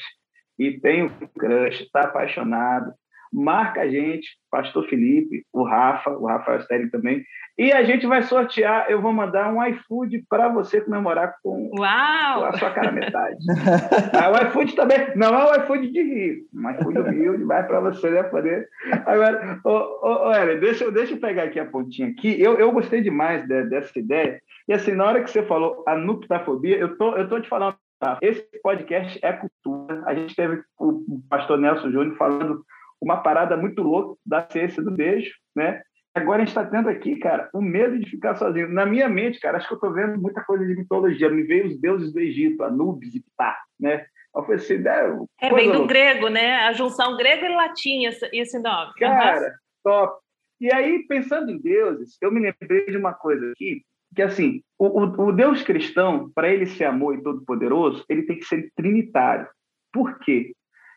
e 0.59 0.79
tem 0.79 1.05
um 1.05 1.09
crush, 1.09 1.81
está 1.81 2.01
apaixonado, 2.01 2.93
marca 3.31 3.81
a 3.81 3.87
gente, 3.87 4.29
Pastor 4.49 4.87
Felipe, 4.87 5.45
o 5.53 5.63
Rafa, 5.63 6.11
o 6.11 6.27
Rafael 6.27 6.59
Sterling 6.59 6.89
também, 6.89 7.23
e 7.57 7.71
a 7.71 7.83
gente 7.83 8.07
vai 8.07 8.23
sortear, 8.23 8.87
eu 8.89 9.01
vou 9.01 9.13
mandar 9.13 9.53
um 9.53 9.63
iFood 9.63 10.25
para 10.29 10.49
você 10.49 10.81
comemorar 10.81 11.35
com, 11.43 11.69
com, 11.69 11.83
a 11.83 12.53
sua 12.57 12.71
cara 12.71 12.91
metade. 12.91 13.37
ah, 14.17 14.31
o 14.31 14.47
iFood 14.47 14.75
também, 14.75 15.15
não 15.15 15.27
é 15.27 15.45
o 15.45 15.63
iFood 15.63 15.91
de 15.91 16.01
Rio, 16.01 16.45
um 16.53 16.69
iFood 16.71 16.99
humilde, 16.99 17.43
vai 17.43 17.65
para 17.65 17.79
você 17.79 18.09
né, 18.09 18.23
poder. 18.23 18.67
Agora, 19.05 19.59
ô, 19.63 19.69
ô, 19.69 20.29
ô, 20.29 20.33
Ellen, 20.33 20.59
deixa, 20.59 20.91
deixa 20.91 21.13
eu 21.13 21.19
pegar 21.19 21.43
aqui 21.43 21.59
a 21.59 21.65
pontinha 21.65 22.09
aqui, 22.09 22.41
eu, 22.41 22.57
eu 22.57 22.71
gostei 22.71 23.01
demais 23.01 23.47
de, 23.47 23.63
dessa 23.65 23.97
ideia, 23.99 24.41
e 24.67 24.73
assim, 24.73 24.93
na 24.93 25.05
hora 25.05 25.23
que 25.23 25.29
você 25.29 25.43
falou 25.43 25.83
a 25.87 25.95
nuptafobia, 25.95 26.77
eu 26.77 26.97
tô, 26.97 27.15
eu 27.15 27.27
tô 27.27 27.39
te 27.39 27.47
falando, 27.47 27.75
tá? 27.99 28.17
esse 28.21 28.45
podcast 28.63 29.19
é 29.21 29.33
cultura, 29.33 30.03
a 30.05 30.13
gente 30.13 30.35
teve 30.35 30.63
o 30.79 31.21
pastor 31.29 31.57
Nelson 31.57 31.91
Júnior 31.91 32.15
falando 32.17 32.63
uma 33.01 33.17
parada 33.17 33.57
muito 33.57 33.81
louca 33.81 34.19
da 34.25 34.47
ciência 34.49 34.83
do 34.83 34.91
beijo, 34.91 35.33
né? 35.55 35.81
Agora 36.13 36.43
a 36.43 36.45
gente 36.45 36.49
está 36.49 36.65
tendo 36.65 36.89
aqui, 36.89 37.15
cara, 37.15 37.49
o 37.53 37.61
medo 37.61 37.97
de 37.97 38.09
ficar 38.09 38.35
sozinho. 38.35 38.67
Na 38.67 38.85
minha 38.85 39.07
mente, 39.07 39.39
cara, 39.39 39.57
acho 39.57 39.67
que 39.67 39.73
eu 39.73 39.77
estou 39.77 39.93
vendo 39.93 40.21
muita 40.21 40.43
coisa 40.43 40.65
de 40.65 40.75
mitologia. 40.75 41.29
Me 41.29 41.43
veio 41.43 41.67
os 41.67 41.79
deuses 41.79 42.11
do 42.11 42.19
Egito, 42.19 42.63
Anubis 42.63 43.15
e 43.15 43.21
Ptah, 43.21 43.57
né? 43.79 44.05
Eu 44.35 44.43
falei 44.43 44.57
assim, 44.57 44.77
né, 44.77 45.25
é, 45.41 45.53
vem 45.53 45.71
do 45.71 45.85
grego, 45.85 46.27
né? 46.29 46.55
A 46.63 46.73
junção 46.73 47.17
grego 47.17 47.45
e 47.45 47.55
latim, 47.55 48.05
esse 48.05 48.59
nome. 48.59 48.93
Cara, 48.97 49.41
uhum. 49.41 49.51
top. 49.83 50.21
E 50.59 50.73
aí, 50.73 51.05
pensando 51.07 51.49
em 51.49 51.59
deuses, 51.59 52.17
eu 52.21 52.31
me 52.31 52.39
lembrei 52.39 52.85
de 52.85 52.97
uma 52.97 53.13
coisa 53.13 53.51
aqui, 53.51 53.81
que 54.15 54.21
assim, 54.21 54.61
o, 54.77 54.85
o, 54.85 55.27
o 55.27 55.31
Deus 55.31 55.63
cristão, 55.63 56.29
para 56.35 56.49
ele 56.49 56.65
ser 56.65 56.85
amor 56.85 57.17
e 57.17 57.23
todo-poderoso, 57.23 58.05
ele 58.07 58.23
tem 58.23 58.37
que 58.37 58.45
ser 58.45 58.69
trinitário. 58.75 59.47
Por 59.91 60.19
quê? 60.19 60.53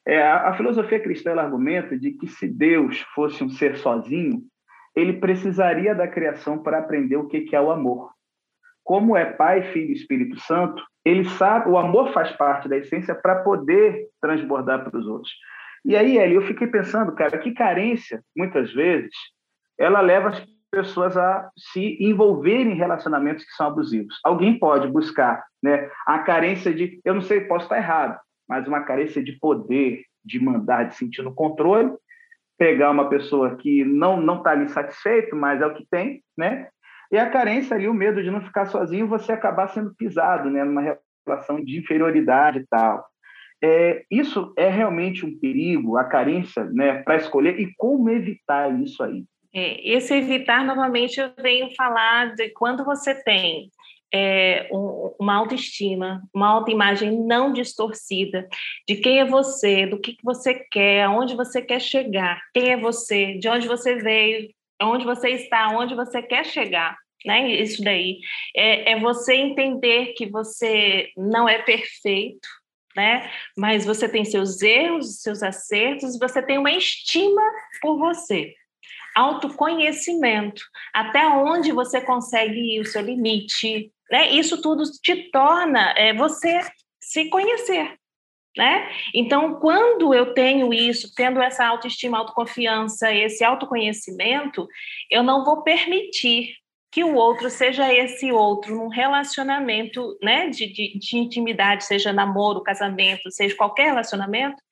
É, 0.06 0.22
a, 0.22 0.50
a, 0.50 0.56
filosofia 0.56 1.00
cristã 1.00 1.30
ela 1.30 1.42
argumenta 1.42 1.98
de 1.98 2.12
que 2.12 2.26
se 2.26 2.46
Deus 2.46 3.00
fosse 3.14 3.42
um 3.42 3.48
ser 3.48 3.76
sozinho, 3.76 4.42
ele 4.94 5.14
precisaria 5.14 5.94
da 5.94 6.06
criação 6.06 6.62
para 6.62 6.78
aprender 6.78 7.16
o 7.16 7.26
que 7.26 7.54
é 7.54 7.60
o 7.60 7.70
amor. 7.70 8.12
Como 8.82 9.16
é 9.16 9.24
Pai, 9.24 9.62
Filho 9.72 9.90
e 9.90 9.94
Espírito 9.94 10.38
Santo, 10.40 10.84
ele 11.04 11.24
sabe, 11.24 11.70
o 11.70 11.78
amor 11.78 12.12
faz 12.12 12.30
parte 12.32 12.68
da 12.68 12.76
essência 12.76 13.14
para 13.14 13.42
poder 13.42 14.06
transbordar 14.20 14.84
para 14.84 14.98
os 14.98 15.06
outros. 15.06 15.32
E 15.84 15.96
aí, 15.96 16.18
Eli, 16.18 16.34
eu 16.34 16.42
fiquei 16.42 16.66
pensando, 16.66 17.14
cara, 17.14 17.38
que 17.38 17.52
carência, 17.52 18.22
muitas 18.36 18.72
vezes, 18.72 19.12
ela 19.78 20.00
leva 20.00 20.30
as 20.30 20.46
pessoas 20.70 21.16
a 21.16 21.50
se 21.56 21.96
envolverem 22.00 22.72
em 22.72 22.76
relacionamentos 22.76 23.44
que 23.44 23.52
são 23.52 23.68
abusivos. 23.68 24.18
Alguém 24.24 24.58
pode 24.58 24.88
buscar 24.88 25.44
né, 25.62 25.90
a 26.06 26.18
carência 26.20 26.74
de, 26.74 27.00
eu 27.04 27.14
não 27.14 27.22
sei, 27.22 27.42
posso 27.42 27.66
estar 27.66 27.76
errado, 27.76 28.18
mas 28.48 28.66
uma 28.66 28.82
carência 28.82 29.22
de 29.22 29.32
poder, 29.38 30.04
de 30.24 30.42
mandar, 30.42 30.84
de 30.84 30.96
sentir 30.96 31.22
no 31.22 31.34
controle, 31.34 31.92
pegar 32.58 32.90
uma 32.90 33.08
pessoa 33.08 33.56
que 33.56 33.84
não 33.84 34.20
não 34.20 34.38
está 34.38 34.50
ali 34.50 34.68
satisfeito, 34.68 35.34
mas 35.34 35.60
é 35.60 35.66
o 35.66 35.74
que 35.74 35.86
tem, 35.90 36.22
né? 36.36 36.68
E 37.10 37.18
a 37.18 37.30
carência 37.30 37.76
ali, 37.76 37.88
o 37.88 37.94
medo 37.94 38.22
de 38.22 38.30
não 38.30 38.40
ficar 38.40 38.66
sozinho, 38.66 39.06
você 39.06 39.32
acabar 39.32 39.68
sendo 39.68 39.94
pisado, 39.94 40.50
né? 40.50 40.64
Numa 40.64 40.98
relação 41.26 41.62
de 41.62 41.78
inferioridade 41.78 42.60
e 42.60 42.66
tal. 42.66 43.04
É, 43.62 44.04
isso 44.10 44.52
é 44.58 44.68
realmente 44.68 45.24
um 45.24 45.38
perigo, 45.38 45.96
a 45.96 46.04
carência, 46.04 46.64
né? 46.64 47.02
Para 47.02 47.16
escolher 47.16 47.58
e 47.58 47.72
como 47.76 48.10
evitar 48.10 48.72
isso 48.80 49.02
aí. 49.02 49.24
É, 49.54 49.88
esse 49.88 50.12
evitar, 50.12 50.64
novamente, 50.64 51.20
eu 51.20 51.30
venho 51.40 51.72
falar 51.76 52.34
de 52.34 52.50
quando 52.50 52.84
você 52.84 53.14
tem 53.22 53.70
é, 54.14 54.68
um, 54.70 55.12
uma 55.18 55.34
autoestima, 55.34 56.22
uma 56.32 56.48
autoimagem 56.48 57.10
não 57.26 57.52
distorcida 57.52 58.46
de 58.88 58.94
quem 58.94 59.18
é 59.18 59.24
você, 59.24 59.86
do 59.86 59.98
que, 59.98 60.12
que 60.12 60.22
você 60.22 60.54
quer, 60.70 61.02
aonde 61.02 61.34
você 61.34 61.60
quer 61.60 61.80
chegar, 61.80 62.40
quem 62.54 62.70
é 62.70 62.76
você, 62.76 63.36
de 63.38 63.48
onde 63.48 63.66
você 63.66 63.96
veio, 63.96 64.48
onde 64.80 65.04
você 65.04 65.30
está, 65.30 65.70
onde 65.70 65.96
você 65.96 66.22
quer 66.22 66.46
chegar. 66.46 66.96
Né? 67.26 67.54
Isso 67.54 67.82
daí 67.82 68.20
é, 68.54 68.92
é 68.92 69.00
você 69.00 69.34
entender 69.34 70.12
que 70.12 70.26
você 70.26 71.10
não 71.16 71.48
é 71.48 71.60
perfeito, 71.62 72.46
né? 72.94 73.28
Mas 73.56 73.84
você 73.84 74.08
tem 74.08 74.24
seus 74.24 74.62
erros, 74.62 75.22
seus 75.22 75.42
acertos, 75.42 76.18
você 76.18 76.40
tem 76.40 76.58
uma 76.58 76.70
estima 76.70 77.42
por 77.80 77.98
você. 77.98 78.54
Autoconhecimento, 79.16 80.62
até 80.92 81.26
onde 81.26 81.72
você 81.72 82.00
consegue 82.00 82.76
ir, 82.76 82.80
o 82.80 82.84
seu 82.84 83.00
limite, 83.00 83.90
né? 84.14 84.30
Isso 84.30 84.62
tudo 84.62 84.84
te 85.02 85.28
torna 85.32 85.92
é, 85.96 86.14
você 86.14 86.60
se 87.00 87.28
conhecer. 87.28 87.98
Né? 88.56 88.88
Então, 89.12 89.58
quando 89.58 90.14
eu 90.14 90.32
tenho 90.32 90.72
isso, 90.72 91.12
tendo 91.16 91.42
essa 91.42 91.66
autoestima, 91.66 92.18
autoconfiança, 92.18 93.12
esse 93.12 93.42
autoconhecimento, 93.42 94.68
eu 95.10 95.24
não 95.24 95.44
vou 95.44 95.64
permitir 95.64 96.54
que 96.92 97.02
o 97.02 97.16
outro 97.16 97.50
seja 97.50 97.92
esse 97.92 98.30
outro 98.30 98.76
num 98.76 98.86
relacionamento 98.86 100.16
né, 100.22 100.48
de, 100.48 100.72
de, 100.72 100.96
de 100.96 101.18
intimidade, 101.18 101.84
seja 101.84 102.12
namoro, 102.12 102.62
casamento, 102.62 103.32
seja 103.32 103.56
qualquer 103.56 103.86
relacionamento, 103.86 104.62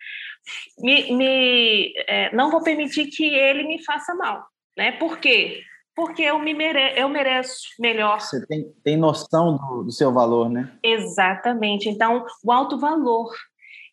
me, 0.78 1.12
me 1.14 1.92
é, 2.06 2.32
não 2.32 2.48
vou 2.48 2.62
permitir 2.62 3.06
que 3.06 3.24
ele 3.24 3.64
me 3.64 3.84
faça 3.84 4.14
mal. 4.14 4.46
Né? 4.78 4.92
Por 4.92 5.18
quê? 5.18 5.64
Porque 5.94 6.22
eu 6.22 6.38
me 6.38 6.54
mere... 6.54 6.98
eu 6.98 7.08
mereço 7.08 7.60
melhor. 7.78 8.20
Você 8.20 8.44
tem, 8.46 8.72
tem 8.84 8.96
noção 8.96 9.56
do, 9.56 9.84
do 9.84 9.92
seu 9.92 10.12
valor, 10.12 10.48
né? 10.48 10.78
Exatamente. 10.82 11.88
Então, 11.88 12.24
o 12.44 12.52
alto 12.52 12.78
valor. 12.78 13.30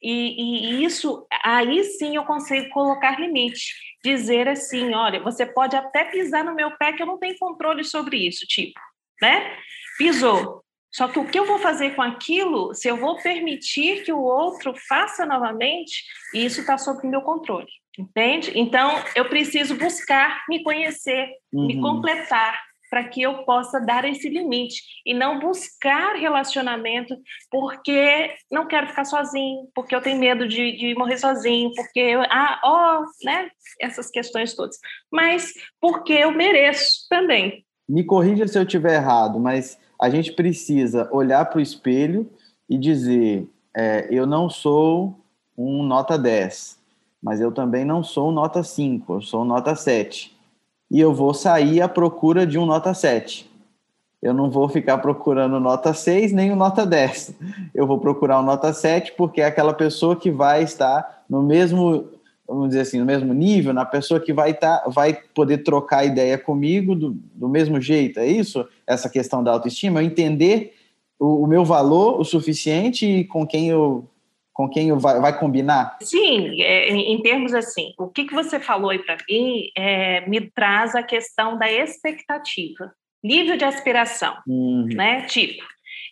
E, 0.02 0.80
e, 0.80 0.84
isso, 0.84 1.28
aí 1.43 1.84
sim 1.84 2.16
eu 2.16 2.24
consigo 2.24 2.70
colocar 2.70 3.20
limite. 3.20 3.74
Dizer 4.04 4.47
assim, 4.47 4.93
olha, 4.93 5.22
você 5.22 5.45
pode 5.45 5.76
até 5.76 6.06
pisar 6.06 6.43
no 6.43 6.56
meu 6.56 6.72
pé 6.78 6.93
que 6.93 7.02
eu 7.02 7.08
não 7.08 7.20
tenho 7.20 7.38
controle 7.38 7.84
sobre 7.84 8.16
isso, 8.16 8.45
tipo, 8.47 8.80
né? 9.22 9.58
Pisou. 9.97 10.64
Só 10.91 11.08
que 11.08 11.20
o 11.20 11.28
que 11.28 11.38
eu 11.38 11.45
vou 11.45 11.60
fazer 11.60 11.95
com 11.95 12.02
aquilo, 12.02 12.74
se 12.74 12.88
eu 12.88 12.97
vou 12.97 13.22
permitir 13.22 14.04
que 14.04 14.12
o 14.12 14.22
outro 14.22 14.74
faça 14.88 15.26
novamente, 15.26 16.04
isso 16.34 16.62
está 16.62 16.78
sob 16.78 17.06
meu 17.08 17.22
controle. 17.22 17.68
Entende? 18.00 18.52
Então, 18.56 18.91
eu 19.16 19.28
preciso 19.28 19.76
buscar 19.76 20.45
me 20.47 20.64
conhecer, 20.64 21.28
uhum. 21.52 21.68
me 21.68 21.82
completar, 21.82 22.58
para 22.89 23.04
que 23.04 23.22
eu 23.22 23.43
possa 23.43 23.80
dar 23.80 24.04
esse 24.06 24.28
limite 24.28 24.82
e 25.06 25.14
não 25.14 25.39
buscar 25.39 26.16
relacionamento 26.16 27.16
porque 27.52 28.32
não 28.52 28.66
quero 28.68 28.88
ficar 28.88 29.06
sozinho, 29.06 29.68
porque 29.76 29.93
eu 29.93 30.02
tenho 30.02 30.20
medo 30.20 30.47
de, 30.47 30.76
de 30.76 30.95
morrer 30.95 31.18
sozinho, 31.18 31.72
porque 31.76 32.00
eu, 32.00 32.22
ah, 32.22 32.60
ó, 32.64 33.02
oh, 33.02 33.26
né, 33.26 33.50
essas 33.80 34.10
questões 34.10 34.56
todas, 34.56 34.78
mas 35.12 35.54
porque 35.80 36.14
eu 36.14 36.32
mereço 36.32 37.06
também. 37.10 37.64
Me 37.88 38.04
corrija 38.04 38.47
se 38.47 38.58
eu 38.58 38.64
estiver 38.64 38.95
errado, 38.95 39.39
mas 39.39 39.80
a 40.02 40.10
gente 40.10 40.32
precisa 40.32 41.10
olhar 41.12 41.45
para 41.45 41.60
o 41.60 41.62
espelho 41.62 42.32
e 42.70 42.78
dizer: 42.78 43.47
é, 43.76 44.08
eu 44.10 44.26
não 44.26 44.50
sou 44.50 45.20
um 45.58 45.84
nota 45.84 46.18
10, 46.18 46.78
mas 47.22 47.41
eu 47.41 47.51
também 47.51 47.84
não 47.84 48.01
sou 48.01 48.32
nota 48.32 48.63
5, 48.63 49.13
eu 49.13 49.22
sou 49.22 49.43
nota 49.43 49.76
7. 49.76 50.36
E 50.89 50.99
eu 50.99 51.13
vou 51.13 51.34
sair 51.34 51.82
à 51.82 51.88
procura 51.88 52.47
de 52.47 52.57
um 52.57 52.65
nota 52.65 52.93
7. 52.93 53.49
Eu 54.22 54.34
não 54.34 54.49
vou 54.49 54.67
ficar 54.67 54.97
procurando 54.97 55.59
nota 55.59 55.93
6 55.93 56.34
nem 56.34 56.51
o 56.51 56.55
nota 56.55 56.86
10. 56.86 57.36
Eu 57.74 57.88
vou 57.88 57.99
procurar 57.99 58.39
o 58.39 58.43
nota 58.43 58.74
7 58.74 59.13
porque 59.17 59.41
é 59.41 59.45
aquela 59.45 59.74
pessoa 59.74 60.15
que 60.15 60.30
vai 60.30 60.63
estar 60.63 61.24
no 61.30 61.41
mesmo, 61.41 62.07
vamos 62.47 62.70
dizer 62.70 62.82
assim, 62.82 62.99
no 62.99 63.05
mesmo 63.05 63.34
nível, 63.34 63.74
na 63.74 63.86
pessoa 63.86 64.20
que 64.20 64.34
vai 64.34 64.51
estar, 64.51 64.84
vai 64.88 65.13
poder 65.34 65.59
trocar 65.59 66.05
ideia 66.05 66.38
comigo 66.38 66.95
do, 66.95 67.11
do 67.34 67.47
mesmo 67.47 67.80
jeito. 67.80 68.20
É 68.20 68.28
isso? 68.28 68.67
Essa 68.86 69.09
questão 69.09 69.43
da 69.43 69.51
autoestima, 69.51 70.01
eu 70.01 70.05
entender 70.05 70.74
o, 71.17 71.43
o 71.43 71.47
meu 71.47 71.63
valor 71.63 72.20
o 72.20 72.26
suficiente 72.26 73.05
e 73.05 73.24
com 73.24 73.45
quem 73.45 73.70
eu 73.70 74.05
com 74.60 74.68
quem 74.68 74.91
vai, 74.97 75.22
vai 75.22 75.39
combinar? 75.39 75.97
Sim, 76.01 76.62
é, 76.62 76.89
em 76.89 77.22
termos 77.22 77.53
assim, 77.53 77.93
o 77.97 78.10
que, 78.10 78.26
que 78.26 78.34
você 78.34 78.60
falou 78.60 78.89
aí 78.89 78.99
para 78.99 79.16
mim 79.30 79.70
é, 79.74 80.28
me 80.28 80.51
traz 80.51 80.95
a 80.95 81.01
questão 81.01 81.57
da 81.57 81.72
expectativa, 81.72 82.91
nível 83.24 83.55
de 83.55 83.64
aspiração, 83.64 84.36
uhum. 84.45 84.86
né? 84.88 85.22
Tipo, 85.28 85.64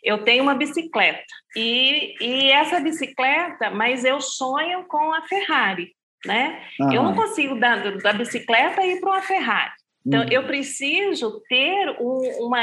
eu 0.02 0.24
tenho 0.24 0.44
uma 0.44 0.56
bicicleta 0.56 1.26
e, 1.58 2.16
e 2.22 2.50
essa 2.50 2.80
bicicleta, 2.80 3.70
mas 3.70 4.06
eu 4.06 4.22
sonho 4.22 4.86
com 4.88 5.12
a 5.12 5.24
Ferrari, 5.24 5.92
né? 6.26 6.62
Uhum. 6.80 6.94
Eu 6.94 7.04
não 7.04 7.16
consigo 7.16 7.60
da, 7.60 7.76
da 7.98 8.14
bicicleta 8.14 8.82
ir 8.86 9.02
para 9.02 9.10
uma 9.10 9.22
Ferrari. 9.22 9.74
Então, 10.08 10.26
eu 10.32 10.42
uhum. 10.42 10.48
preciso 10.48 11.42
ter 11.50 11.90
um, 12.00 12.46
uma, 12.46 12.62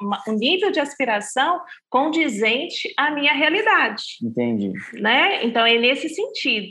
uma, 0.00 0.22
um 0.26 0.32
nível 0.32 0.70
de 0.70 0.80
aspiração 0.80 1.60
condizente 1.90 2.92
à 2.96 3.10
minha 3.10 3.34
realidade. 3.34 4.02
Entendi. 4.22 4.72
Né? 4.94 5.44
Então, 5.44 5.66
é 5.66 5.78
nesse 5.78 6.08
sentido. 6.08 6.70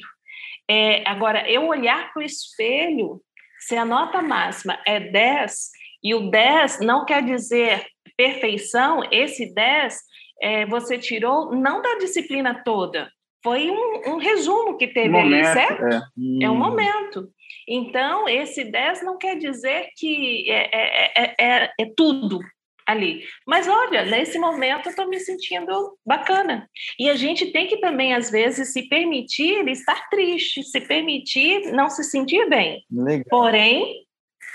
É, 0.68 1.08
agora, 1.08 1.48
eu 1.50 1.68
olhar 1.68 2.12
para 2.12 2.22
o 2.22 2.26
espelho, 2.26 3.22
se 3.60 3.76
a 3.76 3.86
nota 3.86 4.22
máxima 4.22 4.80
é 4.88 5.00
10, 5.00 5.70
e 6.04 6.16
o 6.16 6.32
10 6.32 6.80
não 6.82 7.06
quer 7.06 7.24
dizer 7.24 7.86
perfeição, 8.18 9.02
esse 9.12 9.54
10 9.54 10.00
é, 10.42 10.66
você 10.66 10.98
tirou 10.98 11.56
não 11.56 11.82
da 11.82 11.96
disciplina 12.00 12.64
toda, 12.64 13.12
foi 13.44 13.70
um, 13.70 14.14
um 14.14 14.18
resumo 14.18 14.78
que 14.78 14.88
teve 14.88 15.10
momento, 15.10 15.46
ali, 15.46 15.54
certo? 15.54 15.86
É. 15.86 16.46
é 16.46 16.50
um 16.50 16.54
hum. 16.54 16.58
momento. 16.58 17.30
Então, 17.68 18.30
esse 18.30 18.64
10 18.64 19.04
não 19.04 19.18
quer 19.18 19.38
dizer 19.38 19.90
que 19.98 20.50
é, 20.50 20.70
é, 20.74 21.36
é, 21.38 21.72
é 21.80 21.86
tudo 21.96 22.40
ali. 22.88 23.26
Mas 23.46 23.68
olha, 23.68 24.06
nesse 24.06 24.40
momento 24.40 24.86
eu 24.86 24.92
estou 24.92 25.10
me 25.10 25.20
sentindo 25.20 25.98
bacana. 26.06 26.70
E 26.98 27.10
a 27.10 27.16
gente 27.16 27.52
tem 27.52 27.68
que 27.68 27.78
também, 27.78 28.14
às 28.14 28.32
vezes, 28.32 28.72
se 28.72 28.88
permitir 28.88 29.68
estar 29.68 30.08
triste, 30.10 30.64
se 30.64 30.80
permitir 30.80 31.74
não 31.74 31.90
se 31.90 32.04
sentir 32.06 32.48
bem. 32.48 32.82
Legal. 32.90 33.26
Porém, 33.30 34.07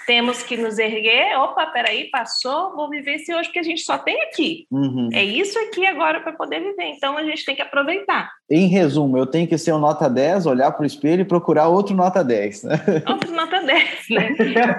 temos 0.07 0.43
que 0.43 0.57
nos 0.57 0.79
erguer. 0.79 1.37
Opa, 1.39 1.67
peraí, 1.67 2.11
passou, 2.11 2.75
vou 2.75 2.89
viver 2.89 3.15
esse 3.15 3.35
hoje, 3.35 3.49
porque 3.49 3.59
a 3.59 3.65
gente 3.65 3.83
só 3.83 3.99
tem 3.99 4.21
aqui. 4.23 4.67
Uhum. 4.71 5.09
É 5.13 5.23
isso 5.23 5.59
aqui 5.59 5.87
agora 5.87 6.21
para 6.21 6.33
poder 6.33 6.61
viver. 6.61 6.85
Então 6.85 7.17
a 7.17 7.25
gente 7.25 7.45
tem 7.45 7.55
que 7.55 7.63
aproveitar. 7.63 8.31
Em 8.51 8.67
resumo, 8.67 9.17
eu 9.17 9.27
tenho 9.27 9.49
que 9.49 9.57
ser 9.57 9.73
um 9.73 9.79
nota 9.79 10.09
10, 10.09 10.47
olhar 10.47 10.71
para 10.73 10.83
o 10.83 10.87
espelho 10.87 11.23
e 11.23 11.25
procurar 11.25 11.69
outro 11.69 11.95
nota 11.95 12.23
10. 12.23 12.65
Né? 12.65 12.75
Outro 13.09 13.33
nota 13.33 13.63
10, 13.63 14.07
né? 14.11 14.37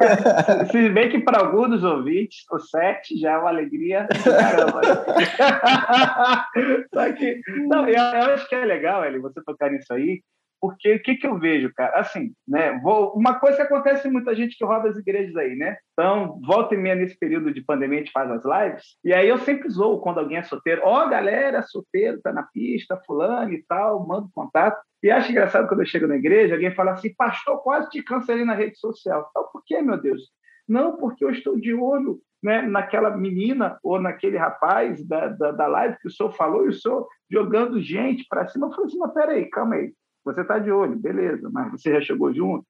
Se 0.71 0.89
bem 0.89 1.09
que 1.09 1.19
para 1.19 1.39
alguns 1.39 1.69
dos 1.69 1.83
ouvintes, 1.83 2.43
o 2.51 2.59
7 2.59 3.19
já 3.19 3.33
é 3.33 3.37
uma 3.37 3.49
alegria 3.49 4.07
caramba. 4.23 4.81
Só 6.93 7.11
que, 7.13 7.39
não, 7.67 7.87
eu, 7.87 7.95
eu 7.95 8.33
acho 8.33 8.47
que 8.47 8.55
é 8.55 8.65
legal, 8.65 9.05
Eli, 9.05 9.19
você 9.19 9.41
tocar 9.43 9.71
nisso 9.71 9.93
aí, 9.93 10.21
porque 10.63 10.93
o 10.95 11.03
que, 11.03 11.15
que 11.15 11.27
eu 11.27 11.37
vejo, 11.37 11.73
cara? 11.73 11.99
Assim, 11.99 12.33
né? 12.47 12.79
Vou, 12.81 13.11
uma 13.17 13.37
coisa 13.37 13.57
que 13.57 13.63
acontece 13.63 14.09
muita 14.09 14.33
gente 14.33 14.57
que 14.57 14.63
roda 14.63 14.87
as 14.87 14.97
igrejas 14.97 15.35
aí, 15.35 15.57
né? 15.57 15.75
Então, 15.91 16.39
volta 16.47 16.73
e 16.73 16.77
meia 16.77 16.95
nesse 16.95 17.19
período 17.19 17.53
de 17.53 17.59
pandemia, 17.59 17.97
a 17.97 18.01
gente 18.01 18.13
faz 18.13 18.31
as 18.31 18.45
lives, 18.45 18.85
e 19.03 19.13
aí 19.13 19.27
eu 19.27 19.37
sempre 19.39 19.69
zoo 19.69 19.99
quando 19.99 20.19
alguém 20.19 20.37
é 20.37 20.43
solteiro. 20.43 20.79
Ó, 20.85 21.03
oh, 21.03 21.09
galera, 21.09 21.61
solteiro, 21.63 22.21
tá 22.21 22.31
na 22.31 22.43
pista, 22.43 22.97
fulano 23.05 23.51
e 23.51 23.61
tal, 23.63 24.07
manda 24.07 24.29
contato. 24.33 24.81
E 25.03 25.11
acho 25.11 25.31
engraçado 25.31 25.67
quando 25.67 25.81
eu 25.81 25.85
chego 25.85 26.07
na 26.07 26.15
igreja, 26.15 26.53
alguém 26.53 26.73
fala 26.73 26.91
assim, 26.91 27.13
pastor, 27.13 27.61
quase 27.61 27.89
te 27.89 28.01
cancelei 28.01 28.45
na 28.45 28.55
rede 28.55 28.79
social. 28.79 29.27
Então, 29.31 29.49
por 29.51 29.65
que, 29.65 29.81
meu 29.81 30.01
Deus? 30.01 30.21
Não, 30.65 30.95
porque 30.95 31.25
eu 31.25 31.29
estou 31.29 31.59
de 31.59 31.73
olho 31.73 32.21
né, 32.41 32.61
naquela 32.61 33.17
menina 33.17 33.77
ou 33.83 33.99
naquele 33.99 34.37
rapaz 34.37 35.05
da, 35.05 35.27
da, 35.27 35.51
da 35.51 35.67
live 35.67 35.97
que 35.99 36.07
o 36.07 36.11
senhor 36.11 36.31
falou 36.31 36.65
e 36.65 36.69
o 36.69 36.73
senhor 36.73 37.05
jogando 37.29 37.81
gente 37.81 38.25
para 38.29 38.47
cima. 38.47 38.67
Eu 38.67 38.71
falei 38.71 38.85
assim, 38.85 38.97
mas 38.97 39.13
peraí, 39.13 39.49
calma 39.49 39.75
aí. 39.75 39.93
Você 40.23 40.41
está 40.41 40.59
de 40.59 40.71
olho, 40.71 40.95
beleza, 40.95 41.49
mas 41.51 41.71
você 41.71 41.91
já 41.91 42.01
chegou 42.01 42.33
junto. 42.33 42.65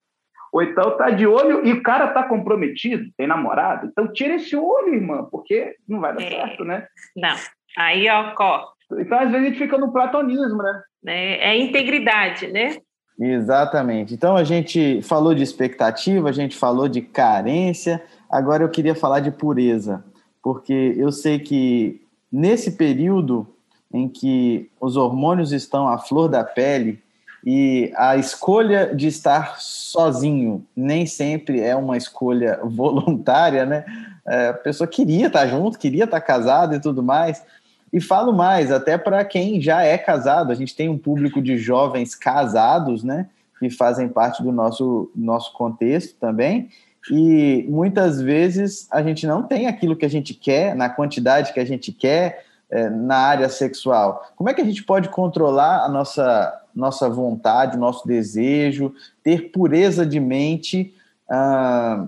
Ou 0.52 0.62
então 0.62 0.92
está 0.92 1.10
de 1.10 1.26
olho 1.26 1.66
e 1.66 1.74
o 1.74 1.82
cara 1.82 2.06
está 2.06 2.24
comprometido, 2.24 3.12
tem 3.18 3.26
namorado. 3.26 3.88
Então 3.88 4.12
tira 4.12 4.36
esse 4.36 4.56
olho, 4.56 4.94
irmã, 4.94 5.28
porque 5.32 5.76
não 5.88 6.00
vai 6.00 6.16
dar 6.16 6.22
é. 6.22 6.30
certo, 6.30 6.64
né? 6.64 6.88
Não. 7.16 7.36
Aí, 7.78 8.08
ó, 8.08 8.36
corta. 8.36 8.74
Então, 9.00 9.18
às 9.18 9.32
vezes, 9.32 9.48
a 9.48 9.50
gente 9.50 9.58
fica 9.58 9.78
no 9.78 9.92
platonismo, 9.92 10.62
né? 10.62 10.84
É, 11.08 11.50
é 11.52 11.58
integridade, 11.58 12.48
né? 12.48 12.78
Exatamente. 13.20 14.14
Então, 14.14 14.36
a 14.36 14.44
gente 14.44 15.02
falou 15.02 15.34
de 15.34 15.44
expectativa, 15.44 16.30
a 16.30 16.34
gente 16.34 16.56
falou 16.56 16.88
de 16.88 17.02
carência. 17.02 18.04
Agora, 18.30 18.64
eu 18.64 18.70
queria 18.70 18.96
falar 18.96 19.20
de 19.20 19.32
pureza, 19.32 20.04
porque 20.42 20.94
eu 20.98 21.12
sei 21.12 21.40
que 21.40 22.02
nesse 22.32 22.78
período 22.78 23.48
em 23.94 24.10
que 24.10 24.72
os 24.82 24.98
hormônios 24.98 25.52
estão 25.52 25.88
à 25.88 26.00
flor 26.00 26.28
da 26.28 26.44
pele, 26.44 27.02
e 27.46 27.92
a 27.98 28.16
escolha 28.16 28.96
de 28.96 29.08
estar 29.08 29.58
sozinho 29.60 30.66
nem 30.76 31.06
sempre 31.06 31.60
é 31.60 31.76
uma 31.76 31.98
escolha 31.98 32.60
voluntária, 32.64 33.66
né? 33.66 33.86
É, 34.26 34.48
a 34.48 34.54
pessoa 34.54 34.88
queria 34.88 35.28
estar 35.28 35.46
junto, 35.48 35.78
queria 35.78 36.06
estar 36.06 36.22
casado 36.22 36.74
e 36.74 36.80
tudo 36.80 37.04
mais. 37.04 37.44
E 37.92 38.00
falo 38.00 38.32
mais, 38.32 38.72
até 38.72 38.98
para 38.98 39.24
quem 39.26 39.62
já 39.62 39.84
é 39.84 39.98
casado, 39.98 40.52
a 40.52 40.56
gente 40.56 40.76
tem 40.76 40.90
um 40.90 40.98
público 40.98 41.42
de 41.42 41.58
jovens 41.58 42.16
casados, 42.16 43.04
né? 43.04 43.28
Que 43.60 43.70
fazem 43.70 44.08
parte 44.08 44.42
do 44.42 44.52
nosso, 44.52 45.12
nosso 45.14 45.54
contexto 45.54 46.16
também. 46.20 46.70
E 47.12 47.66
muitas 47.68 48.22
vezes 48.22 48.88
a 48.90 49.04
gente 49.04 49.28
não 49.28 49.44
tem 49.44 49.68
aquilo 49.68 49.96
que 49.96 50.06
a 50.06 50.10
gente 50.10 50.34
quer, 50.34 50.74
na 50.76 50.90
quantidade 50.90 51.52
que 51.52 51.60
a 51.60 51.66
gente 51.66 51.92
quer, 51.92 52.46
é, 52.72 52.90
na 52.90 53.18
área 53.18 53.50
sexual. 53.50 54.32
Como 54.38 54.50
é 54.50 54.54
que 54.54 54.62
a 54.62 54.66
gente 54.66 54.84
pode 54.84 55.10
controlar 55.10 55.84
a 55.84 55.90
nossa 55.90 56.63
nossa 56.76 57.10
vontade, 57.10 57.78
nosso 57.78 58.08
desejo, 58.08 58.94
ter 59.24 59.52
pureza 59.52 60.06
de 60.06 60.20
mente 60.20 60.94
ah, 61.30 62.08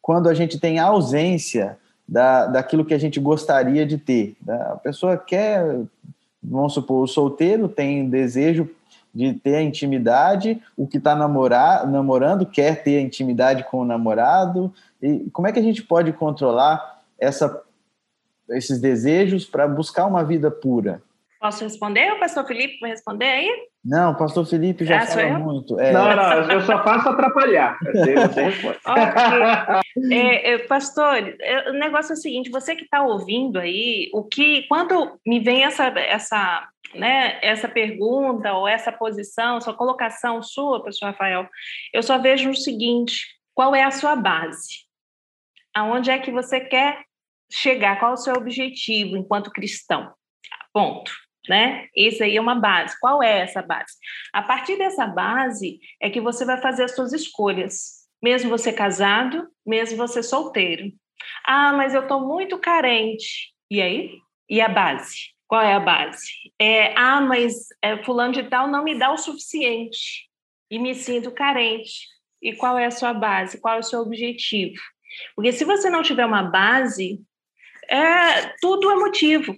quando 0.00 0.28
a 0.28 0.34
gente 0.34 0.58
tem 0.58 0.78
ausência 0.78 1.78
da, 2.06 2.46
daquilo 2.46 2.84
que 2.84 2.94
a 2.94 2.98
gente 2.98 3.18
gostaria 3.18 3.86
de 3.86 3.98
ter. 3.98 4.36
A 4.48 4.76
pessoa 4.76 5.16
quer, 5.16 5.80
vamos 6.42 6.74
supor, 6.74 7.02
o 7.02 7.08
solteiro 7.08 7.68
tem 7.68 8.08
desejo 8.08 8.68
de 9.14 9.32
ter 9.32 9.56
a 9.56 9.62
intimidade, 9.62 10.60
o 10.76 10.86
que 10.86 10.98
está 10.98 11.14
namorando 11.14 12.44
quer 12.44 12.82
ter 12.82 12.98
a 12.98 13.00
intimidade 13.00 13.64
com 13.64 13.78
o 13.78 13.84
namorado. 13.84 14.74
E 15.00 15.30
como 15.30 15.46
é 15.46 15.52
que 15.52 15.58
a 15.58 15.62
gente 15.62 15.82
pode 15.82 16.12
controlar 16.12 17.02
essa, 17.18 17.62
esses 18.50 18.80
desejos 18.80 19.44
para 19.44 19.68
buscar 19.68 20.06
uma 20.06 20.24
vida 20.24 20.50
pura? 20.50 21.00
Posso 21.40 21.62
responder? 21.62 22.12
O 22.12 22.18
pastor 22.18 22.44
Felipe 22.46 22.80
vai 22.80 22.90
responder 22.90 23.26
aí? 23.26 23.68
Não, 23.84 24.12
o 24.12 24.16
pastor 24.16 24.46
Felipe 24.46 24.86
já 24.86 25.02
ah, 25.02 25.06
fala 25.06 25.38
muito. 25.38 25.78
É... 25.78 25.92
Não, 25.92 26.16
não, 26.16 26.50
eu 26.50 26.62
só 26.62 26.82
faço 26.82 27.10
atrapalhar. 27.10 27.78
é, 30.10 30.52
é, 30.52 30.58
pastor, 30.60 31.36
é, 31.38 31.68
o 31.68 31.74
negócio 31.74 32.12
é 32.12 32.14
o 32.14 32.18
seguinte: 32.18 32.50
você 32.50 32.74
que 32.74 32.84
está 32.84 33.02
ouvindo 33.02 33.58
aí, 33.58 34.08
o 34.14 34.24
que 34.24 34.62
quando 34.68 35.20
me 35.26 35.38
vem 35.38 35.64
essa, 35.64 35.88
essa, 35.98 36.66
né, 36.94 37.38
essa 37.42 37.68
pergunta 37.68 38.54
ou 38.54 38.66
essa 38.66 38.90
posição, 38.90 39.58
essa 39.58 39.74
colocação 39.74 40.42
sua, 40.42 40.82
pastor 40.82 41.10
Rafael, 41.10 41.46
eu 41.92 42.02
só 42.02 42.16
vejo 42.16 42.48
o 42.48 42.56
seguinte: 42.56 43.26
qual 43.52 43.74
é 43.74 43.84
a 43.84 43.90
sua 43.90 44.16
base? 44.16 44.84
Aonde 45.76 46.10
é 46.10 46.18
que 46.18 46.32
você 46.32 46.58
quer 46.58 47.02
chegar? 47.52 47.98
Qual 47.98 48.12
é 48.12 48.14
o 48.14 48.16
seu 48.16 48.34
objetivo 48.34 49.14
enquanto 49.14 49.50
cristão? 49.50 50.10
Ponto 50.72 51.12
né? 51.48 51.86
Isso 51.94 52.22
aí 52.22 52.36
é 52.36 52.40
uma 52.40 52.54
base. 52.54 52.98
Qual 53.00 53.22
é 53.22 53.40
essa 53.40 53.62
base? 53.62 53.92
A 54.32 54.42
partir 54.42 54.76
dessa 54.76 55.06
base 55.06 55.78
é 56.00 56.10
que 56.10 56.20
você 56.20 56.44
vai 56.44 56.60
fazer 56.60 56.84
as 56.84 56.94
suas 56.94 57.12
escolhas, 57.12 58.04
mesmo 58.22 58.50
você 58.50 58.72
casado, 58.72 59.48
mesmo 59.66 59.96
você 59.96 60.22
solteiro. 60.22 60.92
Ah, 61.44 61.72
mas 61.72 61.94
eu 61.94 62.02
estou 62.02 62.26
muito 62.26 62.58
carente. 62.58 63.52
E 63.70 63.80
aí? 63.80 64.18
E 64.48 64.60
a 64.60 64.68
base? 64.68 65.34
Qual 65.46 65.62
é 65.62 65.74
a 65.74 65.80
base? 65.80 66.26
É, 66.58 66.94
ah, 66.96 67.20
mas 67.20 67.68
é, 67.82 68.02
fulano 68.02 68.32
de 68.32 68.44
tal 68.44 68.66
não 68.66 68.82
me 68.82 68.98
dá 68.98 69.12
o 69.12 69.18
suficiente 69.18 70.28
e 70.70 70.78
me 70.78 70.94
sinto 70.94 71.30
carente. 71.30 72.08
E 72.42 72.54
qual 72.54 72.78
é 72.78 72.86
a 72.86 72.90
sua 72.90 73.12
base? 73.12 73.60
Qual 73.60 73.76
é 73.76 73.78
o 73.78 73.82
seu 73.82 74.00
objetivo? 74.00 74.80
Porque 75.34 75.52
se 75.52 75.64
você 75.64 75.88
não 75.88 76.02
tiver 76.02 76.26
uma 76.26 76.42
base, 76.42 77.22
é, 77.88 78.54
tudo 78.60 78.90
é 78.90 78.96
motivo. 78.96 79.56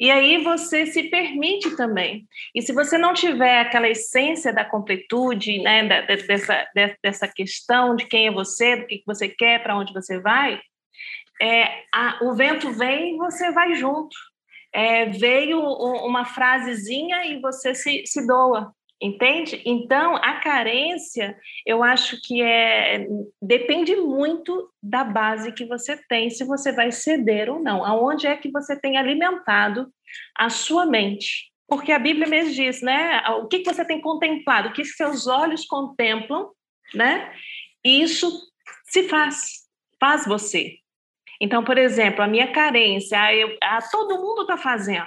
E 0.00 0.10
aí 0.10 0.42
você 0.42 0.86
se 0.86 1.04
permite 1.04 1.76
também. 1.76 2.26
E 2.54 2.62
se 2.62 2.72
você 2.72 2.96
não 2.96 3.12
tiver 3.12 3.60
aquela 3.60 3.88
essência 3.88 4.52
da 4.52 4.64
completude, 4.64 5.58
né, 5.60 5.86
da, 5.86 6.00
dessa, 6.02 6.68
dessa 7.02 7.28
questão 7.28 7.96
de 7.96 8.06
quem 8.06 8.28
é 8.28 8.30
você, 8.30 8.76
do 8.76 8.86
que 8.86 9.02
você 9.04 9.28
quer, 9.28 9.62
para 9.62 9.76
onde 9.76 9.92
você 9.92 10.20
vai, 10.20 10.60
é, 11.40 11.82
a, 11.92 12.18
o 12.22 12.34
vento 12.34 12.70
vem 12.72 13.14
e 13.14 13.16
você 13.16 13.50
vai 13.52 13.74
junto. 13.74 14.16
É, 14.72 15.06
veio 15.06 15.60
uma 15.60 16.24
frasezinha 16.24 17.24
e 17.24 17.40
você 17.40 17.74
se, 17.74 18.04
se 18.06 18.26
doa. 18.26 18.72
Entende? 19.00 19.62
Então, 19.64 20.16
a 20.16 20.40
carência, 20.40 21.38
eu 21.64 21.84
acho 21.84 22.20
que 22.20 22.42
é 22.42 23.06
depende 23.40 23.94
muito 23.94 24.68
da 24.82 25.04
base 25.04 25.52
que 25.52 25.64
você 25.66 25.96
tem, 26.08 26.28
se 26.30 26.44
você 26.44 26.72
vai 26.72 26.90
ceder 26.90 27.48
ou 27.48 27.62
não. 27.62 27.84
Aonde 27.84 28.26
é 28.26 28.36
que 28.36 28.50
você 28.50 28.78
tem 28.78 28.96
alimentado 28.96 29.88
a 30.36 30.50
sua 30.50 30.84
mente? 30.84 31.52
Porque 31.68 31.92
a 31.92 31.98
Bíblia 31.98 32.26
mesmo 32.26 32.52
diz, 32.52 32.82
né? 32.82 33.20
O 33.40 33.46
que 33.46 33.62
você 33.62 33.84
tem 33.84 34.00
contemplado, 34.00 34.70
o 34.70 34.72
que 34.72 34.84
seus 34.84 35.28
olhos 35.28 35.64
contemplam, 35.64 36.50
né? 36.92 37.32
Isso 37.84 38.28
se 38.86 39.04
faz, 39.04 39.68
faz 40.00 40.26
você. 40.26 40.76
Então, 41.40 41.62
por 41.62 41.78
exemplo, 41.78 42.22
a 42.22 42.26
minha 42.26 42.50
carência, 42.52 43.32
eu, 43.32 43.56
a 43.62 43.80
todo 43.80 44.20
mundo 44.20 44.42
está 44.42 44.56
fazendo. 44.56 45.06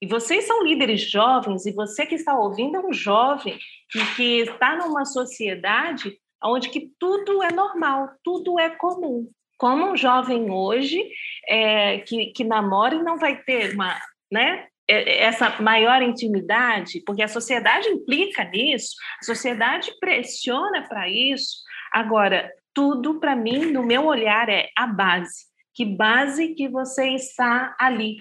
E 0.00 0.06
vocês 0.06 0.46
são 0.46 0.62
líderes 0.62 1.00
jovens, 1.10 1.66
e 1.66 1.72
você 1.72 2.06
que 2.06 2.14
está 2.14 2.38
ouvindo 2.38 2.76
é 2.76 2.80
um 2.80 2.92
jovem 2.92 3.58
que, 3.90 4.14
que 4.14 4.40
está 4.40 4.76
numa 4.76 5.04
sociedade 5.04 6.16
onde 6.42 6.68
que 6.68 6.92
tudo 7.00 7.42
é 7.42 7.52
normal, 7.52 8.10
tudo 8.22 8.60
é 8.60 8.70
comum. 8.70 9.28
Como 9.58 9.90
um 9.90 9.96
jovem 9.96 10.50
hoje 10.52 11.04
é, 11.48 11.98
que, 11.98 12.26
que 12.26 12.44
namora 12.44 12.94
e 12.94 13.02
não 13.02 13.18
vai 13.18 13.42
ter 13.42 13.74
uma, 13.74 14.00
né, 14.30 14.68
é, 14.88 15.24
essa 15.24 15.60
maior 15.60 16.00
intimidade, 16.00 17.02
porque 17.04 17.22
a 17.22 17.28
sociedade 17.28 17.88
implica 17.88 18.44
nisso, 18.44 18.94
a 19.20 19.24
sociedade 19.24 19.92
pressiona 19.98 20.86
para 20.88 21.08
isso. 21.08 21.58
Agora, 21.92 22.48
tudo 22.72 23.18
para 23.18 23.34
mim, 23.34 23.72
no 23.72 23.84
meu 23.84 24.06
olhar, 24.06 24.48
é 24.48 24.68
a 24.76 24.86
base. 24.86 25.48
Que 25.74 25.84
base 25.84 26.54
que 26.54 26.68
você 26.68 27.08
está 27.14 27.74
ali, 27.80 28.18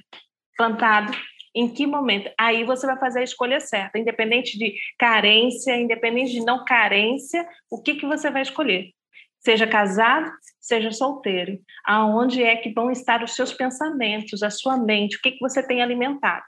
plantado 0.57 1.11
em 1.57 1.67
que 1.67 1.87
momento? 1.87 2.29
Aí 2.39 2.63
você 2.63 2.85
vai 2.85 2.99
fazer 2.99 3.21
a 3.21 3.23
escolha 3.23 3.59
certa, 3.59 3.97
independente 3.97 4.59
de 4.59 4.75
carência, 4.97 5.75
independente 5.75 6.31
de 6.33 6.45
não 6.45 6.63
carência, 6.63 7.47
o 7.67 7.81
que, 7.81 7.95
que 7.95 8.05
você 8.05 8.29
vai 8.29 8.43
escolher? 8.43 8.91
Seja 9.39 9.65
casado, 9.65 10.31
seja 10.59 10.91
solteiro. 10.91 11.57
Aonde 11.83 12.43
é 12.43 12.55
que 12.57 12.71
vão 12.71 12.91
estar 12.91 13.23
os 13.23 13.33
seus 13.33 13.53
pensamentos, 13.53 14.43
a 14.43 14.51
sua 14.51 14.77
mente, 14.77 15.17
o 15.17 15.21
que, 15.21 15.31
que 15.31 15.39
você 15.39 15.65
tem 15.65 15.81
alimentado? 15.81 16.45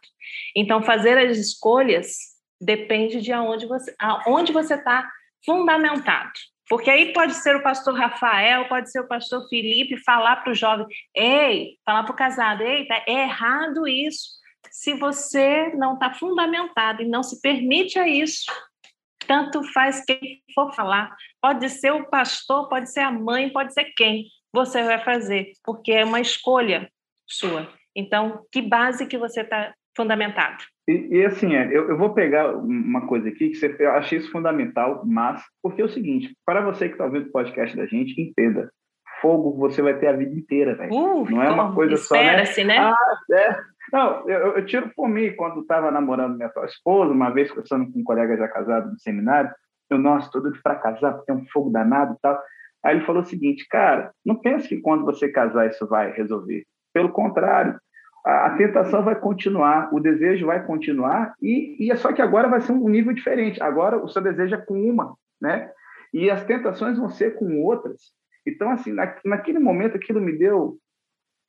Então, 0.56 0.84
fazer 0.84 1.18
as 1.18 1.38
escolhas 1.38 2.18
depende 2.62 3.20
de 3.20 3.32
aonde 3.32 3.66
você 3.66 3.96
aonde 3.98 4.52
você 4.52 4.76
está 4.76 5.10
fundamentado. 5.44 6.34
Porque 6.70 6.92
aí 6.92 7.14
pode 7.14 7.34
ser 7.34 7.56
o 7.56 7.64
pastor 7.64 7.96
Rafael, 7.96 8.68
pode 8.68 8.92
ser 8.92 9.00
o 9.00 9.08
pastor 9.08 9.48
Felipe 9.50 9.98
falar 10.04 10.36
para 10.36 10.52
o 10.52 10.56
jovem, 10.56 10.86
ei, 11.16 11.78
falar 11.84 12.04
para 12.04 12.14
o 12.14 12.16
casado, 12.16 12.62
ei, 12.62 12.86
tá, 12.86 13.04
é 13.08 13.24
errado 13.24 13.88
isso 13.88 14.39
se 14.70 14.94
você 14.94 15.74
não 15.76 15.94
está 15.94 16.14
fundamentado 16.14 17.02
e 17.02 17.08
não 17.08 17.24
se 17.24 17.42
permite 17.42 17.98
a 17.98 18.08
isso, 18.08 18.46
tanto 19.28 19.64
faz 19.72 20.04
quem 20.04 20.42
for 20.56 20.74
falar. 20.74 21.16
Pode 21.42 21.70
ser 21.70 21.92
o 21.92 22.10
pastor, 22.10 22.68
pode 22.68 22.92
ser 22.92 23.02
a 23.02 23.12
mãe, 23.12 23.50
pode 23.50 23.74
ser 23.74 23.86
quem 23.96 24.26
você 24.54 24.84
vai 24.84 25.04
fazer, 25.04 25.52
porque 25.64 25.92
é 25.92 26.04
uma 26.04 26.20
escolha 26.20 26.90
sua. 27.28 27.72
Então, 27.96 28.44
que 28.52 28.62
base 28.62 29.06
que 29.06 29.18
você 29.18 29.42
está 29.42 29.74
fundamentado? 29.96 30.64
E, 30.88 31.18
e 31.18 31.26
assim, 31.26 31.56
é, 31.56 31.68
eu, 31.68 31.90
eu, 31.90 31.98
vou 31.98 32.14
pegar 32.14 32.56
uma 32.56 33.06
coisa 33.06 33.30
aqui 33.30 33.50
que 33.50 33.56
você, 33.56 33.76
eu 33.78 33.92
achei 33.92 34.18
isso 34.18 34.32
fundamental, 34.32 35.04
mas 35.06 35.44
porque 35.62 35.82
é 35.82 35.86
o 35.86 35.90
seguinte, 35.90 36.36
para 36.46 36.62
você 36.62 36.88
que 36.88 36.96
está 36.96 37.06
ouvindo 37.06 37.28
o 37.28 37.32
podcast 37.32 37.78
da 37.78 37.86
gente, 37.86 38.20
entenda, 38.20 38.72
fogo 39.22 39.56
você 39.56 39.82
vai 39.82 39.98
ter 40.00 40.08
a 40.08 40.14
vida 40.14 40.34
inteira, 40.34 40.76
velho. 40.76 40.92
Uh, 40.92 41.30
não 41.30 41.44
é 41.44 41.50
uma 41.52 41.76
coisa 41.76 41.96
só, 41.98 42.16
né? 42.16 42.44
né? 42.66 42.78
Ah, 42.80 42.96
é, 43.32 43.56
não, 43.92 44.30
eu, 44.30 44.58
eu 44.58 44.66
tiro 44.66 44.92
por 44.96 45.08
mim, 45.08 45.36
quando 45.36 45.62
estava 45.62 45.92
namorando 45.92 46.36
minha 46.36 46.48
atual 46.48 46.66
esposa, 46.66 47.12
uma 47.12 47.30
vez 47.30 47.50
conversando 47.50 47.92
com 47.92 48.00
um 48.00 48.04
colega 48.04 48.38
já 48.38 48.48
casado 48.48 48.92
no 48.92 49.00
seminário, 49.00 49.52
eu, 49.90 49.98
nossa, 49.98 50.30
todo 50.32 50.52
para 50.62 50.76
casar, 50.76 51.14
porque 51.14 51.32
é 51.32 51.34
um 51.34 51.46
fogo 51.48 51.70
danado 51.70 52.14
e 52.14 52.18
tal. 52.22 52.40
Aí 52.84 52.96
ele 52.96 53.06
falou 53.06 53.22
o 53.22 53.26
seguinte, 53.26 53.66
cara, 53.70 54.12
não 54.26 54.36
pense 54.36 54.68
que 54.68 54.80
quando 54.80 55.04
você 55.04 55.30
casar 55.30 55.68
isso 55.68 55.88
vai 55.88 56.12
resolver. 56.12 56.64
Pelo 56.94 57.10
contrário, 57.10 57.80
a, 58.26 58.48
a 58.48 58.58
tentação 58.58 59.04
vai 59.04 59.16
continuar, 59.16 59.94
o 59.94 60.00
desejo 60.00 60.46
vai 60.46 60.66
continuar, 60.66 61.34
e, 61.42 61.76
e 61.80 61.92
é 61.92 61.96
só 61.96 62.14
que 62.14 62.22
agora 62.22 62.48
vai 62.48 62.62
ser 62.62 62.72
um 62.72 62.88
nível 62.88 63.14
diferente. 63.14 63.62
Agora 63.62 63.98
o 63.98 64.08
seu 64.08 64.22
desejo 64.22 64.56
é 64.56 64.62
com 64.62 64.80
uma, 64.82 65.16
né? 65.42 65.72
E 66.14 66.30
as 66.30 66.44
tentações 66.44 66.98
vão 66.98 67.10
ser 67.10 67.36
com 67.36 67.62
outras. 67.62 68.14
Então, 68.48 68.72
assim, 68.72 68.92
na, 68.92 69.16
naquele 69.26 69.60
momento 69.60 69.98
aquilo 69.98 70.22
me 70.22 70.38
deu 70.38 70.78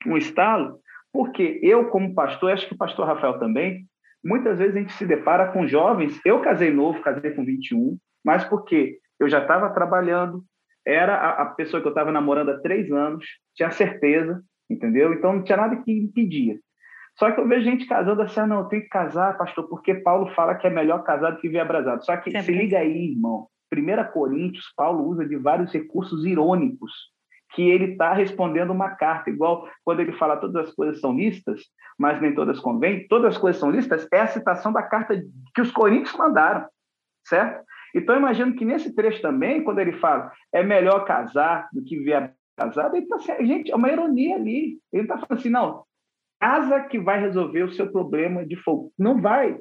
um 0.05 0.17
estalo, 0.17 0.79
porque 1.13 1.59
eu, 1.61 1.89
como 1.89 2.13
pastor, 2.13 2.51
acho 2.51 2.67
que 2.67 2.73
o 2.73 2.77
pastor 2.77 3.05
Rafael 3.05 3.39
também, 3.39 3.85
muitas 4.23 4.59
vezes 4.59 4.75
a 4.75 4.79
gente 4.79 4.93
se 4.93 5.05
depara 5.05 5.51
com 5.51 5.67
jovens. 5.67 6.19
Eu 6.25 6.41
casei 6.41 6.71
novo, 6.71 7.01
casei 7.01 7.31
com 7.31 7.43
21, 7.43 7.97
mas 8.23 8.43
porque 8.45 8.97
eu 9.19 9.29
já 9.29 9.41
estava 9.41 9.69
trabalhando, 9.69 10.43
era 10.85 11.15
a, 11.15 11.43
a, 11.43 11.45
pessoa 11.47 11.81
que 11.81 11.87
eu 11.87 11.91
estava 11.91 12.11
namorando 12.11 12.49
há 12.49 12.59
três 12.59 12.91
anos, 12.91 13.25
tinha 13.55 13.69
certeza, 13.71 14.41
entendeu? 14.69 15.13
Então 15.13 15.33
não 15.33 15.43
tinha 15.43 15.57
nada 15.57 15.75
que 15.75 15.91
impedia. 15.91 16.57
Só 17.19 17.29
que 17.31 17.39
eu 17.39 17.47
vejo 17.47 17.65
gente 17.65 17.85
casando 17.85 18.21
assim, 18.21 18.39
ah, 18.39 18.47
não, 18.47 18.59
eu 18.59 18.65
tenho 18.65 18.83
que 18.83 18.89
casar, 18.89 19.37
pastor, 19.37 19.67
porque 19.67 19.93
Paulo 19.95 20.33
fala 20.33 20.55
que 20.55 20.65
é 20.65 20.69
melhor 20.69 21.03
casado 21.03 21.39
que 21.39 21.49
vir 21.49 21.59
abrasado. 21.59 22.03
Só 22.05 22.15
que 22.17 22.31
se 22.41 22.51
liga 22.51 22.79
aí, 22.79 23.11
irmão. 23.11 23.47
1 23.73 24.11
Coríntios, 24.11 24.65
Paulo 24.75 25.07
usa 25.07 25.25
de 25.25 25.35
vários 25.35 25.71
recursos 25.71 26.25
irônicos 26.25 26.91
que 27.53 27.69
ele 27.69 27.93
está 27.93 28.13
respondendo 28.13 28.71
uma 28.71 28.91
carta, 28.91 29.29
igual 29.29 29.67
quando 29.83 29.99
ele 29.99 30.13
fala 30.13 30.37
todas 30.37 30.67
as 30.67 30.73
coisas 30.73 30.99
são 30.99 31.15
listas, 31.15 31.61
mas 31.99 32.21
nem 32.21 32.33
todas 32.33 32.59
convêm, 32.59 33.07
todas 33.07 33.35
as 33.35 33.37
coisas 33.37 33.59
são 33.59 33.69
listas, 33.69 34.07
é 34.11 34.21
a 34.21 34.27
citação 34.27 34.71
da 34.71 34.83
carta 34.83 35.21
que 35.53 35.61
os 35.61 35.71
coríntios 35.71 36.15
mandaram, 36.15 36.67
certo? 37.27 37.63
Então, 37.93 38.15
imagino 38.15 38.55
que 38.55 38.63
nesse 38.63 38.95
trecho 38.95 39.21
também, 39.21 39.63
quando 39.63 39.79
ele 39.79 39.93
fala 39.93 40.31
é 40.53 40.63
melhor 40.63 41.05
casar 41.05 41.67
do 41.73 41.83
que 41.83 41.97
viver 41.97 42.33
casado, 42.57 42.95
ele 42.95 43.03
está 43.03 43.15
assim, 43.17 43.45
gente, 43.45 43.71
é 43.71 43.75
uma 43.75 43.91
ironia 43.91 44.35
ali. 44.35 44.79
Ele 44.93 45.03
está 45.03 45.15
falando 45.15 45.39
assim, 45.39 45.49
não, 45.49 45.83
casa 46.39 46.79
que 46.81 46.99
vai 46.99 47.19
resolver 47.19 47.63
o 47.63 47.71
seu 47.71 47.91
problema 47.91 48.45
de 48.45 48.55
fogo. 48.55 48.93
Não 48.97 49.21
vai, 49.21 49.59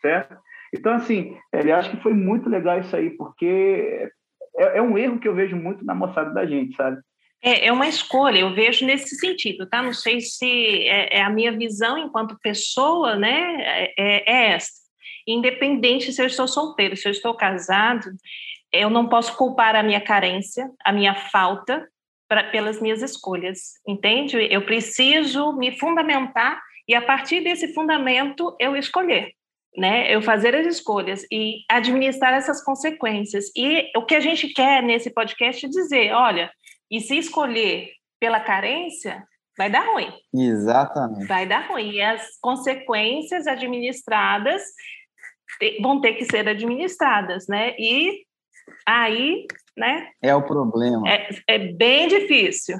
certo? 0.00 0.36
Então, 0.74 0.94
assim, 0.94 1.36
ele 1.52 1.70
acha 1.70 1.90
que 1.90 2.02
foi 2.02 2.14
muito 2.14 2.48
legal 2.48 2.78
isso 2.80 2.96
aí, 2.96 3.10
porque 3.10 4.10
é, 4.56 4.78
é 4.78 4.82
um 4.82 4.96
erro 4.96 5.18
que 5.18 5.28
eu 5.28 5.34
vejo 5.34 5.56
muito 5.56 5.84
na 5.84 5.94
moçada 5.94 6.32
da 6.32 6.46
gente, 6.46 6.74
sabe? 6.76 7.00
É, 7.42 7.66
é 7.66 7.72
uma 7.72 7.88
escolha, 7.88 8.38
eu 8.38 8.54
vejo 8.54 8.86
nesse 8.86 9.16
sentido, 9.16 9.68
tá? 9.68 9.82
Não 9.82 9.92
sei 9.92 10.20
se 10.20 10.86
é, 10.86 11.18
é 11.18 11.22
a 11.22 11.30
minha 11.30 11.50
visão 11.50 11.98
enquanto 11.98 12.38
pessoa, 12.40 13.16
né? 13.16 13.56
É, 13.60 13.94
é, 13.98 14.32
é 14.32 14.52
essa. 14.52 14.70
Independente 15.26 16.12
se 16.12 16.22
eu 16.22 16.26
estou 16.26 16.46
solteiro, 16.46 16.96
se 16.96 17.08
eu 17.08 17.12
estou 17.12 17.34
casado, 17.34 18.08
eu 18.72 18.88
não 18.88 19.08
posso 19.08 19.36
culpar 19.36 19.74
a 19.74 19.82
minha 19.82 20.00
carência, 20.00 20.70
a 20.84 20.92
minha 20.92 21.14
falta, 21.14 21.86
pra, 22.28 22.44
pelas 22.44 22.80
minhas 22.80 23.02
escolhas, 23.02 23.72
entende? 23.86 24.36
Eu 24.50 24.62
preciso 24.62 25.52
me 25.52 25.78
fundamentar 25.78 26.62
e, 26.88 26.94
a 26.94 27.02
partir 27.02 27.40
desse 27.40 27.74
fundamento, 27.74 28.56
eu 28.58 28.76
escolher. 28.76 29.32
Né, 29.74 30.14
eu 30.14 30.20
fazer 30.20 30.54
as 30.54 30.66
escolhas 30.66 31.26
e 31.32 31.64
administrar 31.66 32.34
essas 32.34 32.62
consequências. 32.62 33.46
E 33.56 33.90
o 33.96 34.04
que 34.04 34.14
a 34.14 34.20
gente 34.20 34.48
quer 34.48 34.82
nesse 34.82 35.08
podcast 35.08 35.64
é 35.64 35.68
dizer: 35.70 36.12
olha, 36.12 36.52
e 36.92 37.00
se 37.00 37.16
escolher 37.16 37.88
pela 38.20 38.38
carência, 38.38 39.26
vai 39.56 39.70
dar 39.70 39.90
ruim. 39.90 40.12
Exatamente. 40.34 41.26
Vai 41.26 41.46
dar 41.46 41.66
ruim. 41.66 41.90
E 41.90 42.02
as 42.02 42.38
consequências 42.38 43.46
administradas 43.46 44.62
vão 45.80 46.02
ter 46.02 46.12
que 46.12 46.26
ser 46.26 46.46
administradas, 46.46 47.46
né? 47.48 47.74
E 47.78 48.26
aí, 48.86 49.46
né? 49.74 50.06
É 50.20 50.34
o 50.34 50.42
problema. 50.42 51.08
É, 51.08 51.30
é 51.48 51.58
bem 51.58 52.08
difícil. 52.08 52.78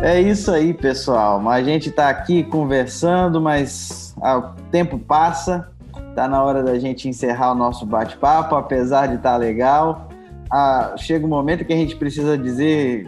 É 0.00 0.20
isso 0.20 0.52
aí, 0.52 0.72
pessoal. 0.72 1.46
A 1.48 1.60
gente 1.60 1.88
está 1.88 2.08
aqui 2.08 2.44
conversando, 2.44 3.40
mas 3.40 4.14
o 4.16 4.70
tempo 4.70 4.96
passa 4.96 5.76
Tá 6.18 6.26
na 6.26 6.42
hora 6.42 6.64
da 6.64 6.76
gente 6.80 7.08
encerrar 7.08 7.52
o 7.52 7.54
nosso 7.54 7.86
bate-papo, 7.86 8.56
apesar 8.56 9.06
de 9.06 9.14
estar 9.14 9.34
tá 9.34 9.36
legal. 9.36 10.08
a, 10.50 10.94
chega 10.96 11.24
um 11.24 11.28
momento 11.28 11.64
que 11.64 11.72
a 11.72 11.76
gente 11.76 11.94
precisa 11.94 12.36
dizer 12.36 13.06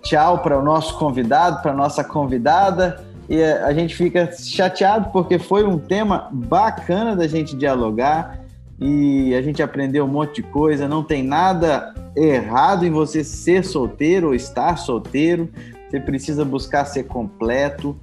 tchau 0.00 0.38
para 0.38 0.58
o 0.58 0.62
nosso 0.62 0.98
convidado, 0.98 1.60
para 1.60 1.74
nossa 1.74 2.02
convidada, 2.02 3.04
e 3.28 3.44
a 3.44 3.70
gente 3.74 3.94
fica 3.94 4.32
chateado 4.32 5.10
porque 5.12 5.38
foi 5.38 5.62
um 5.62 5.78
tema 5.78 6.30
bacana 6.32 7.14
da 7.14 7.28
gente 7.28 7.54
dialogar 7.54 8.40
e 8.80 9.34
a 9.34 9.42
gente 9.42 9.62
aprendeu 9.62 10.06
um 10.06 10.08
monte 10.08 10.36
de 10.36 10.42
coisa. 10.44 10.88
Não 10.88 11.02
tem 11.02 11.22
nada 11.22 11.92
errado 12.16 12.86
em 12.86 12.90
você 12.90 13.22
ser 13.22 13.62
solteiro 13.62 14.28
ou 14.28 14.34
estar 14.34 14.78
solteiro. 14.78 15.50
Você 15.90 16.00
precisa 16.00 16.46
buscar 16.46 16.86
ser 16.86 17.02
completo, 17.02 17.94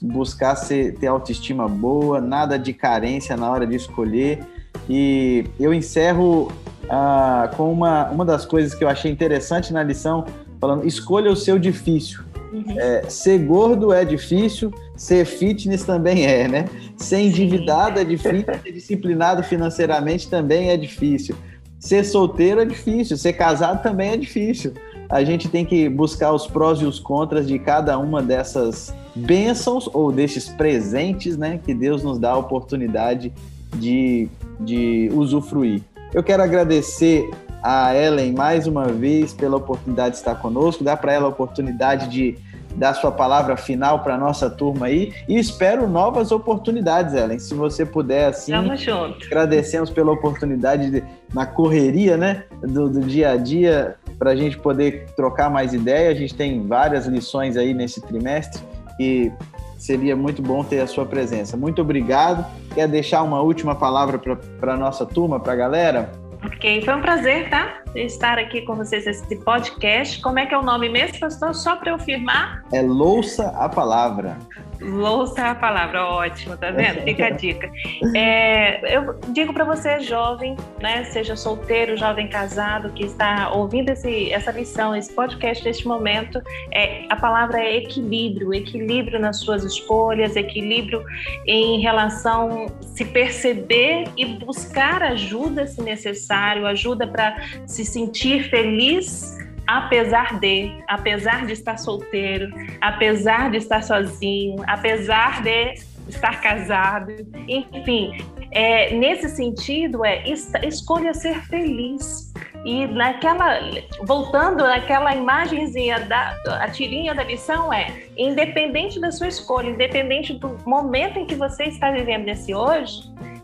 buscar 0.00 0.56
ser, 0.56 0.94
ter 0.94 1.06
autoestima 1.06 1.68
boa, 1.68 2.20
nada 2.20 2.58
de 2.58 2.72
carência 2.72 3.36
na 3.36 3.50
hora 3.50 3.66
de 3.66 3.76
escolher. 3.76 4.40
E 4.88 5.44
eu 5.58 5.72
encerro 5.72 6.50
ah, 6.88 7.50
com 7.56 7.72
uma, 7.72 8.10
uma 8.10 8.24
das 8.24 8.44
coisas 8.44 8.74
que 8.74 8.84
eu 8.84 8.88
achei 8.88 9.10
interessante 9.10 9.72
na 9.72 9.82
lição, 9.82 10.24
falando: 10.60 10.86
escolha 10.86 11.30
o 11.30 11.36
seu 11.36 11.58
difícil. 11.58 12.22
Uhum. 12.52 12.78
É, 12.78 13.04
ser 13.08 13.38
gordo 13.38 13.94
é 13.94 14.04
difícil, 14.04 14.72
ser 14.94 15.24
fitness 15.24 15.84
também 15.84 16.26
é, 16.26 16.46
né? 16.46 16.66
Ser 16.98 17.20
endividado 17.20 17.98
é 17.98 18.04
difícil, 18.04 18.44
ser 18.62 18.72
disciplinado 18.72 19.42
financeiramente 19.42 20.28
também 20.28 20.68
é 20.68 20.76
difícil. 20.76 21.34
Ser 21.78 22.04
solteiro 22.04 22.60
é 22.60 22.64
difícil, 22.64 23.16
ser 23.16 23.32
casado 23.32 23.82
também 23.82 24.10
é 24.10 24.16
difícil. 24.16 24.74
A 25.12 25.22
gente 25.22 25.46
tem 25.46 25.62
que 25.62 25.90
buscar 25.90 26.32
os 26.32 26.46
prós 26.46 26.80
e 26.80 26.86
os 26.86 26.98
contras 26.98 27.46
de 27.46 27.58
cada 27.58 27.98
uma 27.98 28.22
dessas 28.22 28.94
bênçãos 29.14 29.86
ou 29.92 30.10
desses 30.10 30.48
presentes, 30.48 31.36
né? 31.36 31.60
Que 31.62 31.74
Deus 31.74 32.02
nos 32.02 32.18
dá 32.18 32.30
a 32.30 32.38
oportunidade 32.38 33.30
de, 33.76 34.26
de 34.58 35.10
usufruir. 35.12 35.82
Eu 36.14 36.22
quero 36.22 36.42
agradecer 36.42 37.30
a 37.62 37.94
Ellen 37.94 38.32
mais 38.32 38.66
uma 38.66 38.86
vez 38.86 39.34
pela 39.34 39.58
oportunidade 39.58 40.12
de 40.12 40.16
estar 40.16 40.36
conosco, 40.36 40.82
dar 40.82 40.96
para 40.96 41.12
ela 41.12 41.26
a 41.26 41.28
oportunidade 41.28 42.08
de 42.08 42.38
dar 42.76 42.94
sua 42.94 43.12
palavra 43.12 43.56
final 43.56 44.00
para 44.00 44.16
nossa 44.16 44.48
turma 44.48 44.86
aí 44.86 45.12
e 45.28 45.38
espero 45.38 45.88
novas 45.88 46.32
oportunidades, 46.32 47.14
Ellen. 47.14 47.38
Se 47.38 47.54
você 47.54 47.84
puder 47.84 48.28
assim, 48.28 48.52
Tamo 48.52 48.76
junto. 48.76 49.26
agradecemos 49.26 49.90
pela 49.90 50.12
oportunidade 50.12 50.90
de, 50.90 51.04
na 51.34 51.46
correria, 51.46 52.16
né, 52.16 52.44
do, 52.60 52.88
do 52.88 53.00
dia 53.00 53.30
a 53.30 53.36
dia 53.36 53.96
para 54.18 54.30
a 54.30 54.36
gente 54.36 54.58
poder 54.58 55.06
trocar 55.16 55.50
mais 55.50 55.72
ideia. 55.74 56.10
A 56.10 56.14
gente 56.14 56.34
tem 56.34 56.66
várias 56.66 57.06
lições 57.06 57.56
aí 57.56 57.74
nesse 57.74 58.00
trimestre 58.00 58.62
e 58.98 59.30
seria 59.78 60.14
muito 60.14 60.40
bom 60.40 60.62
ter 60.62 60.80
a 60.80 60.86
sua 60.86 61.04
presença. 61.04 61.56
Muito 61.56 61.82
obrigado. 61.82 62.46
Quer 62.72 62.86
deixar 62.86 63.22
uma 63.22 63.40
última 63.42 63.74
palavra 63.74 64.18
para 64.60 64.74
a 64.74 64.76
nossa 64.76 65.04
turma, 65.04 65.40
para 65.40 65.52
a 65.52 65.56
galera? 65.56 66.21
Ok, 66.62 66.80
foi 66.84 66.94
um 66.94 67.00
prazer, 67.00 67.50
tá? 67.50 67.82
Estar 67.92 68.38
aqui 68.38 68.62
com 68.62 68.76
vocês 68.76 69.04
nesse 69.04 69.34
podcast. 69.34 70.22
Como 70.22 70.38
é 70.38 70.46
que 70.46 70.54
é 70.54 70.56
o 70.58 70.62
nome 70.62 70.88
mesmo, 70.88 71.18
pastor? 71.18 71.52
Só 71.56 71.74
para 71.74 71.90
eu 71.90 71.98
firmar? 71.98 72.62
É 72.72 72.80
Louça 72.80 73.48
a 73.58 73.68
Palavra. 73.68 74.38
Louça 74.82 75.50
a 75.50 75.54
palavra, 75.54 76.04
ótimo, 76.04 76.56
tá 76.56 76.70
vendo? 76.70 77.02
Fica 77.04 77.26
a 77.26 77.30
dica. 77.30 77.70
É, 78.14 78.96
eu 78.96 79.18
digo 79.28 79.52
para 79.52 79.64
você, 79.64 80.00
jovem, 80.00 80.56
né, 80.80 81.04
seja 81.04 81.36
solteiro, 81.36 81.96
jovem 81.96 82.28
casado, 82.28 82.90
que 82.90 83.04
está 83.04 83.50
ouvindo 83.52 83.90
esse, 83.90 84.32
essa 84.32 84.50
lição, 84.50 84.94
esse 84.94 85.12
podcast 85.12 85.64
neste 85.64 85.86
momento, 85.86 86.42
é, 86.72 87.04
a 87.08 87.16
palavra 87.16 87.60
é 87.60 87.76
equilíbrio, 87.76 88.52
equilíbrio 88.52 89.20
nas 89.20 89.38
suas 89.38 89.62
escolhas, 89.64 90.36
equilíbrio 90.36 91.04
em 91.46 91.80
relação 91.80 92.66
se 92.80 93.04
perceber 93.04 94.04
e 94.16 94.26
buscar 94.26 95.02
ajuda 95.02 95.66
se 95.66 95.80
necessário, 95.82 96.66
ajuda 96.66 97.06
para 97.06 97.36
se 97.66 97.84
sentir 97.84 98.48
feliz 98.50 99.38
apesar 99.72 100.38
de, 100.38 100.70
apesar 100.86 101.46
de 101.46 101.54
estar 101.54 101.78
solteiro, 101.78 102.52
apesar 102.80 103.50
de 103.50 103.56
estar 103.56 103.82
sozinho, 103.82 104.62
apesar 104.66 105.42
de 105.42 105.74
estar 106.08 106.42
casado, 106.42 107.10
enfim, 107.48 108.22
é, 108.50 108.94
nesse 108.94 109.30
sentido 109.30 110.04
é 110.04 110.24
escolha 110.28 111.14
ser 111.14 111.40
feliz. 111.46 112.30
E 112.64 112.86
naquela 112.86 113.58
voltando 114.04 114.62
naquela 114.62 115.16
imagenzinha 115.16 115.98
da 116.00 116.36
a 116.60 116.68
tirinha 116.68 117.12
da 117.12 117.24
lição 117.24 117.72
é 117.72 118.04
independente 118.16 119.00
da 119.00 119.10
sua 119.10 119.26
escolha, 119.26 119.70
independente 119.70 120.34
do 120.34 120.56
momento 120.64 121.18
em 121.18 121.26
que 121.26 121.34
você 121.34 121.64
está 121.64 121.90
vivendo 121.90 122.24
nesse 122.24 122.54
hoje, 122.54 123.02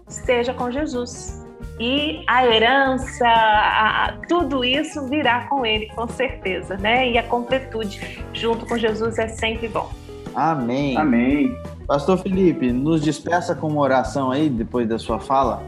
esteja 0.09 0.55
com 0.55 0.71
Jesus 0.71 1.48
e 1.81 2.25
a 2.27 2.45
herança, 2.47 3.27
a, 3.27 4.07
a, 4.07 4.13
tudo 4.29 4.65
isso 4.65 5.07
virá 5.09 5.47
com 5.47 5.65
ele, 5.65 5.87
com 5.95 6.09
certeza, 6.09 6.77
né? 6.77 7.11
E 7.11 7.19
a 7.19 7.23
completude 7.23 8.25
junto 8.33 8.67
com 8.67 8.77
Jesus 8.77 9.19
é 9.19 9.29
sempre 9.29 9.69
bom. 9.69 9.91
Amém. 10.35 10.97
Amém. 10.97 11.57
Pastor 11.87 12.19
Felipe, 12.19 12.73
nos 12.73 13.01
despeça 13.01 13.55
com 13.55 13.69
uma 13.69 13.81
oração 13.81 14.31
aí 14.31 14.49
depois 14.49 14.89
da 14.89 14.99
sua 14.99 15.21
fala. 15.21 15.63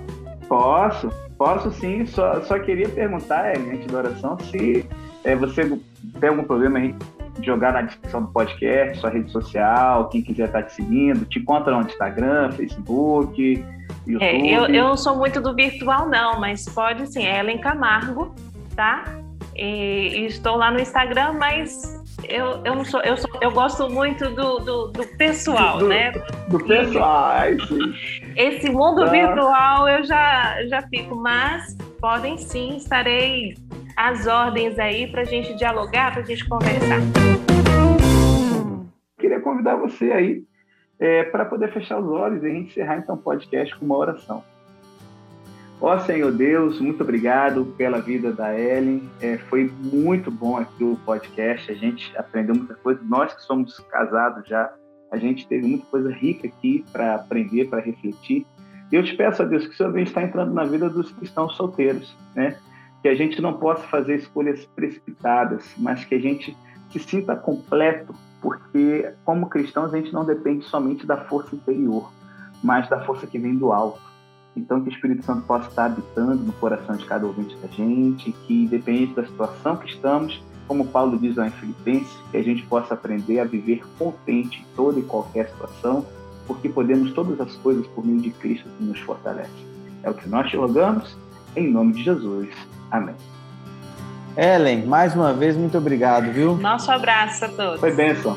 Posso, 0.49 1.11
posso 1.39 1.71
sim. 1.73 2.05
Só, 2.07 2.41
só 2.43 2.59
queria 2.59 2.89
perguntar, 2.89 3.57
antes 3.57 3.87
da 3.87 3.99
oração, 3.99 4.37
se 4.39 4.85
é, 5.25 5.37
você 5.37 5.79
tem 6.21 6.29
algum 6.29 6.43
problema 6.43 6.79
aí 6.79 6.95
de 7.39 7.47
jogar 7.47 7.73
na 7.73 7.83
descrição 7.83 8.23
do 8.23 8.29
podcast, 8.33 8.99
sua 8.99 9.11
rede 9.11 9.31
social, 9.31 10.09
quem 10.09 10.23
quiser 10.23 10.47
estar 10.47 10.65
te 10.65 10.75
seguindo, 10.75 11.25
te 11.25 11.39
encontra 11.39 11.75
no 11.75 11.87
Instagram, 11.87 12.51
Facebook, 12.53 13.65
YouTube. 14.07 14.25
É, 14.25 14.57
eu, 14.57 14.67
eu 14.67 14.89
não 14.89 14.97
sou 14.97 15.17
muito 15.17 15.41
do 15.41 15.55
virtual, 15.55 16.09
não, 16.09 16.41
mas 16.41 16.67
pode 16.67 17.07
sim, 17.13 17.25
é 17.25 17.39
Ellen 17.39 17.59
Camargo, 17.59 18.35
tá? 18.75 19.05
E, 19.57 20.21
e, 20.21 20.27
estou 20.27 20.57
lá 20.57 20.71
no 20.71 20.81
Instagram, 20.81 21.35
mas 21.35 22.01
eu, 22.29 22.63
eu 22.65 22.75
não 22.77 22.85
sou, 22.85 23.01
eu, 23.01 23.17
sou, 23.17 23.31
eu 23.41 23.51
gosto 23.51 23.91
muito 23.91 24.31
do, 24.31 24.59
do, 24.61 24.87
do 24.89 25.07
pessoal, 25.17 25.79
do, 25.79 25.89
né? 25.89 26.13
Do, 26.49 26.59
pessoal, 26.65 27.33
Esse 28.37 28.71
mundo 28.71 29.05
tá. 29.05 29.11
virtual 29.11 29.89
eu 29.89 30.05
já, 30.05 30.67
já 30.67 30.83
fico, 30.83 31.15
mas 31.15 31.77
podem 32.01 32.39
sim, 32.39 32.77
estarei 32.77 33.55
às 33.97 34.27
ordens 34.27 34.79
aí 34.79 35.07
para 35.09 35.23
a 35.23 35.25
gente 35.25 35.55
dialogar, 35.55 36.13
para 36.13 36.23
a 36.23 36.25
gente 36.25 36.49
conversar. 36.49 37.01
Queria 39.19 39.41
convidar 39.41 39.77
você 39.77 40.11
aí 40.13 40.50
é, 41.01 41.25
para 41.25 41.47
poder 41.47 41.73
fechar 41.73 41.99
os 41.99 42.09
olhos 42.09 42.43
e 42.43 42.47
a 42.47 42.51
gente 42.51 42.71
encerrar 42.71 42.99
então 42.99 43.15
o 43.15 43.19
podcast 43.19 43.75
com 43.77 43.87
uma 43.87 43.97
oração. 43.97 44.45
Ó 45.81 45.99
Senhor 46.01 46.31
Deus, 46.31 46.79
muito 46.79 47.03
obrigado 47.03 47.65
pela 47.79 48.03
vida 48.03 48.31
da 48.31 48.57
Ellen. 48.59 49.09
É, 49.19 49.39
foi 49.39 49.73
muito 49.79 50.31
bom 50.31 50.59
aqui 50.59 50.85
o 50.85 50.99
podcast. 51.07 51.73
A 51.73 51.75
gente 51.75 52.15
aprendeu 52.19 52.55
muita 52.55 52.75
coisa. 52.75 53.01
Nós 53.03 53.33
que 53.33 53.41
somos 53.41 53.81
casados 53.91 54.47
já, 54.47 54.71
a 55.11 55.17
gente 55.17 55.49
teve 55.49 55.67
muita 55.67 55.87
coisa 55.87 56.13
rica 56.13 56.47
aqui 56.47 56.85
para 56.93 57.15
aprender, 57.15 57.71
para 57.71 57.81
refletir. 57.81 58.47
E 58.93 58.95
eu 58.95 59.03
te 59.03 59.17
peço 59.17 59.41
a 59.41 59.47
Deus 59.47 59.67
que 59.67 59.73
o 59.73 59.77
Senhor 59.77 59.91
venha 59.91 60.05
estar 60.05 60.23
entrando 60.23 60.53
na 60.53 60.65
vida 60.65 60.91
dos 60.91 61.11
cristãos 61.13 61.57
solteiros, 61.57 62.15
né? 62.35 62.59
Que 63.01 63.09
a 63.09 63.15
gente 63.15 63.41
não 63.41 63.55
possa 63.55 63.83
fazer 63.85 64.17
escolhas 64.17 64.67
precipitadas, 64.77 65.65
mas 65.79 66.05
que 66.05 66.15
a 66.15 66.21
gente 66.21 66.55
se 66.91 66.99
sinta 66.99 67.35
completo 67.35 68.15
porque 68.41 69.13
como 69.25 69.49
cristãos 69.49 69.93
a 69.93 69.97
gente 69.99 70.13
não 70.13 70.25
depende 70.25 70.65
somente 70.65 71.07
da 71.07 71.17
força 71.25 71.55
interior, 71.55 72.11
mas 72.63 72.89
da 72.89 73.05
força 73.05 73.27
que 73.27 73.39
vem 73.39 73.55
do 73.55 73.73
alto. 73.73 74.01
Então 74.57 74.81
que 74.83 74.89
o 74.89 74.93
Espírito 74.93 75.25
Santo 75.25 75.47
possa 75.47 75.69
estar 75.69 75.87
habitando 75.87 76.43
no 76.43 76.53
coração 76.55 76.97
de 76.97 77.05
cada 77.07 77.27
ouvinte 77.27 77.57
da 77.57 77.69
gente, 77.69 78.33
que 78.33 78.65
independente 78.65 79.15
da 79.15 79.25
situação 79.25 79.77
que 79.77 79.89
estamos, 79.89 80.43
como 80.67 80.87
Paulo 80.87 81.19
diz 81.19 81.37
lá 81.37 81.47
em 81.47 81.51
Filipenses, 81.51 82.17
que 82.31 82.37
a 82.37 82.43
gente 82.43 82.65
possa 82.67 82.95
aprender 82.95 83.41
a 83.41 83.45
viver 83.45 83.83
contente 83.99 84.61
em 84.61 84.77
toda 84.77 84.99
e 84.99 85.03
qualquer 85.03 85.49
situação, 85.49 86.05
porque 86.47 86.69
podemos 86.69 87.13
todas 87.13 87.41
as 87.41 87.55
coisas 87.57 87.87
por 87.89 88.05
meio 88.05 88.21
de 88.21 88.31
Cristo 88.31 88.69
que 88.77 88.85
nos 88.85 88.99
fortalece. 89.01 89.51
É 90.03 90.11
o 90.11 90.15
que 90.15 90.29
nós 90.29 90.49
te 90.51 90.57
rogamos, 90.57 91.17
em 91.57 91.71
nome 91.71 91.93
de 91.93 92.05
Jesus. 92.05 92.49
Amém. 92.91 93.17
Ellen, 94.41 94.87
mais 94.87 95.15
uma 95.15 95.35
vez, 95.35 95.55
muito 95.55 95.77
obrigado, 95.77 96.33
viu? 96.33 96.57
Nosso 96.57 96.91
abraço 96.91 97.45
a 97.45 97.49
todos. 97.49 97.79
Foi 97.79 97.93
bênção. 97.93 98.35